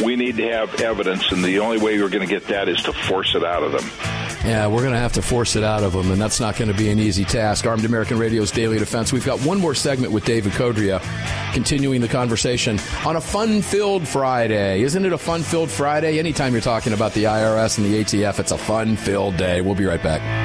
We 0.04 0.16
need 0.16 0.38
to 0.38 0.48
have 0.52 0.80
evidence, 0.82 1.32
and 1.32 1.44
the 1.44 1.58
only 1.58 1.80
way 1.80 2.00
we're 2.00 2.10
going 2.10 2.28
to 2.28 2.32
get 2.32 2.50
that 2.50 2.70
is 2.70 2.84
to 2.84 2.94
force 2.94 3.34
it 3.34 3.44
out 3.44 3.64
of 3.64 3.72
them. 3.72 4.15
Yeah, 4.46 4.68
we're 4.68 4.82
going 4.82 4.94
to 4.94 5.00
have 5.00 5.14
to 5.14 5.24
force 5.24 5.56
it 5.56 5.64
out 5.64 5.82
of 5.82 5.94
them, 5.94 6.12
and 6.12 6.22
that's 6.22 6.40
not 6.40 6.56
going 6.56 6.68
to 6.68 6.78
be 6.78 6.92
an 6.92 7.00
easy 7.00 7.26
task. 7.26 7.66
Armed 7.66 7.84
American 7.84 8.20
Radio's 8.20 8.52
Daily 8.52 8.78
Defense. 8.78 9.12
We've 9.12 9.26
got 9.26 9.40
one 9.40 9.60
more 9.60 9.74
segment 9.74 10.14
with 10.14 10.24
David 10.24 10.52
Codrea, 10.52 11.02
continuing 11.52 12.00
the 12.00 12.08
conversation 12.08 12.80
on 13.08 13.16
a 13.16 13.22
fun 13.22 13.64
filled 13.64 14.08
Friday. 14.08 14.84
Isn't 14.84 15.04
it 15.04 15.14
a 15.14 15.18
fun 15.18 15.42
filled 15.42 15.72
Friday? 15.72 16.20
Anytime 16.20 16.54
you're 16.54 16.62
talking 16.62 16.94
about 16.94 17.14
the 17.14 17.24
IRS 17.24 17.80
and 17.80 17.88
the 17.88 18.04
ATF, 18.04 18.38
it's 18.38 18.52
a 18.52 18.58
fun 18.58 18.96
filled 18.98 19.36
day. 19.36 19.62
We'll 19.62 19.74
be 19.74 19.86
right 19.86 20.04
back. 20.04 20.45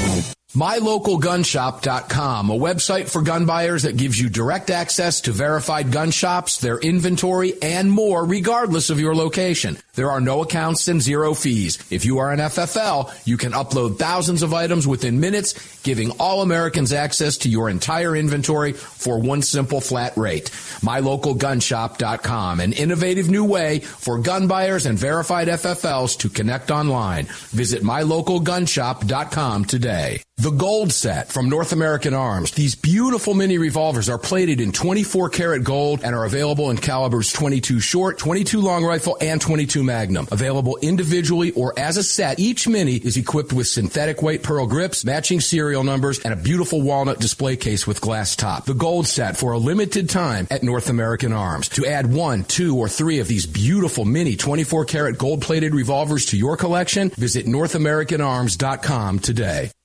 MyLocalGunShop.com, 0.53 2.49
a 2.49 2.55
website 2.55 3.09
for 3.09 3.21
gun 3.21 3.45
buyers 3.45 3.83
that 3.83 3.95
gives 3.95 4.19
you 4.19 4.29
direct 4.29 4.69
access 4.69 5.21
to 5.21 5.31
verified 5.31 5.93
gun 5.93 6.11
shops, 6.11 6.57
their 6.57 6.77
inventory, 6.77 7.53
and 7.61 7.89
more, 7.89 8.25
regardless 8.25 8.89
of 8.89 8.99
your 8.99 9.15
location. 9.15 9.77
There 9.95 10.09
are 10.09 10.21
no 10.21 10.41
accounts 10.41 10.87
and 10.87 11.01
zero 11.01 11.33
fees. 11.33 11.77
If 11.91 12.05
you 12.05 12.19
are 12.19 12.31
an 12.31 12.39
FFL, 12.39 13.27
you 13.27 13.35
can 13.35 13.51
upload 13.51 13.97
thousands 13.99 14.41
of 14.41 14.53
items 14.53 14.87
within 14.87 15.19
minutes, 15.19 15.81
giving 15.81 16.11
all 16.11 16.41
Americans 16.41 16.93
access 16.93 17.39
to 17.39 17.49
your 17.49 17.69
entire 17.69 18.15
inventory 18.15 18.71
for 18.71 19.19
one 19.19 19.41
simple 19.41 19.81
flat 19.81 20.15
rate. 20.15 20.45
MyLocalGunShop.com, 20.81 22.61
an 22.61 22.71
innovative 22.71 23.29
new 23.29 23.43
way 23.43 23.79
for 23.79 24.19
gun 24.19 24.47
buyers 24.47 24.85
and 24.85 24.97
verified 24.97 25.49
FFLs 25.49 26.17
to 26.19 26.29
connect 26.29 26.71
online. 26.71 27.25
Visit 27.49 27.83
MyLocalGunShop.com 27.83 29.65
today. 29.65 30.21
The 30.41 30.49
Gold 30.49 30.91
Set 30.91 31.31
from 31.31 31.49
North 31.49 31.71
American 31.71 32.15
Arms. 32.15 32.49
These 32.49 32.73
beautiful 32.73 33.35
mini 33.35 33.59
revolvers 33.59 34.09
are 34.09 34.17
plated 34.17 34.59
in 34.59 34.71
24 34.71 35.29
karat 35.29 35.63
gold 35.63 36.01
and 36.03 36.15
are 36.15 36.25
available 36.25 36.71
in 36.71 36.77
calibers 36.77 37.31
22 37.31 37.79
short, 37.79 38.17
22 38.17 38.59
long 38.59 38.83
rifle, 38.83 39.17
and 39.21 39.39
22 39.39 39.83
magnum. 39.91 40.27
Available 40.31 40.77
individually 40.81 41.51
or 41.51 41.77
as 41.77 41.97
a 41.97 42.03
set, 42.03 42.39
each 42.39 42.67
mini 42.67 42.95
is 42.95 43.17
equipped 43.17 43.53
with 43.53 43.67
synthetic 43.67 44.21
weight 44.21 44.43
pearl 44.43 44.65
grips, 44.67 45.03
matching 45.03 45.41
serial 45.41 45.83
numbers, 45.83 46.19
and 46.19 46.33
a 46.33 46.43
beautiful 46.49 46.81
walnut 46.81 47.19
display 47.19 47.55
case 47.57 47.85
with 47.85 48.01
glass 48.01 48.35
top. 48.35 48.65
The 48.65 48.73
Gold 48.73 49.07
Set 49.07 49.37
for 49.37 49.51
a 49.51 49.57
limited 49.57 50.09
time 50.09 50.47
at 50.49 50.63
North 50.63 50.89
American 50.89 51.33
Arms. 51.33 51.69
To 51.69 51.85
add 51.85 52.11
one, 52.11 52.43
two, 52.43 52.77
or 52.77 52.87
three 52.87 53.19
of 53.19 53.27
these 53.27 53.45
beautiful 53.45 54.05
mini 54.05 54.35
24 54.35 54.85
karat 54.85 55.17
gold 55.17 55.41
plated 55.41 55.73
revolvers 55.75 56.27
to 56.27 56.37
your 56.37 56.55
collection, 56.57 57.09
visit 57.09 57.45
NorthAmericanArms.com 57.45 59.19
today. 59.19 59.71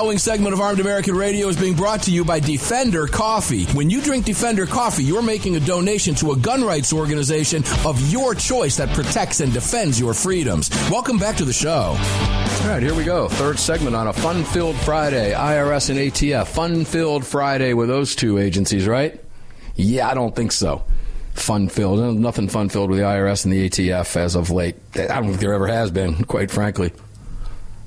following 0.00 0.16
segment 0.16 0.54
of 0.54 0.62
Armed 0.62 0.80
American 0.80 1.14
Radio 1.14 1.46
is 1.48 1.58
being 1.58 1.74
brought 1.74 2.02
to 2.04 2.10
you 2.10 2.24
by 2.24 2.40
Defender 2.40 3.06
Coffee. 3.06 3.66
When 3.74 3.90
you 3.90 4.00
drink 4.00 4.24
Defender 4.24 4.64
Coffee, 4.64 5.04
you're 5.04 5.20
making 5.20 5.56
a 5.56 5.60
donation 5.60 6.14
to 6.14 6.32
a 6.32 6.36
gun 6.38 6.64
rights 6.64 6.90
organization 6.90 7.62
of 7.84 8.00
your 8.10 8.34
choice 8.34 8.78
that 8.78 8.88
protects 8.94 9.40
and 9.40 9.52
defends 9.52 10.00
your 10.00 10.14
freedoms. 10.14 10.70
Welcome 10.90 11.18
back 11.18 11.36
to 11.36 11.44
the 11.44 11.52
show. 11.52 11.98
All 11.98 12.68
right, 12.68 12.82
here 12.82 12.94
we 12.94 13.04
go. 13.04 13.28
Third 13.28 13.58
segment 13.58 13.94
on 13.94 14.06
a 14.06 14.12
fun 14.14 14.42
filled 14.42 14.76
Friday. 14.76 15.34
IRS 15.34 15.90
and 15.90 15.98
ATF. 15.98 16.46
Fun 16.46 16.86
filled 16.86 17.26
Friday 17.26 17.74
with 17.74 17.90
those 17.90 18.16
two 18.16 18.38
agencies, 18.38 18.86
right? 18.86 19.22
Yeah, 19.74 20.08
I 20.08 20.14
don't 20.14 20.34
think 20.34 20.52
so. 20.52 20.82
Fun 21.34 21.68
filled. 21.68 22.18
Nothing 22.18 22.48
fun 22.48 22.70
filled 22.70 22.88
with 22.88 23.00
the 23.00 23.04
IRS 23.04 23.44
and 23.44 23.52
the 23.52 23.68
ATF 23.68 24.16
as 24.16 24.34
of 24.34 24.50
late. 24.50 24.76
I 24.94 25.08
don't 25.08 25.24
think 25.26 25.40
there 25.40 25.52
ever 25.52 25.66
has 25.66 25.90
been, 25.90 26.24
quite 26.24 26.50
frankly. 26.50 26.90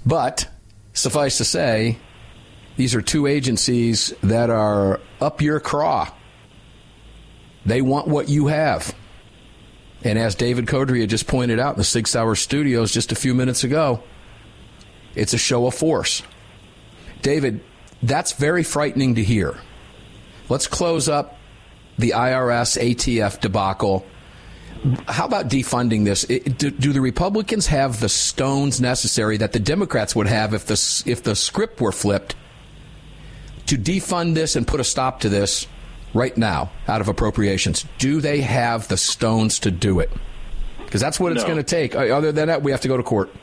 But 0.05 0.47
suffice 0.93 1.37
to 1.37 1.45
say, 1.45 1.97
these 2.75 2.95
are 2.95 3.01
two 3.01 3.27
agencies 3.27 4.13
that 4.23 4.49
are 4.49 4.99
up 5.21 5.41
your 5.41 5.59
craw. 5.59 6.11
They 7.65 7.81
want 7.81 8.07
what 8.07 8.29
you 8.29 8.47
have. 8.47 8.93
And 10.03 10.19
as 10.19 10.35
David 10.35 10.65
Codrea 10.65 11.07
just 11.07 11.27
pointed 11.27 11.59
out 11.59 11.75
in 11.75 11.77
the 11.77 11.83
Sig 11.83 12.07
Sauer 12.07 12.35
studios 12.35 12.91
just 12.91 13.11
a 13.11 13.15
few 13.15 13.33
minutes 13.33 13.63
ago, 13.63 14.03
it's 15.15 15.33
a 15.33 15.37
show 15.37 15.67
of 15.67 15.75
force. 15.75 16.23
David, 17.21 17.61
that's 18.01 18.33
very 18.33 18.63
frightening 18.63 19.15
to 19.15 19.23
hear 19.23 19.55
Let's 20.49 20.67
close 20.67 21.07
up 21.07 21.37
the 21.97 22.11
IRS 22.11 22.77
ATF 22.77 23.39
debacle. 23.39 24.05
How 25.07 25.25
about 25.25 25.47
defunding 25.47 26.03
this? 26.03 26.25
Do, 26.25 26.69
do, 26.69 26.91
the 26.91 26.99
Republicans 26.99 27.67
have 27.67 28.01
the 28.01 28.09
stones 28.09 28.81
necessary 28.81 29.37
that 29.37 29.53
the 29.53 29.59
Democrats 29.59 30.13
would 30.15 30.27
have 30.27 30.53
if 30.53 30.65
the 30.65 31.03
if 31.05 31.23
the 31.23 31.35
script 31.35 31.79
were 31.79 31.93
flipped 31.93 32.35
to 33.67 33.77
defund 33.77 34.35
this 34.35 34.55
and 34.55 34.67
put 34.67 34.79
a 34.79 34.83
stop 34.83 35.21
to 35.21 35.29
this 35.29 35.67
right 36.13 36.35
now 36.37 36.71
out 36.87 37.01
of 37.01 37.07
appropriations? 37.07 37.85
Do 37.97 38.21
they 38.21 38.41
have 38.41 38.87
the 38.87 38.97
stones 38.97 39.59
to 39.59 39.71
do 39.71 39.99
it? 39.99 40.11
Because 40.83 41.01
that's 41.01 41.19
what 41.19 41.31
it's 41.31 41.41
no. 41.41 41.47
going 41.47 41.57
to 41.57 41.63
take. 41.63 41.95
Other 41.95 42.31
than 42.31 42.47
that, 42.47 42.61
we 42.61 42.71
have 42.71 42.81
to 42.81 42.87
go 42.87 42.97
to 42.97 43.03
court. 43.03 43.33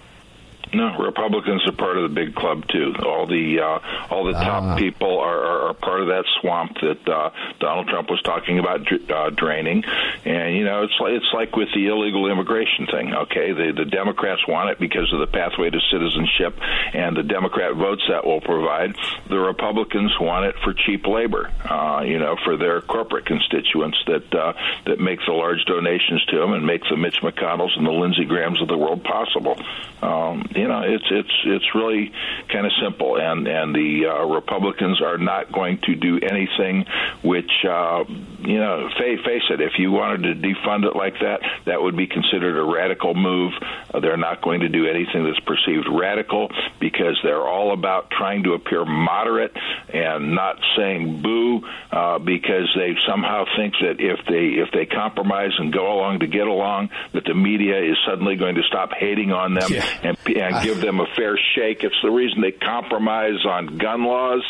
No, 0.72 0.96
Republicans 0.98 1.66
are 1.66 1.72
part 1.72 1.96
of 1.96 2.04
the 2.04 2.14
big 2.14 2.35
club 2.35 2.66
too. 2.68 2.94
All 3.04 3.26
the 3.26 3.59
uh, 3.61 4.06
all 4.11 4.24
the 4.24 4.33
top 4.33 4.62
uh, 4.62 4.76
people 4.76 5.18
are, 5.18 5.38
are, 5.38 5.68
are 5.68 5.74
part 5.74 6.00
of 6.00 6.09
that 6.09 6.24
swamp 6.40 6.76
that 6.80 7.09
uh, 7.09 7.30
Donald 7.59 7.88
Trump 7.88 8.09
was 8.09 8.22
talking 8.22 8.59
about 8.59 8.80
uh, 9.11 9.30
draining. 9.30 9.83
And 10.24 10.56
you 10.56 10.64
know, 10.64 10.85
it's 10.85 10.94
like 11.00 11.12
it's 11.14 11.33
like 11.35 11.56
with 11.56 11.68
the 11.74 11.88
illegal 11.88 12.30
immigration 12.30 12.87
thing. 12.87 13.14
Okay, 13.14 13.52
the 13.52 13.72
the 13.76 13.85
Democrats 13.85 14.46
want 14.46 14.70
it 14.70 14.78
because 14.78 15.12
of 15.12 15.18
the 15.18 15.26
pathway 15.26 15.70
to 15.70 15.80
citizenship 15.90 16.56
and 16.94 17.16
the 17.16 17.24
Democrat 17.24 17.74
votes 17.74 18.02
that 18.09 18.24
will 18.24 18.40
provide. 18.40 18.94
The 19.28 19.38
Republicans 19.38 20.12
want 20.20 20.46
it 20.46 20.54
for 20.62 20.72
cheap 20.72 21.06
labor. 21.06 21.50
Uh, 21.64 22.02
you 22.02 22.18
know, 22.18 22.37
for 22.44 22.56
their 22.56 22.80
corporate 22.80 23.26
constituents 23.26 23.98
that 24.06 24.35
uh, 24.35 24.52
that 24.87 25.00
make 25.00 25.18
the 25.26 25.33
large 25.33 25.64
donations 25.66 26.24
to 26.26 26.38
them 26.38 26.52
and 26.52 26.64
make 26.64 26.83
the 26.88 26.96
Mitch 26.96 27.20
McConnells 27.22 27.76
and 27.76 27.87
the 27.87 27.90
Lindsey 27.90 28.24
Grahams 28.24 28.62
of 28.62 28.68
the 28.68 28.78
world 28.78 29.02
possible. 29.02 29.59
Um, 30.02 30.46
you 30.61 30.68
know, 30.68 30.83
it's 30.83 31.07
it's 31.11 31.37
it's 31.46 31.75
really 31.75 32.12
kind 32.53 32.66
of 32.66 32.73
simple, 32.83 33.16
and 33.16 33.49
and 33.49 33.75
the 33.75 34.07
uh, 34.07 34.27
Republicans 34.27 35.01
are 35.01 35.16
not 35.16 35.51
going 35.51 35.79
to 35.85 35.94
do 35.94 36.20
anything 36.20 36.85
which 37.23 37.51
uh, 37.64 38.05
you 38.42 38.59
know, 38.59 38.88
face, 38.99 39.18
face 39.25 39.42
it, 39.51 39.61
if 39.61 39.73
you 39.79 39.92
wanted 39.92 40.23
to 40.23 40.49
defund 40.49 40.85
it 40.85 40.96
like 40.96 41.14
that, 41.20 41.40
that 41.66 41.81
would 41.81 41.96
be 41.96 42.07
considered 42.07 42.59
a 42.59 42.64
radical 42.64 43.14
move. 43.14 43.53
Uh, 43.92 44.01
they're 44.01 44.16
not 44.16 44.42
going 44.42 44.61
to 44.61 44.68
do 44.68 44.87
anything 44.87 45.25
that's 45.25 45.40
perceived 45.40 45.87
radical 45.90 46.49
because 46.81 47.18
they're 47.23 47.46
all 47.46 47.73
about 47.73 48.11
trying 48.11 48.42
to 48.44 48.55
appear 48.55 48.85
moderate 48.85 49.53
and 49.92 50.35
not 50.35 50.59
saying 50.77 51.23
boo 51.23 51.62
uh, 51.92 52.18
because 52.18 52.70
they 52.77 52.96
somehow 53.07 53.44
think 53.57 53.75
that 53.81 53.96
if 53.99 54.25
they 54.27 54.61
if 54.61 54.70
they 54.73 54.87
compromise 54.87 55.53
and 55.59 55.73
go 55.73 55.92
along 55.92 56.20
to 56.20 56.27
get 56.27 56.46
along, 56.46 56.90
that 57.12 57.25
the 57.25 57.35
media 57.35 57.79
is 57.83 57.96
suddenly 58.07 58.37
going 58.37 58.55
to 58.55 58.62
stop 58.62 58.90
hating 58.92 59.33
on 59.33 59.55
them 59.55 59.70
yeah. 59.70 59.85
and, 60.03 60.16
and 60.27 60.50
give 60.63 60.81
them 60.81 61.01
a 61.01 61.07
fair 61.17 61.39
shake. 61.55 61.85
It's 61.85 62.01
the 62.03 62.11
reason 62.11 62.41
they 62.41 62.53
compromise 62.53 63.45
on 63.47 63.79
gun 63.79 64.05
laws. 64.05 64.43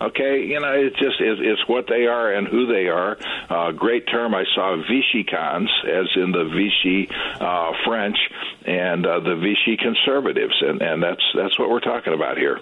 Okay, 0.00 0.44
you 0.44 0.60
know, 0.60 0.72
it's 0.72 0.96
just 0.96 1.20
it's, 1.20 1.40
it's 1.42 1.68
what 1.68 1.86
they 1.88 2.06
are 2.06 2.32
and 2.32 2.46
who 2.46 2.66
they 2.66 2.86
are. 2.86 3.18
Uh, 3.50 3.72
great 3.72 4.06
term 4.06 4.34
I 4.34 4.44
saw 4.54 4.76
Vichy 4.76 5.24
cons, 5.24 5.70
as 5.84 6.06
in 6.14 6.30
the 6.30 6.44
Vichy 6.44 7.08
uh, 7.40 7.72
French, 7.84 8.16
and 8.64 9.04
uh, 9.04 9.20
the 9.20 9.34
Vichy 9.34 9.76
conservatives, 9.76 10.54
and 10.60 10.80
and 10.80 11.02
that's 11.02 11.22
that's 11.34 11.58
what 11.58 11.68
we're 11.68 11.80
talking 11.80 12.14
about 12.14 12.38
here. 12.38 12.60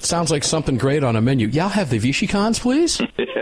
Sounds 0.00 0.30
like 0.30 0.44
something 0.44 0.78
great 0.78 1.04
on 1.04 1.16
a 1.16 1.20
menu. 1.20 1.48
Yeah, 1.48 1.64
I'll 1.64 1.70
have 1.70 1.90
the 1.90 1.98
Vichy 1.98 2.26
cons, 2.26 2.58
please. 2.58 3.00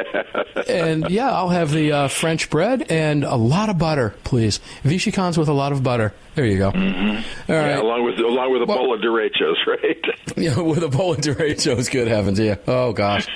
and 0.69 1.09
yeah, 1.11 1.31
I'll 1.31 1.49
have 1.49 1.71
the 1.71 1.93
uh, 1.93 2.09
French 2.09 2.51
bread 2.51 2.91
and 2.91 3.25
a 3.25 3.37
lot 3.37 3.69
of 3.69 3.79
butter, 3.79 4.15
please. 4.25 4.61
Vichy 4.83 5.13
cons 5.13 5.39
with 5.39 5.49
a 5.49 5.53
lot 5.53 5.73
of 5.73 5.83
butter. 5.83 6.13
There 6.35 6.45
you 6.45 6.59
go. 6.59 6.71
Mm-hmm. 6.73 7.53
All 7.53 7.59
right. 7.59 7.69
Yeah, 7.69 7.83
along 7.83 8.05
with 8.05 8.19
along 8.19 8.53
with 8.53 8.63
a 8.63 8.67
well, 8.67 8.79
bowl 8.79 8.95
of 8.95 9.01
derechos, 9.01 9.67
right? 9.67 10.05
yeah, 10.37 10.61
with 10.61 10.83
a 10.83 10.89
bowl 10.89 11.13
of 11.13 11.21
derechos. 11.21 11.91
Good 11.91 12.09
heavens, 12.09 12.39
yeah. 12.39 12.57
Oh 12.67 12.93
gosh. 12.93 13.27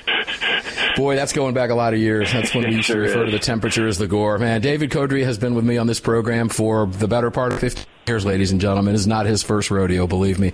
Boy, 0.97 1.17
that's 1.17 1.33
going 1.33 1.55
back 1.55 1.71
a 1.71 1.75
lot 1.75 1.95
of 1.95 2.01
years. 2.01 2.33
That's 2.33 2.55
when 2.55 2.69
we 2.69 2.75
used 2.77 2.89
to 2.89 2.99
refer 2.99 3.25
to 3.25 3.31
the 3.31 3.39
temperature 3.39 3.87
as 3.87 3.99
the 3.99 4.07
gore. 4.07 4.39
Man, 4.39 4.61
David 4.61 4.91
Codrea 4.91 5.25
has 5.25 5.39
been 5.39 5.55
with 5.55 5.65
me 5.65 5.79
on 5.79 5.87
this 5.87 6.01
program 6.01 6.49
for 6.49 6.87
the 6.87 7.09
better 7.09 7.31
part 7.31 7.53
of 7.53 7.61
15 7.61 7.85
years, 8.07 8.25
ladies 8.25 8.51
and 8.53 8.61
gentlemen. 8.61 8.95
It's 8.95 9.07
not 9.07 9.27
his 9.27 9.43
first 9.43 9.71
rodeo, 9.71 10.07
believe 10.07 10.39
me. 10.39 10.53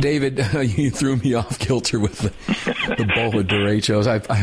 David, 0.00 0.38
you 0.78 0.90
threw 0.90 1.16
me 1.16 1.34
off 1.34 1.58
kilter 1.58 2.00
with 2.00 2.18
the, 2.18 2.28
the 2.96 3.04
bowl 3.14 3.38
of 3.38 3.46
derechos. 3.46 4.06
I, 4.06 4.20
I, 4.32 4.38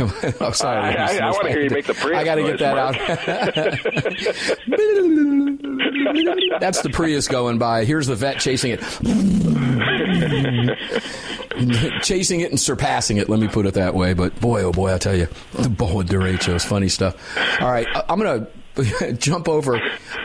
am 0.45 0.53
sorry. 0.53 0.79
I, 0.79 0.91
I, 0.91 1.17
I 1.17 1.31
want 1.31 1.43
to 1.43 1.49
hear 1.49 1.61
you 1.61 1.69
make 1.69 1.85
the 1.85 1.93
Prius 1.93 2.17
I 2.17 2.23
got 2.23 2.35
to 2.35 2.43
get 2.43 2.59
that 2.59 2.77
out. 2.77 2.95
That's 6.59 6.81
the 6.81 6.89
Prius 6.89 7.27
going 7.27 7.57
by. 7.57 7.85
Here's 7.85 8.07
the 8.07 8.15
vet 8.15 8.39
chasing 8.39 8.71
it. 8.71 8.81
chasing 12.03 12.41
it 12.41 12.49
and 12.49 12.59
surpassing 12.59 13.17
it, 13.17 13.29
let 13.29 13.39
me 13.39 13.47
put 13.47 13.65
it 13.65 13.73
that 13.73 13.93
way. 13.93 14.13
But 14.13 14.39
boy, 14.39 14.63
oh 14.63 14.71
boy, 14.71 14.93
I 14.93 14.97
tell 14.97 15.15
you, 15.15 15.27
the 15.53 15.69
bowl 15.69 16.01
of 16.01 16.07
derechos, 16.07 16.65
funny 16.65 16.89
stuff. 16.89 17.15
All 17.59 17.71
right, 17.71 17.87
I'm 18.09 18.19
going 18.19 18.47
to 18.75 19.13
jump 19.13 19.49
over. 19.49 19.75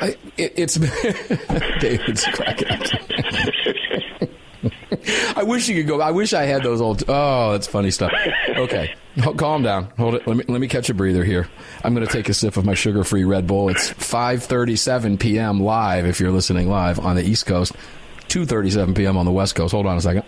it, 0.01 0.19
it's 0.37 0.75
David's 1.81 2.25
cracking. 2.27 2.69
I 5.37 5.43
wish 5.43 5.69
you 5.69 5.77
could 5.77 5.87
go. 5.87 6.01
I 6.01 6.11
wish 6.11 6.33
I 6.33 6.45
had 6.45 6.63
those 6.63 6.81
old. 6.81 7.05
Oh, 7.09 7.53
that's 7.53 7.67
funny 7.67 7.91
stuff. 7.91 8.13
Okay, 8.49 8.95
calm 9.37 9.63
down. 9.63 9.85
Hold 9.99 10.15
it. 10.15 10.27
Let 10.27 10.37
me 10.37 10.45
let 10.49 10.61
me 10.61 10.69
catch 10.69 10.89
a 10.91 10.95
breather 10.95 11.25
here. 11.25 11.49
I'm 11.85 11.95
going 11.95 12.07
to 12.07 12.13
take 12.13 12.29
a 12.29 12.35
sip 12.35 12.57
of 12.57 12.65
my 12.65 12.75
sugar-free 12.75 13.25
Red 13.25 13.47
Bull. 13.47 13.69
It's 13.69 13.91
5:37 13.91 15.19
p.m. 15.21 15.61
live 15.61 16.07
if 16.07 16.21
you're 16.21 16.31
listening 16.33 16.69
live 16.69 16.99
on 16.99 17.17
the 17.17 17.23
East 17.23 17.47
Coast. 17.47 17.73
2:37 18.29 18.97
p.m. 18.97 19.17
on 19.17 19.25
the 19.25 19.33
West 19.33 19.55
Coast. 19.55 19.73
Hold 19.73 19.87
on 19.87 19.97
a 19.97 20.01
second. 20.01 20.25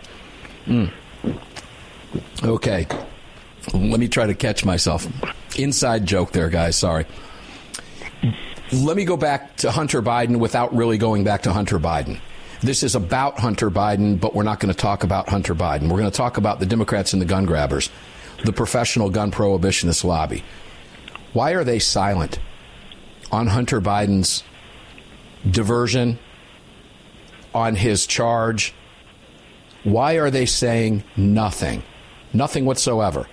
Mm. 0.66 0.92
Okay, 2.42 2.86
let 3.72 4.00
me 4.00 4.08
try 4.08 4.26
to 4.26 4.34
catch 4.34 4.64
myself. 4.64 5.06
Inside 5.58 6.06
joke 6.06 6.32
there, 6.32 6.48
guys. 6.48 6.76
Sorry. 6.76 7.06
Let 8.72 8.96
me 8.96 9.04
go 9.04 9.16
back 9.16 9.56
to 9.58 9.70
Hunter 9.70 10.02
Biden 10.02 10.36
without 10.38 10.74
really 10.74 10.98
going 10.98 11.24
back 11.24 11.42
to 11.42 11.52
Hunter 11.52 11.78
Biden. 11.78 12.20
This 12.60 12.82
is 12.82 12.96
about 12.96 13.38
Hunter 13.38 13.70
Biden, 13.70 14.18
but 14.18 14.34
we're 14.34 14.42
not 14.42 14.58
going 14.58 14.74
to 14.74 14.78
talk 14.78 15.04
about 15.04 15.28
Hunter 15.28 15.54
Biden. 15.54 15.82
We're 15.82 15.98
going 15.98 16.10
to 16.10 16.16
talk 16.16 16.38
about 16.38 16.58
the 16.58 16.66
Democrats 16.66 17.12
and 17.12 17.22
the 17.22 17.26
gun 17.26 17.46
grabbers, 17.46 17.88
the 18.44 18.52
professional 18.52 19.10
gun 19.10 19.30
prohibitionist 19.30 20.02
lobby. 20.02 20.42
Why 21.32 21.52
are 21.52 21.62
they 21.62 21.78
silent 21.78 22.40
on 23.30 23.46
Hunter 23.46 23.80
Biden's 23.80 24.42
diversion, 25.48 26.18
on 27.54 27.76
his 27.76 28.08
charge? 28.08 28.74
Why 29.84 30.14
are 30.14 30.30
they 30.30 30.44
saying 30.44 31.04
nothing? 31.16 31.84
Nothing 32.32 32.64
whatsoever. 32.64 33.28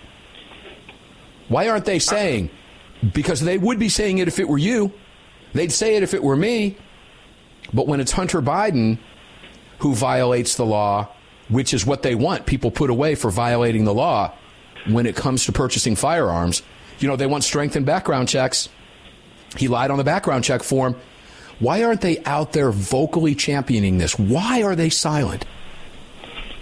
Why 1.48 1.68
aren't 1.68 1.86
they 1.86 2.00
saying? 2.00 2.52
Because 3.14 3.42
they 3.42 3.58
would 3.58 3.80
be 3.80 3.90
saying 3.90 4.20
it 4.20 4.28
if 4.28 4.38
it 4.38 4.48
were 4.48 4.60
you. 4.60 4.94
They'd 5.54 5.72
say 5.72 5.96
it 5.96 6.04
if 6.04 6.14
it 6.14 6.22
were 6.22 6.36
me. 6.36 6.78
But 7.74 7.88
when 7.88 8.00
it's 8.00 8.12
Hunter 8.12 8.42
Biden, 8.42 9.00
who 9.80 9.94
violates 9.94 10.56
the 10.56 10.66
law, 10.66 11.08
which 11.50 11.74
is 11.74 11.86
what 11.86 12.02
they 12.02 12.16
want 12.16 12.46
people 12.46 12.72
put 12.72 12.90
away 12.90 13.16
for 13.16 13.30
violating 13.30 13.86
the 13.86 13.94
law 13.94 14.32
when 14.88 15.06
it 15.06 15.16
comes 15.16 15.46
to 15.46 15.52
purchasing 15.52 15.96
firearms. 15.96 16.62
You 17.00 17.08
know, 17.08 17.16
they 17.16 17.26
want 17.26 17.44
strengthened 17.44 17.86
background 17.86 18.30
checks. 18.30 18.70
He 19.58 19.68
lied 19.68 19.92
on 19.92 19.98
the 19.98 20.04
background 20.04 20.44
check 20.44 20.64
form. 20.64 20.96
Why 21.60 21.84
aren't 21.84 22.02
they 22.02 22.22
out 22.26 22.52
there 22.54 22.72
vocally 22.72 23.36
championing 23.36 23.98
this? 23.98 24.20
Why 24.20 24.64
are 24.64 24.76
they 24.76 24.90
silent? 24.90 25.46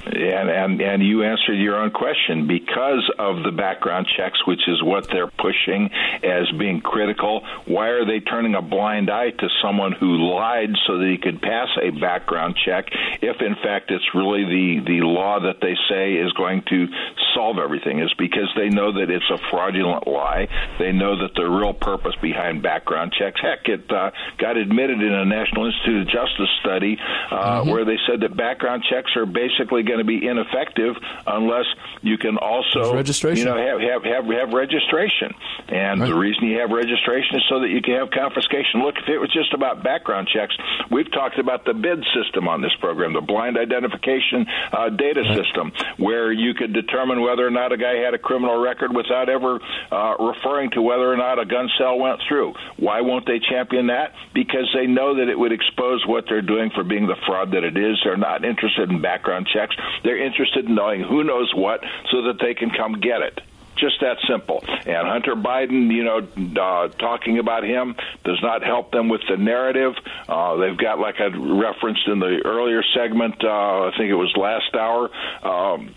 And, 0.05 0.49
and 0.49 0.81
and 0.81 1.03
you 1.03 1.23
answered 1.23 1.55
your 1.55 1.77
own 1.77 1.91
question 1.91 2.47
because 2.47 3.09
of 3.17 3.43
the 3.43 3.51
background 3.51 4.07
checks, 4.17 4.39
which 4.45 4.67
is 4.67 4.83
what 4.83 5.07
they're 5.09 5.31
pushing 5.31 5.89
as 6.23 6.51
being 6.59 6.81
critical. 6.81 7.41
Why 7.65 7.87
are 7.87 8.05
they 8.05 8.19
turning 8.19 8.55
a 8.55 8.61
blind 8.61 9.09
eye 9.09 9.31
to 9.31 9.47
someone 9.61 9.93
who 9.93 10.33
lied 10.33 10.69
so 10.87 10.97
that 10.97 11.07
he 11.07 11.17
could 11.17 11.41
pass 11.41 11.69
a 11.81 11.91
background 11.91 12.55
check? 12.65 12.89
If 13.21 13.41
in 13.41 13.55
fact 13.63 13.91
it's 13.91 14.03
really 14.13 14.43
the 14.43 14.83
the 14.85 15.05
law 15.05 15.39
that 15.39 15.61
they 15.61 15.75
say 15.89 16.13
is 16.13 16.33
going 16.33 16.63
to 16.69 16.87
solve 17.33 17.57
everything, 17.57 17.99
is 17.99 18.13
because 18.17 18.51
they 18.55 18.69
know 18.69 18.91
that 18.91 19.09
it's 19.09 19.29
a 19.31 19.37
fraudulent 19.49 20.07
lie. 20.07 20.47
They 20.79 20.91
know 20.91 21.17
that 21.21 21.33
the 21.35 21.45
real 21.45 21.73
purpose 21.73 22.15
behind 22.21 22.61
background 22.61 23.13
checks. 23.17 23.39
Heck, 23.41 23.67
it 23.69 23.89
uh, 23.91 24.11
got 24.37 24.57
admitted 24.57 25.01
in 25.01 25.13
a 25.13 25.25
National 25.25 25.65
Institute 25.65 26.01
of 26.01 26.07
Justice 26.07 26.49
study 26.59 26.97
uh, 27.31 27.61
mm-hmm. 27.61 27.69
where 27.69 27.85
they 27.85 27.97
said 28.07 28.21
that 28.21 28.35
background 28.35 28.83
checks 28.89 29.15
are 29.15 29.25
basically 29.25 29.83
going 29.93 30.01
to 30.01 30.09
be 30.09 30.25
ineffective 30.25 30.95
unless 31.27 31.65
you 32.01 32.17
can 32.17 32.37
also 32.37 32.93
registration. 32.93 33.45
you 33.45 33.45
know 33.45 33.57
have 33.57 33.79
have 33.79 34.03
have, 34.03 34.25
have 34.25 34.49
registration. 34.53 35.33
And 35.69 36.01
right. 36.01 36.07
the 36.07 36.15
reason 36.15 36.49
you 36.49 36.59
have 36.59 36.71
registration 36.71 37.37
is 37.37 37.43
so 37.49 37.61
that 37.61 37.69
you 37.69 37.81
can 37.81 37.95
have 37.95 38.09
confiscation. 38.09 38.81
Look, 38.81 38.97
if 38.97 39.07
it 39.07 39.17
was 39.17 39.31
just 39.31 39.53
about 39.53 39.83
background 39.83 40.27
checks, 40.27 40.57
we've 40.89 41.11
talked 41.11 41.37
about 41.37 41.65
the 41.65 41.73
BID 41.73 42.03
system 42.13 42.47
on 42.47 42.61
this 42.61 42.73
program, 42.79 43.13
the 43.13 43.21
blind 43.21 43.57
identification 43.57 44.45
uh, 44.71 44.89
data 44.89 45.21
right. 45.21 45.37
system, 45.37 45.71
where 45.97 46.31
you 46.31 46.53
could 46.53 46.73
determine 46.73 47.21
whether 47.21 47.45
or 47.45 47.51
not 47.51 47.71
a 47.71 47.77
guy 47.77 47.95
had 48.03 48.13
a 48.13 48.19
criminal 48.19 48.59
record 48.59 48.95
without 48.95 49.29
ever 49.29 49.59
uh, 49.91 50.15
referring 50.19 50.71
to 50.71 50.81
whether 50.81 51.11
or 51.11 51.17
not 51.17 51.39
a 51.39 51.45
gun 51.45 51.69
sale 51.77 51.99
went 51.99 52.19
through. 52.27 52.53
Why 52.77 53.01
won't 53.01 53.25
they 53.25 53.39
champion 53.39 53.87
that? 53.87 54.13
Because 54.33 54.69
they 54.73 54.87
know 54.87 55.15
that 55.15 55.29
it 55.29 55.37
would 55.37 55.51
expose 55.51 56.05
what 56.07 56.25
they're 56.27 56.41
doing 56.41 56.71
for 56.73 56.83
being 56.83 57.07
the 57.07 57.15
fraud 57.25 57.51
that 57.51 57.63
it 57.63 57.77
is. 57.77 57.99
They're 58.03 58.17
not 58.17 58.43
interested 58.43 58.89
in 58.89 59.01
background 59.01 59.47
checks. 59.51 59.75
They're 60.03 60.23
interested 60.23 60.65
in 60.65 60.75
knowing 60.75 61.01
who 61.01 61.23
knows 61.23 61.53
what 61.55 61.83
so 62.11 62.23
that 62.23 62.39
they 62.39 62.53
can 62.53 62.69
come 62.69 62.99
get 62.99 63.21
it. 63.21 63.39
Just 63.75 64.01
that 64.01 64.17
simple. 64.29 64.63
And 64.67 65.07
Hunter 65.07 65.35
Biden, 65.35 65.91
you 65.91 66.03
know, 66.03 66.19
uh, 66.61 66.87
talking 66.89 67.39
about 67.39 67.63
him 67.63 67.95
does 68.23 68.39
not 68.41 68.63
help 68.63 68.91
them 68.91 69.09
with 69.09 69.21
the 69.27 69.35
narrative. 69.35 69.93
Uh, 70.29 70.57
they've 70.57 70.77
got, 70.77 70.99
like 70.99 71.15
I 71.19 71.25
referenced 71.25 72.07
in 72.07 72.19
the 72.19 72.41
earlier 72.45 72.83
segment, 72.95 73.43
uh, 73.43 73.87
I 73.87 73.91
think 73.97 74.09
it 74.09 74.15
was 74.15 74.31
last 74.37 74.73
hour. 74.75 75.09
Um, 75.43 75.95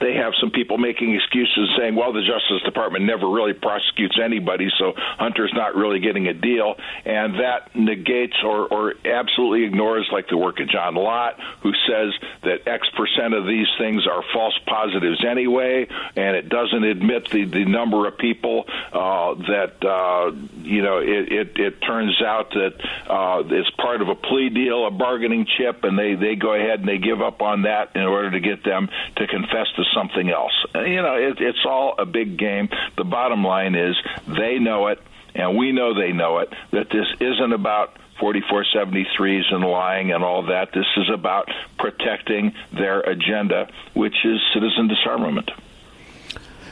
they 0.00 0.14
have 0.14 0.32
some 0.40 0.50
people 0.50 0.78
making 0.78 1.14
excuses 1.14 1.70
saying, 1.78 1.94
well, 1.94 2.12
the 2.12 2.22
Justice 2.22 2.62
Department 2.64 3.04
never 3.04 3.28
really 3.28 3.52
prosecutes 3.52 4.18
anybody, 4.22 4.68
so 4.78 4.92
Hunter's 4.96 5.52
not 5.54 5.74
really 5.74 6.00
getting 6.00 6.26
a 6.26 6.34
deal. 6.34 6.74
And 7.04 7.40
that 7.40 7.74
negates 7.74 8.36
or, 8.44 8.66
or 8.66 8.94
absolutely 9.04 9.64
ignores, 9.64 10.08
like 10.12 10.28
the 10.28 10.36
work 10.36 10.60
of 10.60 10.68
John 10.68 10.94
Lott, 10.94 11.38
who 11.62 11.72
says 11.88 12.12
that 12.42 12.66
X 12.66 12.88
percent 12.96 13.34
of 13.34 13.46
these 13.46 13.68
things 13.78 14.06
are 14.06 14.22
false 14.32 14.58
positives 14.66 15.24
anyway, 15.28 15.86
and 16.16 16.36
it 16.36 16.48
doesn't 16.48 16.84
admit 16.84 17.30
the, 17.30 17.44
the 17.44 17.64
number 17.64 18.06
of 18.06 18.18
people 18.18 18.64
uh, 18.92 19.34
that, 19.34 19.84
uh, 19.84 20.32
you 20.62 20.82
know, 20.82 20.98
it, 20.98 21.32
it, 21.32 21.58
it 21.58 21.80
turns 21.80 22.20
out 22.22 22.50
that 22.50 22.74
uh, 23.08 23.42
it's 23.46 23.70
part 23.76 24.02
of 24.02 24.08
a 24.08 24.14
plea 24.14 24.50
deal, 24.50 24.86
a 24.86 24.90
bargaining 24.90 25.46
chip, 25.56 25.84
and 25.84 25.98
they, 25.98 26.14
they 26.14 26.36
go 26.36 26.54
ahead 26.54 26.80
and 26.80 26.88
they 26.88 26.98
give 26.98 27.20
up 27.20 27.42
on 27.42 27.62
that 27.62 27.94
in 27.94 28.02
order 28.02 28.30
to 28.30 28.40
get 28.40 28.64
them 28.64 28.88
to 29.16 29.26
confess 29.26 29.66
to 29.76 29.84
something 29.94 30.30
else. 30.30 30.52
You 30.74 31.02
know, 31.02 31.16
it, 31.16 31.40
it's 31.40 31.64
all 31.66 31.94
a 31.98 32.06
big 32.06 32.38
game. 32.38 32.68
The 32.96 33.04
bottom 33.04 33.44
line 33.44 33.74
is 33.74 33.96
they 34.26 34.58
know 34.58 34.88
it, 34.88 35.00
and 35.34 35.56
we 35.56 35.72
know 35.72 35.94
they 35.94 36.12
know 36.12 36.38
it, 36.38 36.52
that 36.72 36.88
this 36.90 37.06
isn't 37.20 37.52
about 37.52 37.96
4473s 38.20 39.52
and 39.52 39.64
lying 39.64 40.12
and 40.12 40.24
all 40.24 40.46
that. 40.46 40.72
This 40.72 40.86
is 40.96 41.10
about 41.12 41.50
protecting 41.78 42.54
their 42.72 43.00
agenda, 43.00 43.68
which 43.94 44.14
is 44.24 44.40
citizen 44.54 44.88
disarmament. 44.88 45.50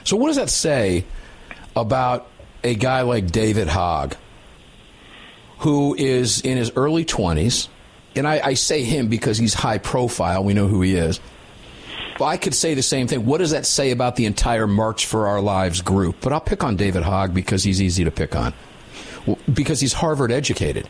So, 0.05 0.17
what 0.17 0.29
does 0.29 0.37
that 0.37 0.51
say 0.51 1.05
about 1.77 2.29
a 2.63 2.75
guy 2.75 3.03
like 3.03 3.31
David 3.31 3.69
Hogg, 3.69 4.17
who 5.59 5.95
is 5.95 6.41
in 6.41 6.57
his 6.57 6.73
early 6.77 7.05
20s? 7.05 7.69
And 8.17 8.29
I, 8.29 8.41
I 8.45 8.55
say 8.55 8.85
him 8.85 9.09
because 9.09 9.39
he's 9.39 9.55
high 9.55 9.79
profile. 9.79 10.45
We 10.45 10.55
know 10.55 10.69
who 10.69 10.83
he 10.83 10.95
is. 10.95 11.21
Well, 12.19 12.29
I 12.29 12.37
could 12.37 12.55
say 12.55 12.75
the 12.75 12.83
same 12.83 13.09
thing. 13.09 13.27
What 13.27 13.39
does 13.39 13.51
that 13.51 13.67
say 13.67 13.91
about 13.91 14.15
the 14.15 14.27
entire 14.27 14.67
March 14.69 15.07
for 15.07 15.27
Our 15.27 15.41
Lives 15.41 15.81
group? 15.81 16.17
But 16.21 16.33
I'll 16.33 16.41
pick 16.41 16.63
on 16.63 16.77
David 16.77 17.03
Hogg 17.03 17.35
because 17.35 17.65
he's 17.65 17.83
easy 17.83 18.05
to 18.05 18.11
pick 18.11 18.37
on. 18.37 18.55
Well, 19.27 19.39
because 19.53 19.81
he's 19.81 19.95
Harvard 19.95 20.31
educated. 20.31 20.89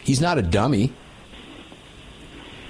He's 0.00 0.20
not 0.20 0.38
a 0.38 0.42
dummy. 0.42 0.92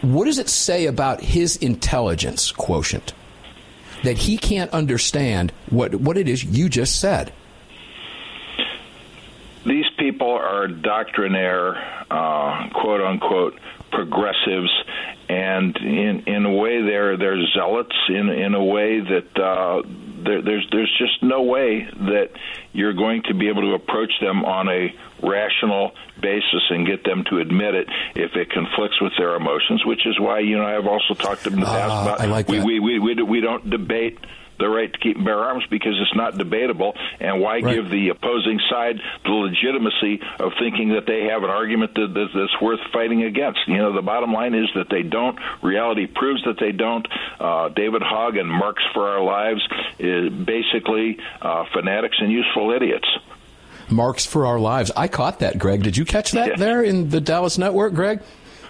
What 0.01 0.25
does 0.25 0.39
it 0.39 0.49
say 0.49 0.87
about 0.87 1.21
his 1.21 1.57
intelligence 1.57 2.53
quotient 2.53 3.13
that 4.03 4.17
he 4.17 4.39
can't 4.39 4.71
understand 4.71 5.53
what, 5.69 5.95
what 5.97 6.17
it 6.17 6.29
is 6.29 6.45
you 6.45 6.69
just 6.69 7.01
said? 7.01 7.33
These 9.67 9.87
people 9.99 10.31
are 10.31 10.69
doctrinaire, 10.69 11.77
uh, 12.11 12.71
quote 12.71 13.03
unquote, 13.03 13.59
progressives 13.91 14.71
and 15.29 15.77
in 15.77 16.25
in 16.27 16.45
a 16.47 16.53
way 16.53 16.83
they're 16.83 17.17
they're 17.17 17.39
zealots 17.55 17.95
in 18.09 18.29
in 18.29 18.55
a 18.55 18.65
way 18.65 19.01
that 19.01 19.39
uh, 19.39 19.83
there, 20.25 20.43
there's 20.43 20.67
there's 20.73 20.95
just 20.99 21.23
no 21.23 21.43
way 21.43 21.87
that 21.93 22.31
you're 22.73 22.95
going 22.95 23.23
to 23.29 23.35
be 23.35 23.49
able 23.49 23.63
to 23.63 23.75
approach 23.75 24.13
them 24.21 24.45
on 24.45 24.69
a 24.69 24.95
rational 25.23 25.93
basis 26.21 26.63
and 26.71 26.87
get 26.87 27.05
them 27.05 27.25
to 27.31 27.39
admit 27.39 27.75
it 27.75 27.89
if 28.15 28.35
it 28.37 28.51
conflicts 28.51 29.01
with 29.01 29.13
their 29.19 29.35
emotions, 29.35 29.85
which 29.85 30.07
is 30.07 30.19
why 30.19 30.41
you 30.41 30.57
know 30.57 30.65
I've 30.65 30.87
also 30.87 31.15
talked 31.15 31.45
to 31.45 31.51
them 31.51 31.61
in 31.61 31.65
the 31.65 31.67
past 31.67 31.93
uh, 31.93 32.15
about 32.15 32.29
like 32.31 32.49
we, 32.49 32.61
we 32.61 32.81
we 32.81 32.99
we 32.99 33.23
we 33.23 33.41
don't 33.41 33.69
debate 33.69 34.19
the 34.59 34.69
right 34.69 34.93
to 34.93 34.99
keep 34.99 35.17
and 35.17 35.25
bear 35.25 35.39
arms 35.39 35.65
because 35.71 35.95
it's 36.01 36.15
not 36.17 36.39
debatable. 36.39 36.95
And 37.21 37.41
why 37.41 37.61
right. 37.61 37.75
give 37.75 37.91
the 37.91 38.09
opposing 38.11 38.61
side 38.71 39.01
the 39.25 39.31
legitimacy 39.31 40.21
of 40.39 40.53
thinking 40.59 40.91
that 40.91 41.07
they 41.07 41.25
have 41.25 41.43
an 41.43 41.51
argument 41.51 41.95
that, 41.95 42.15
that, 42.15 42.29
that's 42.35 42.61
worth 42.61 42.81
fighting 42.93 43.25
against? 43.25 43.61
You 43.67 43.79
know, 43.79 43.93
the 43.93 44.03
bottom 44.03 44.33
line 44.33 44.55
is 44.55 44.69
that 44.75 44.89
they 44.91 45.03
don't. 45.03 45.39
Reality 45.63 46.07
proves 46.07 46.45
that 46.45 46.59
they 46.59 46.73
don't. 46.73 47.07
Uh, 47.39 47.69
David 47.69 48.03
Hogg 48.03 48.37
and 48.37 48.49
Marks 48.49 48.83
for 48.95 49.09
Our 49.09 49.23
Lives 49.23 49.67
is 49.99 50.33
basically 50.33 51.19
uh, 51.43 51.65
fanatics 51.73 52.17
and 52.21 52.31
useful 52.33 52.73
idiots. 52.73 53.09
Marks 53.91 54.27
for 54.27 54.47
Our 54.47 54.59
Lives. 54.59 54.91
I 54.97 55.09
caught 55.09 55.41
that, 55.41 55.59
Greg. 55.59 55.83
Did 55.83 55.97
you 55.97 56.05
catch 56.05 56.33
that 56.33 56.49
yeah. 56.49 56.57
there 56.57 56.83
in 56.83 57.09
the 57.09 57.21
Dallas 57.21 57.59
network, 57.59 57.95
Greg? 57.95 58.21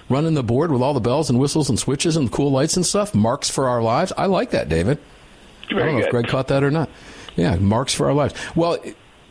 Running 0.08 0.34
the 0.34 0.42
board 0.42 0.70
with 0.70 0.80
all 0.80 0.94
the 0.94 1.00
bells 1.00 1.28
and 1.28 1.38
whistles 1.38 1.68
and 1.68 1.78
switches 1.78 2.16
and 2.16 2.32
cool 2.32 2.50
lights 2.50 2.76
and 2.76 2.86
stuff. 2.86 3.14
Marks 3.14 3.50
for 3.50 3.68
Our 3.68 3.82
Lives. 3.82 4.12
I 4.16 4.26
like 4.26 4.50
that, 4.50 4.68
David. 4.68 4.98
Very 5.70 5.82
I 5.82 5.86
don't 5.86 5.94
know 5.94 6.00
good. 6.00 6.06
if 6.06 6.10
Greg 6.10 6.28
caught 6.28 6.48
that 6.48 6.62
or 6.62 6.70
not. 6.70 6.88
Yeah, 7.36 7.56
marks 7.56 7.94
for 7.94 8.06
our 8.06 8.14
lives. 8.14 8.34
Well, 8.56 8.78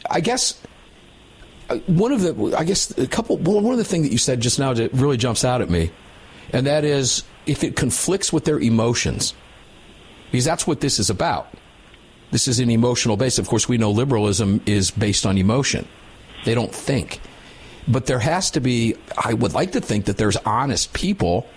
I 0.10 0.22
guess 0.22 0.62
uh, 1.70 1.78
one 1.88 2.12
of 2.12 2.22
the, 2.22 2.56
I 2.58 2.64
guess 2.64 2.98
a 2.98 3.08
couple, 3.08 3.38
well, 3.38 3.60
one 3.60 3.74
of 3.74 3.78
the 3.78 3.84
things 3.84 4.06
that 4.08 4.12
you 4.12 4.18
said 4.18 4.40
just 4.40 4.60
now 4.60 4.74
that 4.74 4.94
really 4.94 5.18
jumps 5.18 5.44
out 5.44 5.62
at 5.62 5.70
me, 5.70 5.92
and 6.54 6.66
that 6.68 6.84
is 6.84 7.24
if 7.46 7.64
it 7.64 7.76
conflicts 7.76 8.32
with 8.32 8.46
their 8.46 8.60
emotions, 8.60 9.34
because 10.32 10.46
that's 10.46 10.66
what 10.66 10.80
this 10.80 11.00
is 11.00 11.10
about. 11.10 11.50
This 12.32 12.48
is 12.48 12.60
an 12.60 12.70
emotional 12.70 13.18
base. 13.18 13.40
Of 13.40 13.48
course, 13.48 13.70
we 13.70 13.78
know 13.78 13.92
liberalism 13.92 14.62
is 14.66 14.92
based 14.92 15.26
on 15.26 15.38
emotion. 15.38 15.88
They 16.46 16.56
don't 16.56 16.74
think. 16.74 17.22
But 17.88 18.06
there 18.06 18.20
has 18.20 18.52
to 18.52 18.60
be, 18.60 18.96
I 19.18 19.34
would 19.34 19.54
like 19.54 19.72
to 19.72 19.82
think 19.82 20.06
that 20.06 20.18
there's 20.18 20.36
honest 20.38 20.92
people 20.92 21.48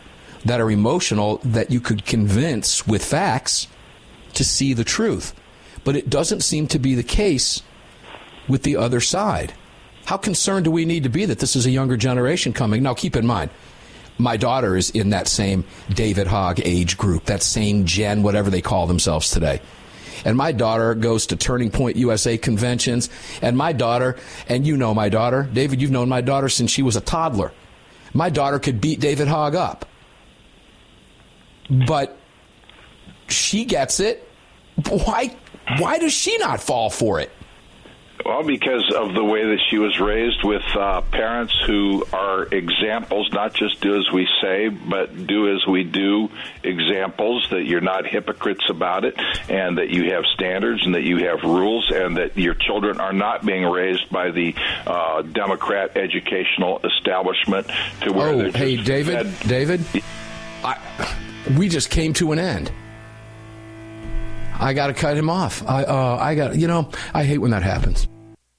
that 0.44 0.60
are 0.60 0.70
emotional 0.70 1.38
that 1.44 1.72
you 1.72 1.80
could 1.80 2.06
convince 2.06 2.86
with 2.86 3.04
facts 3.04 3.66
to 4.34 4.44
see 4.44 4.72
the 4.74 4.84
truth. 4.84 5.34
But 5.84 5.96
it 5.96 6.10
doesn't 6.10 6.42
seem 6.42 6.66
to 6.68 6.78
be 6.78 6.94
the 6.94 7.02
case 7.02 7.62
with 8.48 8.62
the 8.62 8.76
other 8.76 9.00
side. 9.00 9.54
How 10.04 10.16
concerned 10.16 10.64
do 10.64 10.70
we 10.70 10.84
need 10.84 11.04
to 11.04 11.08
be 11.08 11.24
that 11.26 11.38
this 11.38 11.56
is 11.56 11.66
a 11.66 11.70
younger 11.70 11.96
generation 11.96 12.52
coming? 12.52 12.82
Now, 12.82 12.94
keep 12.94 13.16
in 13.16 13.26
mind, 13.26 13.50
my 14.18 14.36
daughter 14.36 14.76
is 14.76 14.90
in 14.90 15.10
that 15.10 15.28
same 15.28 15.64
David 15.88 16.26
Hogg 16.26 16.60
age 16.64 16.98
group, 16.98 17.24
that 17.26 17.42
same 17.42 17.86
gen, 17.86 18.22
whatever 18.22 18.50
they 18.50 18.60
call 18.60 18.86
themselves 18.86 19.30
today. 19.30 19.60
And 20.24 20.36
my 20.36 20.52
daughter 20.52 20.94
goes 20.94 21.26
to 21.26 21.36
Turning 21.36 21.70
Point 21.70 21.96
USA 21.96 22.36
conventions. 22.36 23.08
And 23.40 23.56
my 23.56 23.72
daughter, 23.72 24.16
and 24.48 24.66
you 24.66 24.76
know 24.76 24.92
my 24.92 25.08
daughter, 25.08 25.48
David, 25.50 25.80
you've 25.80 25.90
known 25.90 26.08
my 26.08 26.20
daughter 26.20 26.48
since 26.48 26.70
she 26.70 26.82
was 26.82 26.96
a 26.96 27.00
toddler. 27.00 27.52
My 28.12 28.28
daughter 28.28 28.58
could 28.58 28.80
beat 28.80 29.00
David 29.00 29.28
Hogg 29.28 29.54
up. 29.54 29.86
But 31.70 32.18
she 33.30 33.64
gets 33.64 34.00
it. 34.00 34.26
Why? 34.88 35.34
Why 35.78 35.98
does 35.98 36.12
she 36.12 36.36
not 36.38 36.60
fall 36.60 36.90
for 36.90 37.20
it? 37.20 37.30
Well, 38.24 38.42
because 38.42 38.92
of 38.94 39.14
the 39.14 39.24
way 39.24 39.44
that 39.44 39.58
she 39.70 39.78
was 39.78 39.98
raised 39.98 40.44
with 40.44 40.62
uh, 40.76 41.00
parents 41.00 41.54
who 41.66 42.04
are 42.12 42.44
examples, 42.44 43.30
not 43.32 43.54
just 43.54 43.80
do 43.80 43.96
as 43.96 44.10
we 44.12 44.28
say, 44.42 44.68
but 44.68 45.26
do 45.26 45.52
as 45.52 45.66
we 45.66 45.84
do 45.84 46.28
examples, 46.62 47.46
that 47.50 47.64
you're 47.64 47.80
not 47.80 48.06
hypocrites 48.06 48.64
about 48.68 49.04
it, 49.04 49.18
and 49.48 49.78
that 49.78 49.88
you 49.90 50.12
have 50.12 50.24
standards 50.34 50.84
and 50.84 50.94
that 50.94 51.02
you 51.02 51.24
have 51.24 51.42
rules, 51.42 51.90
and 51.90 52.18
that 52.18 52.36
your 52.36 52.54
children 52.54 53.00
are 53.00 53.12
not 53.12 53.44
being 53.44 53.64
raised 53.64 54.10
by 54.10 54.30
the 54.30 54.54
uh, 54.86 55.22
Democrat 55.22 55.96
educational 55.96 56.80
establishment 56.84 57.66
to 58.02 58.12
where 58.12 58.28
oh, 58.28 58.50
hey, 58.50 58.76
David. 58.76 59.34
David, 59.40 59.80
I, 60.62 61.16
we 61.56 61.68
just 61.68 61.88
came 61.90 62.12
to 62.14 62.32
an 62.32 62.38
end. 62.38 62.70
I 64.60 64.74
got 64.74 64.88
to 64.88 64.94
cut 64.94 65.16
him 65.16 65.30
off. 65.30 65.66
I, 65.66 65.84
uh, 65.84 66.18
I 66.20 66.34
got, 66.34 66.56
you 66.56 66.68
know, 66.68 66.90
I 67.14 67.24
hate 67.24 67.38
when 67.38 67.50
that 67.50 67.62
happens. 67.62 68.06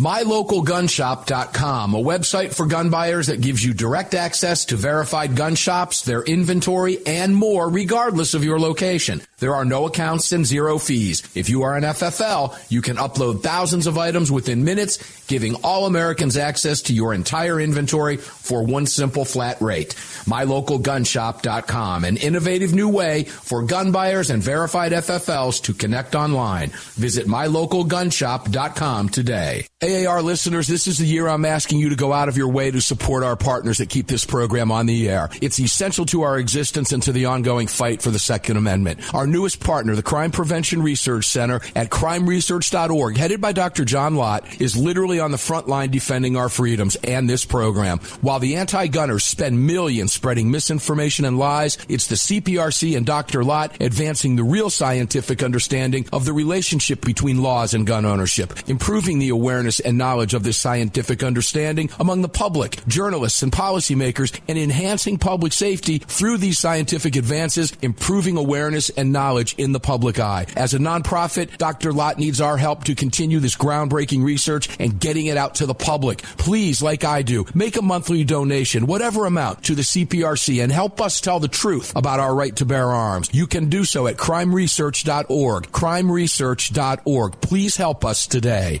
MyLocalGunShop.com, 0.00 1.94
a 1.94 1.98
website 1.98 2.54
for 2.54 2.64
gun 2.64 2.88
buyers 2.88 3.26
that 3.26 3.42
gives 3.42 3.62
you 3.62 3.74
direct 3.74 4.14
access 4.14 4.64
to 4.64 4.76
verified 4.76 5.36
gun 5.36 5.54
shops, 5.54 6.00
their 6.00 6.22
inventory, 6.22 7.04
and 7.06 7.36
more, 7.36 7.68
regardless 7.68 8.32
of 8.32 8.42
your 8.42 8.58
location. 8.58 9.20
There 9.40 9.54
are 9.54 9.64
no 9.64 9.86
accounts 9.86 10.32
and 10.32 10.46
zero 10.46 10.78
fees. 10.78 11.22
If 11.34 11.48
you 11.48 11.62
are 11.62 11.76
an 11.76 11.82
FFL, 11.82 12.56
you 12.70 12.82
can 12.82 12.96
upload 12.96 13.42
thousands 13.42 13.86
of 13.86 13.98
items 13.98 14.30
within 14.30 14.64
minutes, 14.64 14.98
giving 15.26 15.56
all 15.64 15.86
Americans 15.86 16.36
access 16.36 16.82
to 16.82 16.94
your 16.94 17.14
entire 17.14 17.60
inventory 17.60 18.18
for 18.18 18.62
one 18.62 18.86
simple 18.86 19.24
flat 19.24 19.60
rate. 19.60 19.94
MyLocalGunShop.com, 20.26 22.04
an 22.04 22.16
innovative 22.18 22.74
new 22.74 22.88
way 22.88 23.24
for 23.24 23.62
gun 23.62 23.92
buyers 23.92 24.30
and 24.30 24.42
verified 24.42 24.92
FFLs 24.92 25.62
to 25.62 25.74
connect 25.74 26.14
online. 26.14 26.70
Visit 26.94 27.26
MyLocalGunShop.com 27.26 29.08
today. 29.08 29.66
AAR 29.82 30.20
listeners, 30.20 30.66
this 30.66 30.86
is 30.86 30.98
the 30.98 31.06
year 31.06 31.26
I'm 31.26 31.46
asking 31.46 31.78
you 31.78 31.88
to 31.88 31.96
go 31.96 32.12
out 32.12 32.28
of 32.28 32.36
your 32.36 32.48
way 32.48 32.70
to 32.70 32.82
support 32.82 33.24
our 33.24 33.36
partners 33.36 33.78
that 33.78 33.88
keep 33.88 34.06
this 34.06 34.26
program 34.26 34.70
on 34.70 34.84
the 34.84 35.08
air. 35.08 35.30
It's 35.40 35.58
essential 35.58 36.04
to 36.06 36.22
our 36.22 36.38
existence 36.38 36.92
and 36.92 37.02
to 37.04 37.12
the 37.12 37.24
ongoing 37.24 37.66
fight 37.66 38.02
for 38.02 38.10
the 38.10 38.18
Second 38.18 38.58
Amendment. 38.58 39.14
Our 39.14 39.26
newest 39.30 39.60
partner, 39.60 39.94
the 39.94 40.02
Crime 40.02 40.30
Prevention 40.30 40.82
Research 40.82 41.26
Center 41.26 41.60
at 41.74 41.88
crimeresearch.org, 41.88 43.16
headed 43.16 43.40
by 43.40 43.52
Dr. 43.52 43.84
John 43.84 44.16
Lott, 44.16 44.60
is 44.60 44.76
literally 44.76 45.20
on 45.20 45.30
the 45.30 45.38
front 45.38 45.68
line 45.68 45.90
defending 45.90 46.36
our 46.36 46.48
freedoms 46.48 46.96
and 46.96 47.28
this 47.28 47.44
program. 47.44 47.98
While 48.20 48.40
the 48.40 48.56
anti-gunners 48.56 49.24
spend 49.24 49.66
millions 49.66 50.12
spreading 50.12 50.50
misinformation 50.50 51.24
and 51.24 51.38
lies, 51.38 51.78
it's 51.88 52.08
the 52.08 52.16
CPRC 52.16 52.96
and 52.96 53.06
Dr. 53.06 53.44
Lott 53.44 53.80
advancing 53.80 54.36
the 54.36 54.44
real 54.44 54.68
scientific 54.68 55.42
understanding 55.42 56.06
of 56.12 56.24
the 56.24 56.32
relationship 56.32 57.00
between 57.00 57.42
laws 57.42 57.72
and 57.72 57.86
gun 57.86 58.04
ownership, 58.04 58.68
improving 58.68 59.18
the 59.18 59.30
awareness 59.30 59.80
and 59.80 59.96
knowledge 59.96 60.34
of 60.34 60.42
this 60.42 60.58
scientific 60.58 61.22
understanding 61.22 61.88
among 61.98 62.22
the 62.22 62.28
public, 62.28 62.84
journalists, 62.86 63.42
and 63.42 63.52
policymakers, 63.52 64.38
and 64.48 64.58
enhancing 64.58 65.18
public 65.18 65.52
safety 65.52 65.98
through 65.98 66.36
these 66.36 66.58
scientific 66.58 67.16
advances, 67.16 67.72
improving 67.80 68.36
awareness 68.36 68.90
and 68.90 69.12
knowledge 69.12 69.19
in 69.58 69.72
the 69.72 69.80
public 69.80 70.18
eye. 70.18 70.46
As 70.56 70.74
a 70.74 70.78
nonprofit, 70.78 71.58
Dr. 71.58 71.92
Lott 71.92 72.18
needs 72.18 72.40
our 72.40 72.56
help 72.56 72.84
to 72.84 72.94
continue 72.94 73.38
this 73.38 73.56
groundbreaking 73.56 74.24
research 74.24 74.68
and 74.80 74.98
getting 74.98 75.26
it 75.26 75.36
out 75.36 75.56
to 75.56 75.66
the 75.66 75.74
public. 75.74 76.22
Please, 76.38 76.82
like 76.82 77.04
I 77.04 77.22
do, 77.22 77.44
make 77.54 77.76
a 77.76 77.82
monthly 77.82 78.24
donation, 78.24 78.86
whatever 78.86 79.26
amount, 79.26 79.64
to 79.64 79.74
the 79.74 79.82
CPRC 79.82 80.62
and 80.62 80.72
help 80.72 81.00
us 81.00 81.20
tell 81.20 81.38
the 81.38 81.48
truth 81.48 81.94
about 81.94 82.20
our 82.20 82.34
right 82.34 82.56
to 82.56 82.64
bear 82.64 82.90
arms. 82.90 83.28
You 83.32 83.46
can 83.46 83.68
do 83.68 83.84
so 83.84 84.06
at 84.06 84.16
crimeresearch.org. 84.16 85.64
Crimeresearch.org. 85.70 87.40
Please 87.40 87.76
help 87.76 88.04
us 88.04 88.26
today. 88.26 88.80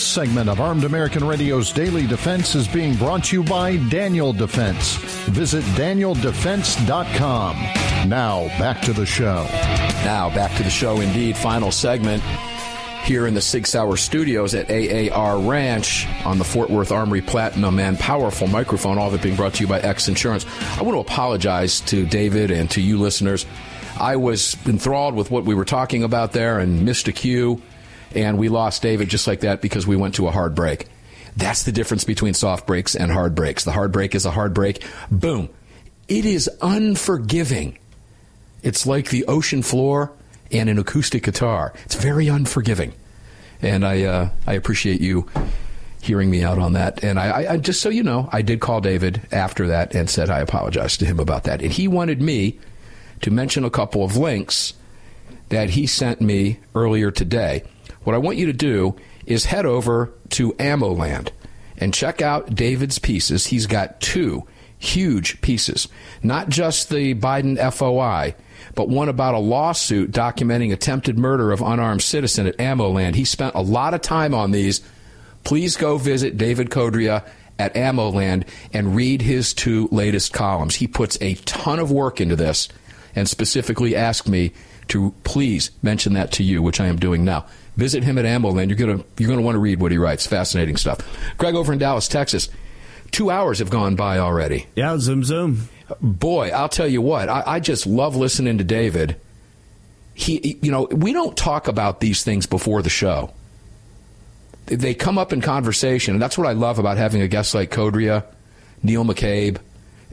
This 0.00 0.08
segment 0.08 0.48
of 0.48 0.62
Armed 0.62 0.84
American 0.84 1.22
Radio's 1.26 1.70
Daily 1.74 2.06
Defense 2.06 2.54
is 2.54 2.66
being 2.66 2.94
brought 2.94 3.24
to 3.24 3.36
you 3.36 3.44
by 3.44 3.76
Daniel 3.76 4.32
Defense. 4.32 4.96
Visit 5.26 5.62
danieldefense.com. 5.76 7.56
Now, 8.08 8.46
back 8.58 8.80
to 8.80 8.94
the 8.94 9.04
show. 9.04 9.44
Now, 10.02 10.34
back 10.34 10.56
to 10.56 10.62
the 10.62 10.70
show 10.70 11.02
indeed. 11.02 11.36
Final 11.36 11.70
segment 11.70 12.22
here 13.04 13.26
in 13.26 13.34
the 13.34 13.42
Sig 13.42 13.66
Sauer 13.66 13.98
studios 13.98 14.54
at 14.54 14.70
AAR 14.70 15.38
Ranch 15.38 16.06
on 16.24 16.38
the 16.38 16.44
Fort 16.44 16.70
Worth 16.70 16.92
Armory 16.92 17.20
Platinum 17.20 17.78
and 17.78 17.98
powerful 17.98 18.46
microphone, 18.46 18.96
all 18.96 19.08
of 19.08 19.14
it 19.14 19.20
being 19.20 19.36
brought 19.36 19.52
to 19.52 19.60
you 19.62 19.68
by 19.68 19.80
X 19.80 20.08
Insurance. 20.08 20.46
I 20.78 20.82
want 20.82 20.94
to 20.96 21.00
apologize 21.00 21.80
to 21.82 22.06
David 22.06 22.50
and 22.50 22.70
to 22.70 22.80
you 22.80 22.96
listeners. 22.96 23.44
I 24.00 24.16
was 24.16 24.56
enthralled 24.66 25.14
with 25.14 25.30
what 25.30 25.44
we 25.44 25.54
were 25.54 25.66
talking 25.66 26.04
about 26.04 26.32
there 26.32 26.58
and 26.58 26.86
missed 26.86 27.06
a 27.08 27.12
cue 27.12 27.60
and 28.14 28.38
we 28.38 28.48
lost 28.48 28.82
David 28.82 29.08
just 29.08 29.26
like 29.26 29.40
that 29.40 29.60
because 29.60 29.86
we 29.86 29.96
went 29.96 30.16
to 30.16 30.28
a 30.28 30.30
hard 30.30 30.54
break. 30.54 30.86
That's 31.36 31.62
the 31.62 31.72
difference 31.72 32.04
between 32.04 32.34
soft 32.34 32.66
breaks 32.66 32.94
and 32.94 33.10
hard 33.10 33.34
breaks. 33.34 33.64
The 33.64 33.72
hard 33.72 33.92
break 33.92 34.14
is 34.14 34.26
a 34.26 34.30
hard 34.30 34.52
break. 34.52 34.84
Boom. 35.10 35.48
It 36.08 36.24
is 36.24 36.50
unforgiving. 36.60 37.78
It's 38.62 38.86
like 38.86 39.10
the 39.10 39.24
ocean 39.26 39.62
floor 39.62 40.12
and 40.50 40.68
an 40.68 40.78
acoustic 40.78 41.22
guitar. 41.22 41.72
It's 41.84 41.94
very 41.94 42.28
unforgiving. 42.28 42.92
And 43.62 43.84
I, 43.86 44.02
uh, 44.04 44.30
I 44.46 44.54
appreciate 44.54 45.00
you 45.00 45.28
hearing 46.02 46.30
me 46.30 46.42
out 46.42 46.58
on 46.58 46.72
that. 46.72 47.04
And 47.04 47.20
I, 47.20 47.52
I, 47.52 47.56
just 47.58 47.80
so 47.80 47.90
you 47.90 48.02
know, 48.02 48.28
I 48.32 48.42
did 48.42 48.60
call 48.60 48.80
David 48.80 49.20
after 49.30 49.68
that 49.68 49.94
and 49.94 50.08
said 50.08 50.30
I 50.30 50.40
apologized 50.40 51.00
to 51.00 51.06
him 51.06 51.20
about 51.20 51.44
that. 51.44 51.62
And 51.62 51.70
he 51.70 51.88
wanted 51.88 52.20
me 52.20 52.58
to 53.20 53.30
mention 53.30 53.64
a 53.64 53.70
couple 53.70 54.02
of 54.02 54.16
links 54.16 54.74
that 55.50 55.70
he 55.70 55.86
sent 55.86 56.20
me 56.20 56.58
earlier 56.74 57.10
today. 57.10 57.64
What 58.04 58.14
I 58.14 58.18
want 58.18 58.38
you 58.38 58.46
to 58.46 58.52
do 58.52 58.96
is 59.26 59.44
head 59.44 59.66
over 59.66 60.12
to 60.30 60.52
AmmoLand 60.54 61.30
and 61.76 61.94
check 61.94 62.22
out 62.22 62.54
David's 62.54 62.98
pieces. 62.98 63.46
He's 63.46 63.66
got 63.66 64.00
two 64.00 64.46
huge 64.78 65.40
pieces, 65.42 65.88
not 66.22 66.48
just 66.48 66.88
the 66.88 67.14
Biden 67.14 67.58
FOI, 67.72 68.34
but 68.74 68.88
one 68.88 69.08
about 69.08 69.34
a 69.34 69.38
lawsuit 69.38 70.10
documenting 70.10 70.72
attempted 70.72 71.18
murder 71.18 71.52
of 71.52 71.60
unarmed 71.60 72.02
citizen 72.02 72.46
at 72.46 72.56
AmmoLand. 72.56 73.14
He 73.14 73.24
spent 73.24 73.54
a 73.54 73.62
lot 73.62 73.94
of 73.94 74.00
time 74.00 74.34
on 74.34 74.50
these. 74.50 74.80
Please 75.44 75.76
go 75.76 75.98
visit 75.98 76.38
David 76.38 76.70
Codrea 76.70 77.26
at 77.58 77.74
AmmoLand 77.74 78.46
and 78.72 78.96
read 78.96 79.20
his 79.20 79.52
two 79.52 79.88
latest 79.92 80.32
columns. 80.32 80.76
He 80.76 80.86
puts 80.86 81.18
a 81.20 81.34
ton 81.34 81.78
of 81.78 81.90
work 81.90 82.20
into 82.20 82.36
this 82.36 82.68
and 83.14 83.28
specifically 83.28 83.94
asked 83.94 84.28
me 84.28 84.52
to 84.88 85.14
please 85.24 85.70
mention 85.82 86.14
that 86.14 86.32
to 86.32 86.42
you, 86.42 86.62
which 86.62 86.80
I 86.80 86.86
am 86.86 86.98
doing 86.98 87.24
now. 87.24 87.46
Visit 87.80 88.04
him 88.04 88.18
at 88.18 88.26
AmmoLand. 88.26 88.68
You're 88.68 88.76
gonna 88.76 89.02
you're 89.16 89.30
gonna 89.30 89.40
want 89.40 89.54
to 89.54 89.58
read 89.58 89.80
what 89.80 89.90
he 89.90 89.96
writes. 89.96 90.26
Fascinating 90.26 90.76
stuff. 90.76 90.98
Greg 91.38 91.54
over 91.54 91.72
in 91.72 91.78
Dallas, 91.78 92.08
Texas. 92.08 92.50
Two 93.10 93.30
hours 93.30 93.58
have 93.58 93.70
gone 93.70 93.96
by 93.96 94.18
already. 94.18 94.66
Yeah, 94.76 94.98
zoom 94.98 95.24
zoom. 95.24 95.70
Boy, 96.02 96.50
I'll 96.50 96.68
tell 96.68 96.86
you 96.86 97.00
what. 97.00 97.30
I, 97.30 97.42
I 97.46 97.60
just 97.60 97.86
love 97.86 98.16
listening 98.16 98.58
to 98.58 98.64
David. 98.64 99.16
He, 100.12 100.58
you 100.60 100.70
know, 100.70 100.88
we 100.92 101.14
don't 101.14 101.34
talk 101.34 101.68
about 101.68 102.00
these 102.00 102.22
things 102.22 102.44
before 102.44 102.82
the 102.82 102.90
show. 102.90 103.32
They 104.66 104.92
come 104.92 105.16
up 105.16 105.32
in 105.32 105.40
conversation, 105.40 106.14
and 106.14 106.22
that's 106.22 106.36
what 106.36 106.46
I 106.46 106.52
love 106.52 106.78
about 106.78 106.98
having 106.98 107.22
a 107.22 107.28
guest 107.28 107.54
like 107.54 107.70
Codrea, 107.70 108.26
Neil 108.82 109.06
McCabe, 109.06 109.56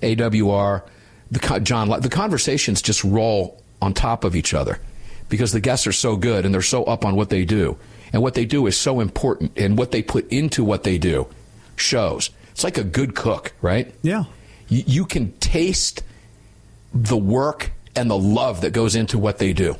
AWR, 0.01 0.83
the 1.31 1.59
John. 1.59 1.89
The 1.99 2.09
conversations 2.09 2.81
just 2.81 3.03
roll 3.03 3.61
on 3.81 3.93
top 3.93 4.23
of 4.23 4.37
each 4.37 4.53
other 4.53 4.79
because 5.29 5.51
the 5.51 5.59
guests 5.59 5.87
are 5.87 5.91
so 5.91 6.15
good 6.15 6.45
and 6.45 6.53
they're 6.53 6.61
so 6.61 6.83
up 6.85 7.05
on 7.05 7.15
what 7.15 7.29
they 7.29 7.45
do. 7.45 7.77
And 8.13 8.21
what 8.21 8.35
they 8.35 8.45
do 8.45 8.67
is 8.67 8.77
so 8.77 9.01
important, 9.01 9.51
and 9.57 9.77
what 9.77 9.91
they 9.91 10.01
put 10.01 10.31
into 10.31 10.63
what 10.63 10.83
they 10.83 10.97
do 10.97 11.27
shows. 11.75 12.29
It's 12.51 12.63
like 12.63 12.77
a 12.77 12.83
good 12.83 13.15
cook, 13.15 13.53
right? 13.61 13.93
Yeah. 14.01 14.23
You, 14.69 14.83
you 14.87 15.05
can 15.05 15.33
taste 15.39 16.03
the 16.93 17.17
work 17.17 17.71
and 17.95 18.09
the 18.09 18.17
love 18.17 18.61
that 18.61 18.71
goes 18.71 18.95
into 18.95 19.17
what 19.19 19.39
they 19.39 19.53
do. 19.53 19.75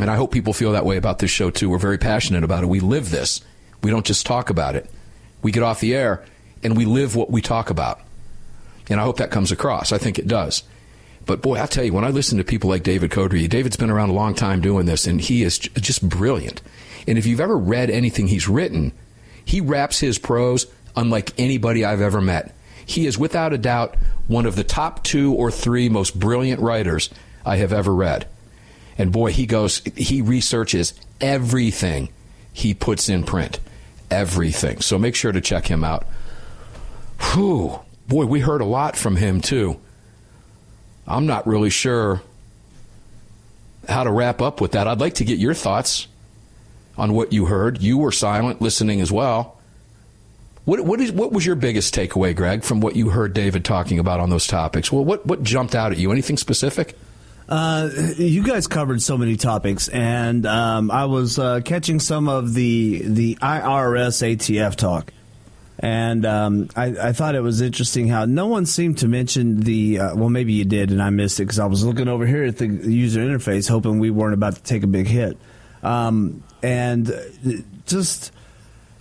And 0.00 0.10
I 0.10 0.16
hope 0.16 0.32
people 0.32 0.52
feel 0.52 0.72
that 0.72 0.86
way 0.86 0.96
about 0.96 1.18
this 1.18 1.30
show 1.30 1.50
too. 1.50 1.68
We're 1.68 1.78
very 1.78 1.98
passionate 1.98 2.44
about 2.44 2.62
it. 2.62 2.68
We 2.68 2.80
live 2.80 3.10
this. 3.10 3.40
We 3.82 3.90
don't 3.90 4.06
just 4.06 4.24
talk 4.24 4.48
about 4.48 4.76
it. 4.76 4.90
We 5.42 5.52
get 5.52 5.62
off 5.62 5.80
the 5.80 5.94
air 5.94 6.24
and 6.62 6.76
we 6.76 6.84
live 6.84 7.16
what 7.16 7.30
we 7.30 7.42
talk 7.42 7.68
about. 7.68 8.00
And 8.88 9.00
I 9.00 9.04
hope 9.04 9.18
that 9.18 9.30
comes 9.30 9.52
across. 9.52 9.92
I 9.92 9.98
think 9.98 10.18
it 10.18 10.26
does. 10.26 10.62
But 11.24 11.42
boy, 11.42 11.56
I'll 11.56 11.68
tell 11.68 11.84
you, 11.84 11.92
when 11.92 12.04
I 12.04 12.10
listen 12.10 12.38
to 12.38 12.44
people 12.44 12.70
like 12.70 12.82
David 12.82 13.10
Codrea, 13.10 13.48
David's 13.48 13.76
been 13.76 13.90
around 13.90 14.10
a 14.10 14.14
long 14.14 14.34
time 14.34 14.60
doing 14.60 14.86
this, 14.86 15.06
and 15.06 15.20
he 15.20 15.42
is 15.42 15.58
just 15.58 16.08
brilliant. 16.08 16.62
And 17.06 17.18
if 17.18 17.26
you've 17.26 17.40
ever 17.40 17.56
read 17.56 17.90
anything 17.90 18.28
he's 18.28 18.48
written, 18.48 18.92
he 19.44 19.60
wraps 19.60 20.00
his 20.00 20.18
prose 20.18 20.66
unlike 20.96 21.32
anybody 21.38 21.84
I've 21.84 22.00
ever 22.00 22.20
met. 22.20 22.54
He 22.84 23.06
is 23.06 23.18
without 23.18 23.52
a 23.52 23.58
doubt 23.58 23.96
one 24.26 24.46
of 24.46 24.56
the 24.56 24.64
top 24.64 25.04
two 25.04 25.32
or 25.34 25.50
three 25.50 25.88
most 25.88 26.18
brilliant 26.18 26.60
writers 26.60 27.10
I 27.44 27.56
have 27.56 27.72
ever 27.72 27.94
read. 27.94 28.26
And 28.98 29.12
boy, 29.12 29.32
he 29.32 29.46
goes, 29.46 29.82
he 29.96 30.22
researches 30.22 30.94
everything 31.20 32.10
he 32.52 32.74
puts 32.74 33.08
in 33.08 33.24
print. 33.24 33.58
Everything. 34.10 34.80
So 34.80 34.98
make 34.98 35.14
sure 35.14 35.32
to 35.32 35.40
check 35.40 35.66
him 35.66 35.84
out. 35.84 36.06
Whew. 37.32 37.80
Boy, 38.08 38.26
we 38.26 38.40
heard 38.40 38.60
a 38.60 38.66
lot 38.66 38.96
from 38.96 39.16
him 39.16 39.40
too. 39.40 39.80
I'm 41.06 41.26
not 41.26 41.46
really 41.46 41.70
sure 41.70 42.22
how 43.88 44.04
to 44.04 44.10
wrap 44.10 44.40
up 44.40 44.60
with 44.60 44.72
that. 44.72 44.86
I'd 44.86 45.00
like 45.00 45.14
to 45.14 45.24
get 45.24 45.38
your 45.38 45.54
thoughts 45.54 46.06
on 46.96 47.12
what 47.14 47.32
you 47.32 47.46
heard. 47.46 47.82
You 47.82 47.98
were 47.98 48.12
silent, 48.12 48.60
listening 48.60 49.00
as 49.00 49.10
well. 49.10 49.58
What, 50.64 50.80
what, 50.82 51.00
is, 51.00 51.10
what 51.10 51.32
was 51.32 51.44
your 51.44 51.56
biggest 51.56 51.94
takeaway, 51.94 52.36
Greg, 52.36 52.62
from 52.62 52.80
what 52.80 52.94
you 52.94 53.08
heard 53.08 53.34
David 53.34 53.64
talking 53.64 53.98
about 53.98 54.20
on 54.20 54.30
those 54.30 54.46
topics? 54.46 54.92
Well, 54.92 55.04
what, 55.04 55.26
what 55.26 55.42
jumped 55.42 55.74
out 55.74 55.90
at 55.90 55.98
you? 55.98 56.12
Anything 56.12 56.36
specific? 56.36 56.96
Uh, 57.48 57.90
you 58.16 58.44
guys 58.44 58.68
covered 58.68 59.02
so 59.02 59.18
many 59.18 59.36
topics, 59.36 59.88
and 59.88 60.46
um, 60.46 60.90
I 60.90 61.06
was 61.06 61.38
uh, 61.38 61.60
catching 61.64 61.98
some 61.98 62.28
of 62.28 62.54
the 62.54 63.02
the 63.04 63.34
IRS 63.42 64.36
ATF 64.36 64.76
talk, 64.76 65.12
and 65.82 66.24
um, 66.24 66.68
I, 66.76 67.08
I, 67.08 67.12
thought 67.12 67.34
it 67.34 67.40
was 67.40 67.60
interesting 67.60 68.08
how 68.08 68.24
no 68.24 68.46
one 68.46 68.66
seemed 68.66 68.98
to 68.98 69.08
mention 69.08 69.60
the. 69.60 69.98
Uh, 69.98 70.16
well, 70.16 70.30
maybe 70.30 70.52
you 70.52 70.64
did, 70.64 70.90
and 70.90 71.02
I 71.02 71.10
missed 71.10 71.40
it 71.40 71.44
because 71.44 71.58
I 71.58 71.66
was 71.66 71.84
looking 71.84 72.08
over 72.08 72.24
here 72.24 72.44
at 72.44 72.58
the 72.58 72.66
user 72.66 73.20
interface, 73.20 73.68
hoping 73.68 73.98
we 73.98 74.10
weren't 74.10 74.34
about 74.34 74.54
to 74.54 74.62
take 74.62 74.84
a 74.84 74.86
big 74.86 75.08
hit, 75.08 75.36
um, 75.82 76.42
and 76.62 77.12
just 77.86 78.32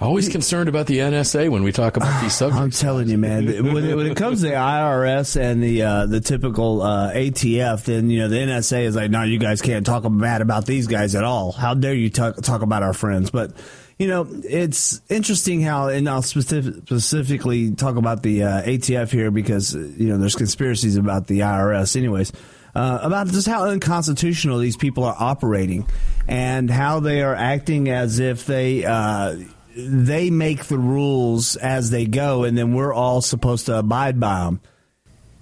Always 0.01 0.29
concerned 0.29 0.67
about 0.67 0.87
the 0.87 0.97
NSA 0.97 1.49
when 1.49 1.61
we 1.61 1.71
talk 1.71 1.95
about 1.95 2.23
these 2.23 2.33
subjects. 2.37 2.59
I'm 2.59 2.71
telling 2.71 3.07
you, 3.07 3.19
man. 3.19 3.45
when, 3.45 3.85
it, 3.85 3.95
when 3.95 4.07
it 4.07 4.17
comes 4.17 4.41
to 4.41 4.47
the 4.47 4.53
IRS 4.53 5.39
and 5.39 5.61
the 5.61 5.83
uh, 5.83 6.05
the 6.07 6.19
typical 6.19 6.81
uh, 6.81 7.13
ATF, 7.13 7.85
then 7.85 8.09
you 8.09 8.17
know 8.17 8.27
the 8.27 8.37
NSA 8.37 8.85
is 8.85 8.95
like, 8.95 9.11
no, 9.11 9.21
you 9.21 9.37
guys 9.37 9.61
can't 9.61 9.85
talk 9.85 10.03
bad 10.07 10.41
about 10.41 10.65
these 10.65 10.87
guys 10.87 11.13
at 11.13 11.23
all. 11.23 11.51
How 11.51 11.75
dare 11.75 11.93
you 11.93 12.09
talk 12.09 12.37
talk 12.37 12.63
about 12.63 12.81
our 12.81 12.93
friends? 12.93 13.29
But 13.29 13.51
you 13.97 14.07
know, 14.07 14.27
it's 14.43 15.01
interesting 15.09 15.61
how, 15.61 15.89
and 15.89 16.09
I'll 16.09 16.21
specific, 16.21 16.75
specifically 16.85 17.71
talk 17.71 17.95
about 17.95 18.23
the 18.23 18.43
uh, 18.43 18.61
ATF 18.63 19.11
here 19.11 19.31
because 19.31 19.73
you 19.73 20.09
know 20.09 20.17
there's 20.17 20.35
conspiracies 20.35 20.95
about 20.95 21.27
the 21.27 21.39
IRS, 21.39 21.95
anyways. 21.95 22.31
Uh, 22.73 22.99
about 23.01 23.27
just 23.27 23.47
how 23.47 23.65
unconstitutional 23.65 24.57
these 24.57 24.77
people 24.77 25.03
are 25.03 25.15
operating 25.19 25.85
and 26.29 26.71
how 26.71 27.01
they 27.01 27.21
are 27.21 27.35
acting 27.35 27.89
as 27.89 28.19
if 28.19 28.45
they 28.45 28.85
uh, 28.85 29.35
they 29.75 30.29
make 30.29 30.65
the 30.65 30.77
rules 30.77 31.55
as 31.57 31.89
they 31.89 32.05
go, 32.05 32.43
and 32.43 32.57
then 32.57 32.73
we're 32.73 32.93
all 32.93 33.21
supposed 33.21 33.65
to 33.67 33.77
abide 33.77 34.19
by 34.19 34.45
them. 34.45 34.61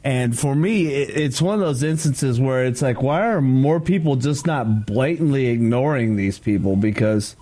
And 0.04 0.38
for 0.38 0.56
me, 0.56 0.88
it's 0.88 1.42
one 1.42 1.56
of 1.56 1.60
those 1.60 1.84
instances 1.84 2.40
where 2.40 2.66
it's 2.66 2.82
like, 2.82 3.02
why 3.02 3.28
are 3.28 3.42
more 3.42 3.82
people 3.82 4.16
just 4.16 4.48
not 4.48 4.86
blatantly 4.86 5.48
ignoring 5.48 6.16
these 6.16 6.40
people? 6.40 6.78
Because 6.78 7.36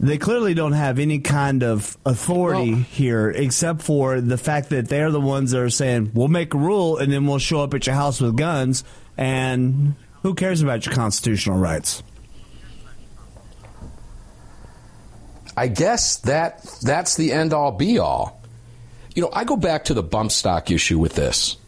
they 0.00 0.16
clearly 0.16 0.54
don't 0.54 0.72
have 0.72 0.98
any 0.98 1.18
kind 1.18 1.62
of 1.62 1.98
authority 2.06 2.72
well, 2.72 2.82
here 2.82 3.30
except 3.30 3.82
for 3.82 4.22
the 4.22 4.38
fact 4.38 4.70
that 4.70 4.88
they're 4.88 5.10
the 5.10 5.20
ones 5.20 5.50
that 5.50 5.60
are 5.60 5.68
saying, 5.68 6.10
we'll 6.14 6.28
make 6.28 6.54
a 6.54 6.58
rule 6.58 6.96
and 6.96 7.12
then 7.12 7.26
we'll 7.26 7.38
show 7.38 7.62
up 7.62 7.74
at 7.74 7.86
your 7.86 7.94
house 7.94 8.18
with 8.18 8.34
guns. 8.34 8.82
And 9.18 9.94
who 10.22 10.34
cares 10.34 10.62
about 10.62 10.86
your 10.86 10.94
constitutional 10.94 11.58
rights? 11.58 12.02
I 15.54 15.68
guess 15.68 16.16
that 16.20 16.62
that's 16.82 17.16
the 17.16 17.32
end 17.32 17.52
all 17.52 17.72
be 17.72 17.98
all. 17.98 18.40
You 19.14 19.20
know, 19.20 19.30
I 19.34 19.44
go 19.44 19.56
back 19.56 19.84
to 19.86 19.94
the 19.94 20.02
bump 20.02 20.32
stock 20.32 20.70
issue 20.70 20.98
with 20.98 21.14
this, 21.14 21.58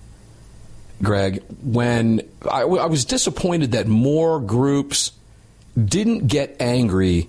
Greg, 1.03 1.43
when 1.63 2.27
I, 2.51 2.63
I 2.63 2.87
was 2.87 3.05
disappointed 3.05 3.73
that 3.73 3.89
more 3.89 4.41
groups 4.41 5.13
didn't 5.77 6.29
get 6.29 6.57
angry 6.61 7.29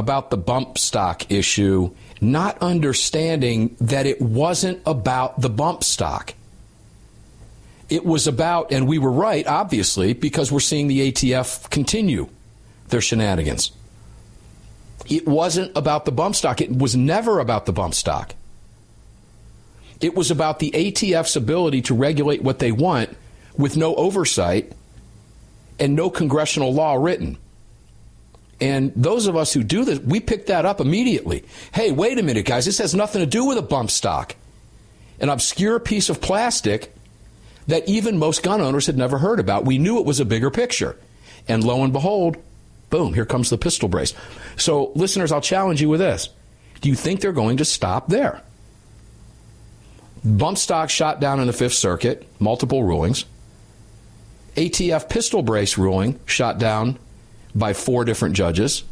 about 0.00 0.30
the 0.30 0.36
bump 0.36 0.78
stock 0.78 1.30
issue, 1.30 1.94
not 2.20 2.58
understanding 2.58 3.76
that 3.80 4.06
it 4.06 4.20
wasn't 4.20 4.80
about 4.86 5.40
the 5.40 5.50
bump 5.50 5.84
stock. 5.84 6.34
It 7.90 8.04
was 8.04 8.26
about, 8.26 8.72
and 8.72 8.88
we 8.88 8.98
were 8.98 9.12
right, 9.12 9.46
obviously, 9.46 10.14
because 10.14 10.50
we're 10.50 10.60
seeing 10.60 10.88
the 10.88 11.12
ATF 11.12 11.68
continue 11.70 12.28
their 12.88 13.00
shenanigans. 13.00 13.72
It 15.08 15.28
wasn't 15.28 15.76
about 15.76 16.06
the 16.06 16.12
bump 16.12 16.34
stock. 16.34 16.60
It 16.60 16.74
was 16.74 16.96
never 16.96 17.38
about 17.38 17.66
the 17.66 17.72
bump 17.72 17.94
stock. 17.94 18.34
It 20.00 20.14
was 20.14 20.30
about 20.30 20.60
the 20.60 20.70
ATF's 20.70 21.36
ability 21.36 21.82
to 21.82 21.94
regulate 21.94 22.42
what 22.42 22.58
they 22.58 22.72
want 22.72 23.16
with 23.56 23.76
no 23.76 23.94
oversight 23.96 24.72
and 25.78 25.94
no 25.94 26.08
congressional 26.08 26.72
law 26.72 26.94
written. 26.94 27.36
And 28.60 28.92
those 28.94 29.26
of 29.26 29.36
us 29.36 29.52
who 29.52 29.62
do 29.62 29.84
this, 29.84 29.98
we 30.00 30.20
pick 30.20 30.46
that 30.46 30.66
up 30.66 30.80
immediately. 30.80 31.44
Hey, 31.72 31.92
wait 31.92 32.18
a 32.18 32.22
minute, 32.22 32.44
guys, 32.44 32.66
this 32.66 32.78
has 32.78 32.94
nothing 32.94 33.20
to 33.20 33.26
do 33.26 33.46
with 33.46 33.56
a 33.56 33.62
bump 33.62 33.90
stock. 33.90 34.34
An 35.18 35.28
obscure 35.28 35.80
piece 35.80 36.10
of 36.10 36.20
plastic 36.20 36.94
that 37.66 37.88
even 37.88 38.18
most 38.18 38.42
gun 38.42 38.60
owners 38.60 38.86
had 38.86 38.96
never 38.96 39.18
heard 39.18 39.40
about. 39.40 39.64
We 39.64 39.78
knew 39.78 39.98
it 39.98 40.06
was 40.06 40.20
a 40.20 40.24
bigger 40.24 40.50
picture. 40.50 40.96
And 41.48 41.64
lo 41.64 41.82
and 41.82 41.92
behold, 41.92 42.36
boom, 42.90 43.14
here 43.14 43.24
comes 43.24 43.48
the 43.48 43.58
pistol 43.58 43.88
brace. 43.88 44.14
So, 44.56 44.92
listeners, 44.94 45.32
I'll 45.32 45.40
challenge 45.40 45.80
you 45.80 45.88
with 45.88 46.00
this. 46.00 46.28
Do 46.80 46.88
you 46.88 46.94
think 46.94 47.20
they're 47.20 47.32
going 47.32 47.58
to 47.58 47.64
stop 47.64 48.08
there? 48.08 48.42
Bump 50.24 50.58
stock 50.58 50.90
shot 50.90 51.20
down 51.20 51.40
in 51.40 51.46
the 51.46 51.52
Fifth 51.52 51.74
Circuit, 51.74 52.26
multiple 52.38 52.84
rulings. 52.84 53.24
ATF 54.56 55.08
pistol 55.08 55.42
brace 55.42 55.78
ruling 55.78 56.18
shot 56.26 56.58
down 56.58 56.98
by 57.54 57.72
four 57.72 58.04
different 58.04 58.34
judges, 58.34 58.84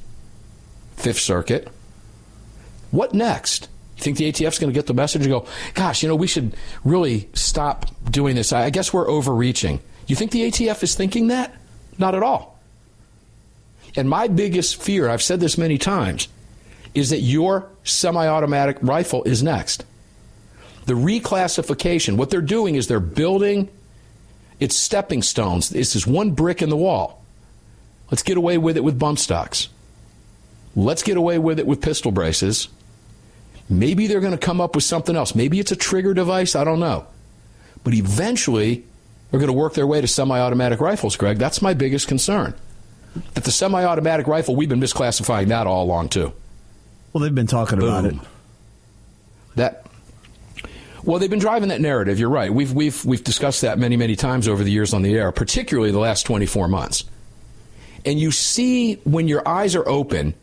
Fifth 0.96 1.20
Circuit. 1.20 1.68
What 2.90 3.14
next? 3.14 3.68
You 3.96 4.02
think 4.02 4.16
the 4.16 4.30
ATF's 4.30 4.58
going 4.58 4.72
to 4.72 4.74
get 4.78 4.86
the 4.86 4.94
message 4.94 5.22
and 5.22 5.30
go, 5.30 5.46
gosh, 5.74 6.02
you 6.02 6.08
know, 6.08 6.14
we 6.14 6.26
should 6.26 6.54
really 6.84 7.28
stop 7.34 7.86
doing 8.10 8.36
this? 8.36 8.52
I 8.52 8.70
guess 8.70 8.92
we're 8.92 9.08
overreaching. 9.08 9.80
You 10.06 10.16
think 10.16 10.30
the 10.30 10.50
ATF 10.50 10.82
is 10.82 10.94
thinking 10.94 11.28
that? 11.28 11.54
Not 11.98 12.14
at 12.14 12.22
all. 12.22 12.58
And 13.96 14.08
my 14.08 14.28
biggest 14.28 14.80
fear, 14.80 15.08
I've 15.08 15.22
said 15.22 15.40
this 15.40 15.58
many 15.58 15.78
times, 15.78 16.28
is 16.94 17.10
that 17.10 17.20
your 17.20 17.68
semi 17.84 18.26
automatic 18.26 18.78
rifle 18.82 19.24
is 19.24 19.42
next. 19.42 19.84
The 20.86 20.94
reclassification, 20.94 22.16
what 22.16 22.30
they're 22.30 22.40
doing 22.40 22.76
is 22.76 22.86
they're 22.86 23.00
building 23.00 23.68
its 24.60 24.76
stepping 24.76 25.22
stones. 25.22 25.70
This 25.70 25.96
is 25.96 26.06
one 26.06 26.30
brick 26.30 26.62
in 26.62 26.70
the 26.70 26.76
wall. 26.76 27.24
Let's 28.10 28.22
get 28.22 28.36
away 28.36 28.58
with 28.58 28.76
it 28.76 28.84
with 28.84 28.98
bump 28.98 29.18
stocks. 29.18 29.68
Let's 30.74 31.02
get 31.02 31.16
away 31.16 31.38
with 31.38 31.58
it 31.58 31.66
with 31.66 31.80
pistol 31.80 32.12
braces. 32.12 32.68
Maybe 33.68 34.06
they're 34.06 34.20
going 34.20 34.32
to 34.32 34.38
come 34.38 34.60
up 34.60 34.74
with 34.74 34.84
something 34.84 35.14
else. 35.14 35.34
Maybe 35.34 35.60
it's 35.60 35.72
a 35.72 35.76
trigger 35.76 36.14
device. 36.14 36.56
I 36.56 36.64
don't 36.64 36.80
know. 36.80 37.06
But 37.84 37.94
eventually, 37.94 38.84
they're 39.30 39.40
going 39.40 39.48
to 39.48 39.58
work 39.58 39.74
their 39.74 39.86
way 39.86 40.00
to 40.00 40.06
semi 40.06 40.38
automatic 40.38 40.80
rifles, 40.80 41.16
Greg. 41.16 41.38
That's 41.38 41.60
my 41.60 41.74
biggest 41.74 42.08
concern. 42.08 42.54
That 43.34 43.44
the 43.44 43.50
semi 43.50 43.84
automatic 43.84 44.26
rifle, 44.26 44.56
we've 44.56 44.68
been 44.68 44.80
misclassifying 44.80 45.48
that 45.48 45.66
all 45.66 45.84
along, 45.84 46.10
too. 46.10 46.32
Well, 47.12 47.22
they've 47.22 47.34
been 47.34 47.46
talking 47.46 47.78
Boom. 47.78 47.88
about 47.88 48.04
it. 48.04 48.14
That. 49.56 49.86
Well, 51.04 51.18
they've 51.18 51.30
been 51.30 51.38
driving 51.38 51.68
that 51.70 51.80
narrative. 51.80 52.18
You're 52.18 52.28
right. 52.28 52.52
We've 52.52 52.72
we've 52.72 53.04
we've 53.04 53.24
discussed 53.24 53.62
that 53.62 53.78
many 53.78 53.96
many 53.96 54.16
times 54.16 54.48
over 54.48 54.62
the 54.62 54.70
years 54.70 54.92
on 54.92 55.02
the 55.02 55.14
air, 55.14 55.32
particularly 55.32 55.90
the 55.90 55.98
last 55.98 56.24
24 56.24 56.68
months. 56.68 57.04
And 58.04 58.18
you 58.18 58.30
see 58.30 58.94
when 59.04 59.28
your 59.28 59.46
eyes 59.46 59.74
are 59.74 59.88
open, 59.88 60.34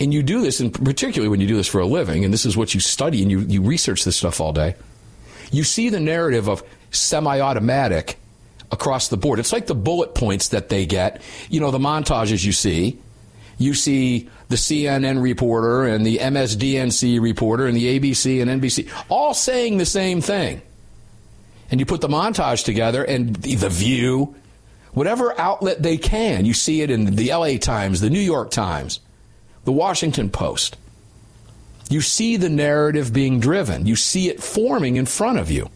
and 0.00 0.14
you 0.14 0.22
do 0.22 0.42
this, 0.42 0.60
and 0.60 0.72
particularly 0.72 1.28
when 1.28 1.40
you 1.40 1.48
do 1.48 1.56
this 1.56 1.66
for 1.66 1.80
a 1.80 1.86
living, 1.86 2.24
and 2.24 2.32
this 2.32 2.46
is 2.46 2.56
what 2.56 2.74
you 2.74 2.80
study 2.80 3.22
and 3.22 3.30
you, 3.30 3.40
you 3.40 3.62
research 3.62 4.04
this 4.04 4.16
stuff 4.16 4.40
all 4.40 4.52
day, 4.52 4.76
you 5.50 5.64
see 5.64 5.88
the 5.88 6.00
narrative 6.00 6.48
of 6.48 6.62
semi 6.90 7.40
automatic 7.40 8.18
across 8.70 9.08
the 9.08 9.16
board. 9.16 9.38
It's 9.38 9.52
like 9.52 9.66
the 9.66 9.74
bullet 9.74 10.14
points 10.14 10.48
that 10.48 10.68
they 10.68 10.86
get, 10.86 11.20
you 11.48 11.60
know, 11.60 11.70
the 11.70 11.78
montages 11.78 12.44
you 12.44 12.52
see. 12.52 12.98
You 13.60 13.74
see 13.74 14.28
the 14.48 14.56
CNN 14.56 15.20
reporter 15.20 15.84
and 15.84 16.06
the 16.06 16.18
MSDNC 16.18 17.20
reporter 17.20 17.66
and 17.66 17.76
the 17.76 17.98
ABC 17.98 18.40
and 18.40 18.62
NBC 18.62 18.88
all 19.08 19.34
saying 19.34 19.78
the 19.78 19.86
same 19.86 20.20
thing. 20.20 20.62
And 21.70 21.80
you 21.80 21.86
put 21.86 22.00
the 22.00 22.08
montage 22.08 22.64
together 22.64 23.02
and 23.02 23.34
the, 23.34 23.56
the 23.56 23.68
View, 23.68 24.36
whatever 24.92 25.38
outlet 25.38 25.82
they 25.82 25.96
can, 25.96 26.44
you 26.44 26.54
see 26.54 26.82
it 26.82 26.90
in 26.90 27.16
the 27.16 27.32
LA 27.32 27.56
Times, 27.58 28.00
the 28.00 28.10
New 28.10 28.18
York 28.20 28.50
Times, 28.50 29.00
the 29.64 29.72
Washington 29.72 30.30
Post. 30.30 30.76
You 31.90 32.00
see 32.00 32.36
the 32.36 32.48
narrative 32.48 33.12
being 33.12 33.40
driven, 33.40 33.86
you 33.86 33.96
see 33.96 34.28
it 34.28 34.42
forming 34.42 34.96
in 34.96 35.06
front 35.06 35.38
of 35.38 35.50
you. 35.50 35.70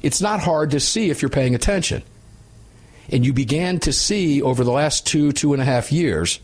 It's 0.00 0.20
not 0.20 0.40
hard 0.40 0.72
to 0.72 0.80
see 0.80 1.10
if 1.10 1.22
you're 1.22 1.28
paying 1.28 1.54
attention. 1.54 2.02
And 3.08 3.24
you 3.24 3.32
began 3.32 3.78
to 3.80 3.92
see 3.92 4.42
over 4.42 4.64
the 4.64 4.72
last 4.72 5.06
two, 5.06 5.32
two 5.32 5.52
and 5.52 5.62
a 5.62 5.64
half 5.64 5.92
years 5.92 6.40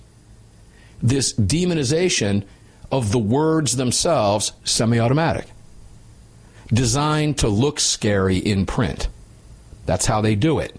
this 1.02 1.32
demonization 1.32 2.44
of 2.90 3.12
the 3.12 3.18
words 3.18 3.76
themselves 3.76 4.52
semi 4.64 4.98
automatic, 4.98 5.46
designed 6.72 7.38
to 7.38 7.48
look 7.48 7.78
scary 7.80 8.38
in 8.38 8.66
print. 8.66 9.08
That's 9.86 10.06
how 10.06 10.20
they 10.20 10.34
do 10.34 10.58
it. 10.58 10.74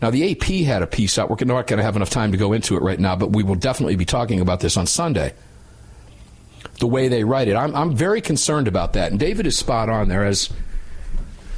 Now, 0.00 0.10
the 0.10 0.30
AP 0.30 0.64
had 0.66 0.82
a 0.82 0.86
piece 0.86 1.18
out. 1.18 1.28
We're 1.28 1.44
not 1.44 1.66
going 1.66 1.78
to 1.78 1.82
have 1.82 1.96
enough 1.96 2.10
time 2.10 2.30
to 2.30 2.38
go 2.38 2.52
into 2.52 2.76
it 2.76 2.82
right 2.82 2.98
now, 2.98 3.16
but 3.16 3.30
we 3.32 3.42
will 3.42 3.56
definitely 3.56 3.96
be 3.96 4.04
talking 4.04 4.40
about 4.40 4.60
this 4.60 4.76
on 4.76 4.86
Sunday. 4.86 5.34
The 6.78 6.86
way 6.86 7.08
they 7.08 7.24
write 7.24 7.48
it. 7.48 7.56
I'm, 7.56 7.74
I'm 7.74 7.96
very 7.96 8.20
concerned 8.20 8.68
about 8.68 8.92
that. 8.92 9.10
And 9.10 9.18
David 9.18 9.46
is 9.46 9.58
spot 9.58 9.88
on 9.88 10.08
there, 10.08 10.24
as, 10.24 10.50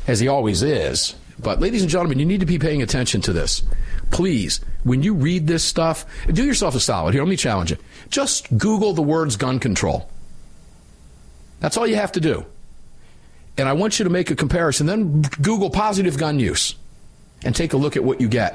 as 0.06 0.20
he 0.20 0.28
always 0.28 0.62
is. 0.62 1.14
But, 1.38 1.60
ladies 1.60 1.82
and 1.82 1.90
gentlemen, 1.90 2.18
you 2.18 2.24
need 2.24 2.40
to 2.40 2.46
be 2.46 2.58
paying 2.58 2.80
attention 2.80 3.20
to 3.22 3.32
this. 3.32 3.62
Please, 4.10 4.60
when 4.84 5.02
you 5.02 5.14
read 5.14 5.46
this 5.46 5.62
stuff, 5.62 6.06
do 6.26 6.44
yourself 6.44 6.74
a 6.74 6.80
solid. 6.80 7.12
Here, 7.12 7.22
let 7.22 7.28
me 7.30 7.36
challenge 7.36 7.70
you. 7.70 7.76
Just 8.08 8.56
Google 8.56 8.94
the 8.94 9.02
words 9.02 9.36
gun 9.36 9.58
control. 9.58 10.10
That's 11.60 11.76
all 11.76 11.86
you 11.86 11.96
have 11.96 12.12
to 12.12 12.20
do. 12.20 12.46
And 13.58 13.68
I 13.68 13.74
want 13.74 13.98
you 13.98 14.04
to 14.04 14.10
make 14.10 14.30
a 14.30 14.36
comparison. 14.36 14.86
Then 14.86 15.20
Google 15.42 15.68
positive 15.68 16.16
gun 16.16 16.38
use 16.38 16.74
and 17.44 17.54
take 17.54 17.72
a 17.72 17.76
look 17.76 17.96
at 17.96 18.04
what 18.04 18.20
you 18.20 18.28
get. 18.28 18.54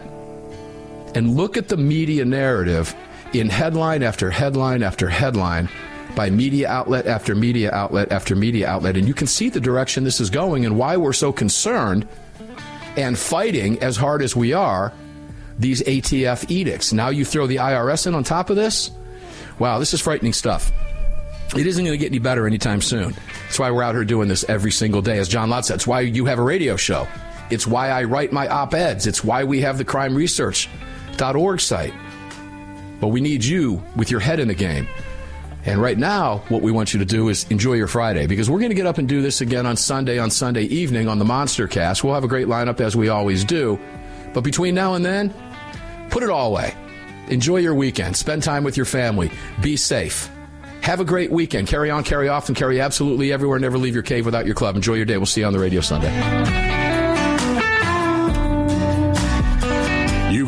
And 1.16 1.36
look 1.36 1.58
at 1.58 1.70
the 1.70 1.78
media 1.78 2.26
narrative 2.26 2.94
in 3.34 3.50
headline 3.50 4.04
after 4.04 4.30
headline 4.30 4.84
after 4.84 5.10
headline 5.10 5.70
by 6.16 6.30
media 6.30 6.70
outlet 6.70 7.08
after 7.08 7.36
media 7.36 7.72
outlet 7.72 8.12
after 8.12 8.36
media 8.36 8.68
outlet. 8.68 8.98
And 8.98 9.08
you 9.08 9.14
can 9.14 9.28
see 9.28 9.50
the 9.50 9.60
direction 9.60 10.04
this 10.04 10.20
is 10.20 10.30
going 10.30 10.66
and 10.66 10.78
why 10.78 10.98
we're 10.98 11.14
so 11.14 11.32
concerned 11.32 12.08
and 12.96 13.18
fighting 13.18 13.82
as 13.82 13.98
hard 13.98 14.22
as 14.22 14.36
we 14.36 14.54
are 14.54 14.94
these 15.60 15.82
ATF 15.84 16.50
edicts. 16.50 16.94
Now 16.94 17.10
you 17.10 17.26
throw 17.26 17.48
the 17.48 17.58
IRS 17.58 18.08
in 18.08 18.16
on 18.16 18.24
top 18.24 18.50
of 18.50 18.56
this? 18.56 18.92
Wow, 19.60 19.80
this 19.80 19.94
is 19.94 20.02
frightening 20.02 20.34
stuff. 20.34 20.72
It 21.56 21.68
isn't 21.68 21.86
going 21.86 21.98
to 21.98 22.02
get 22.02 22.12
any 22.12 22.20
better 22.20 22.48
anytime 22.48 22.82
soon. 22.82 23.16
That's 23.44 23.60
why 23.60 23.72
we're 23.72 23.84
out 23.84 23.96
here 23.96 24.04
doing 24.04 24.28
this 24.28 24.44
every 24.50 24.72
single 24.72 25.02
day. 25.02 25.20
As 25.20 25.30
John 25.30 25.50
Lott 25.50 25.66
said, 25.66 25.76
it's 25.76 25.88
why 25.88 26.02
you 26.02 26.26
have 26.26 26.40
a 26.40 26.44
radio 26.44 26.76
show. 26.76 27.08
It's 27.50 27.68
why 27.68 27.90
I 27.90 28.04
write 28.04 28.32
my 28.32 28.48
op 28.48 28.74
eds. 28.74 29.08
It's 29.08 29.24
why 29.24 29.44
we 29.44 29.62
have 29.62 29.78
the 29.78 29.86
crimeresearch.org 29.86 31.60
site. 31.62 31.94
But 33.00 33.08
we 33.10 33.22
need 33.22 33.44
you 33.44 33.84
with 33.96 34.10
your 34.10 34.20
head 34.20 34.40
in 34.40 34.48
the 34.48 34.56
game. 34.56 34.88
And 35.66 35.82
right 35.82 35.98
now, 35.98 36.44
what 36.50 36.62
we 36.62 36.72
want 36.72 36.94
you 36.94 37.00
to 37.00 37.06
do 37.06 37.30
is 37.30 37.46
enjoy 37.50 37.74
your 37.74 37.88
Friday 37.88 38.28
because 38.28 38.50
we're 38.50 38.60
going 38.60 38.70
to 38.70 38.76
get 38.76 38.86
up 38.86 39.00
and 39.00 39.10
do 39.10 39.22
this 39.22 39.42
again 39.42 39.66
on 39.66 39.76
Sunday, 39.78 40.20
on 40.20 40.30
Sunday 40.30 40.64
evening 40.64 41.08
on 41.08 41.18
the 41.18 41.26
Monster 41.26 41.68
Cast. 41.68 42.04
We'll 42.04 42.14
have 42.14 42.24
a 42.24 42.28
great 42.28 42.48
lineup 42.48 42.80
as 42.80 42.96
we 42.96 43.10
always 43.10 43.44
do. 43.44 43.80
But 44.34 44.42
between 44.42 44.76
now 44.76 44.94
and 44.94 45.04
then, 45.04 45.34
put 46.12 46.22
it 46.22 46.30
all 46.30 46.52
away. 46.52 46.76
Enjoy 47.30 47.58
your 47.58 47.74
weekend. 47.74 48.16
Spend 48.16 48.44
time 48.44 48.64
with 48.64 48.78
your 48.78 48.86
family. 48.86 49.32
Be 49.62 49.76
safe. 49.76 50.30
Have 50.82 51.00
a 51.00 51.06
great 51.06 51.32
weekend. 51.32 51.68
Carry 51.68 51.90
on, 51.90 52.04
carry 52.04 52.30
off, 52.30 52.48
and 52.48 52.56
carry 52.56 52.80
absolutely 52.80 53.32
everywhere. 53.34 53.58
Never 53.58 53.80
leave 53.80 53.96
your 53.96 54.04
cave 54.04 54.24
without 54.24 54.46
your 54.46 54.54
club. 54.54 54.76
Enjoy 54.76 54.94
your 54.94 55.06
day. 55.06 55.18
We'll 55.18 55.26
see 55.26 55.42
you 55.42 55.48
on 55.48 55.54
the 55.54 55.60
radio 55.60 55.82
Sunday. 55.82 56.85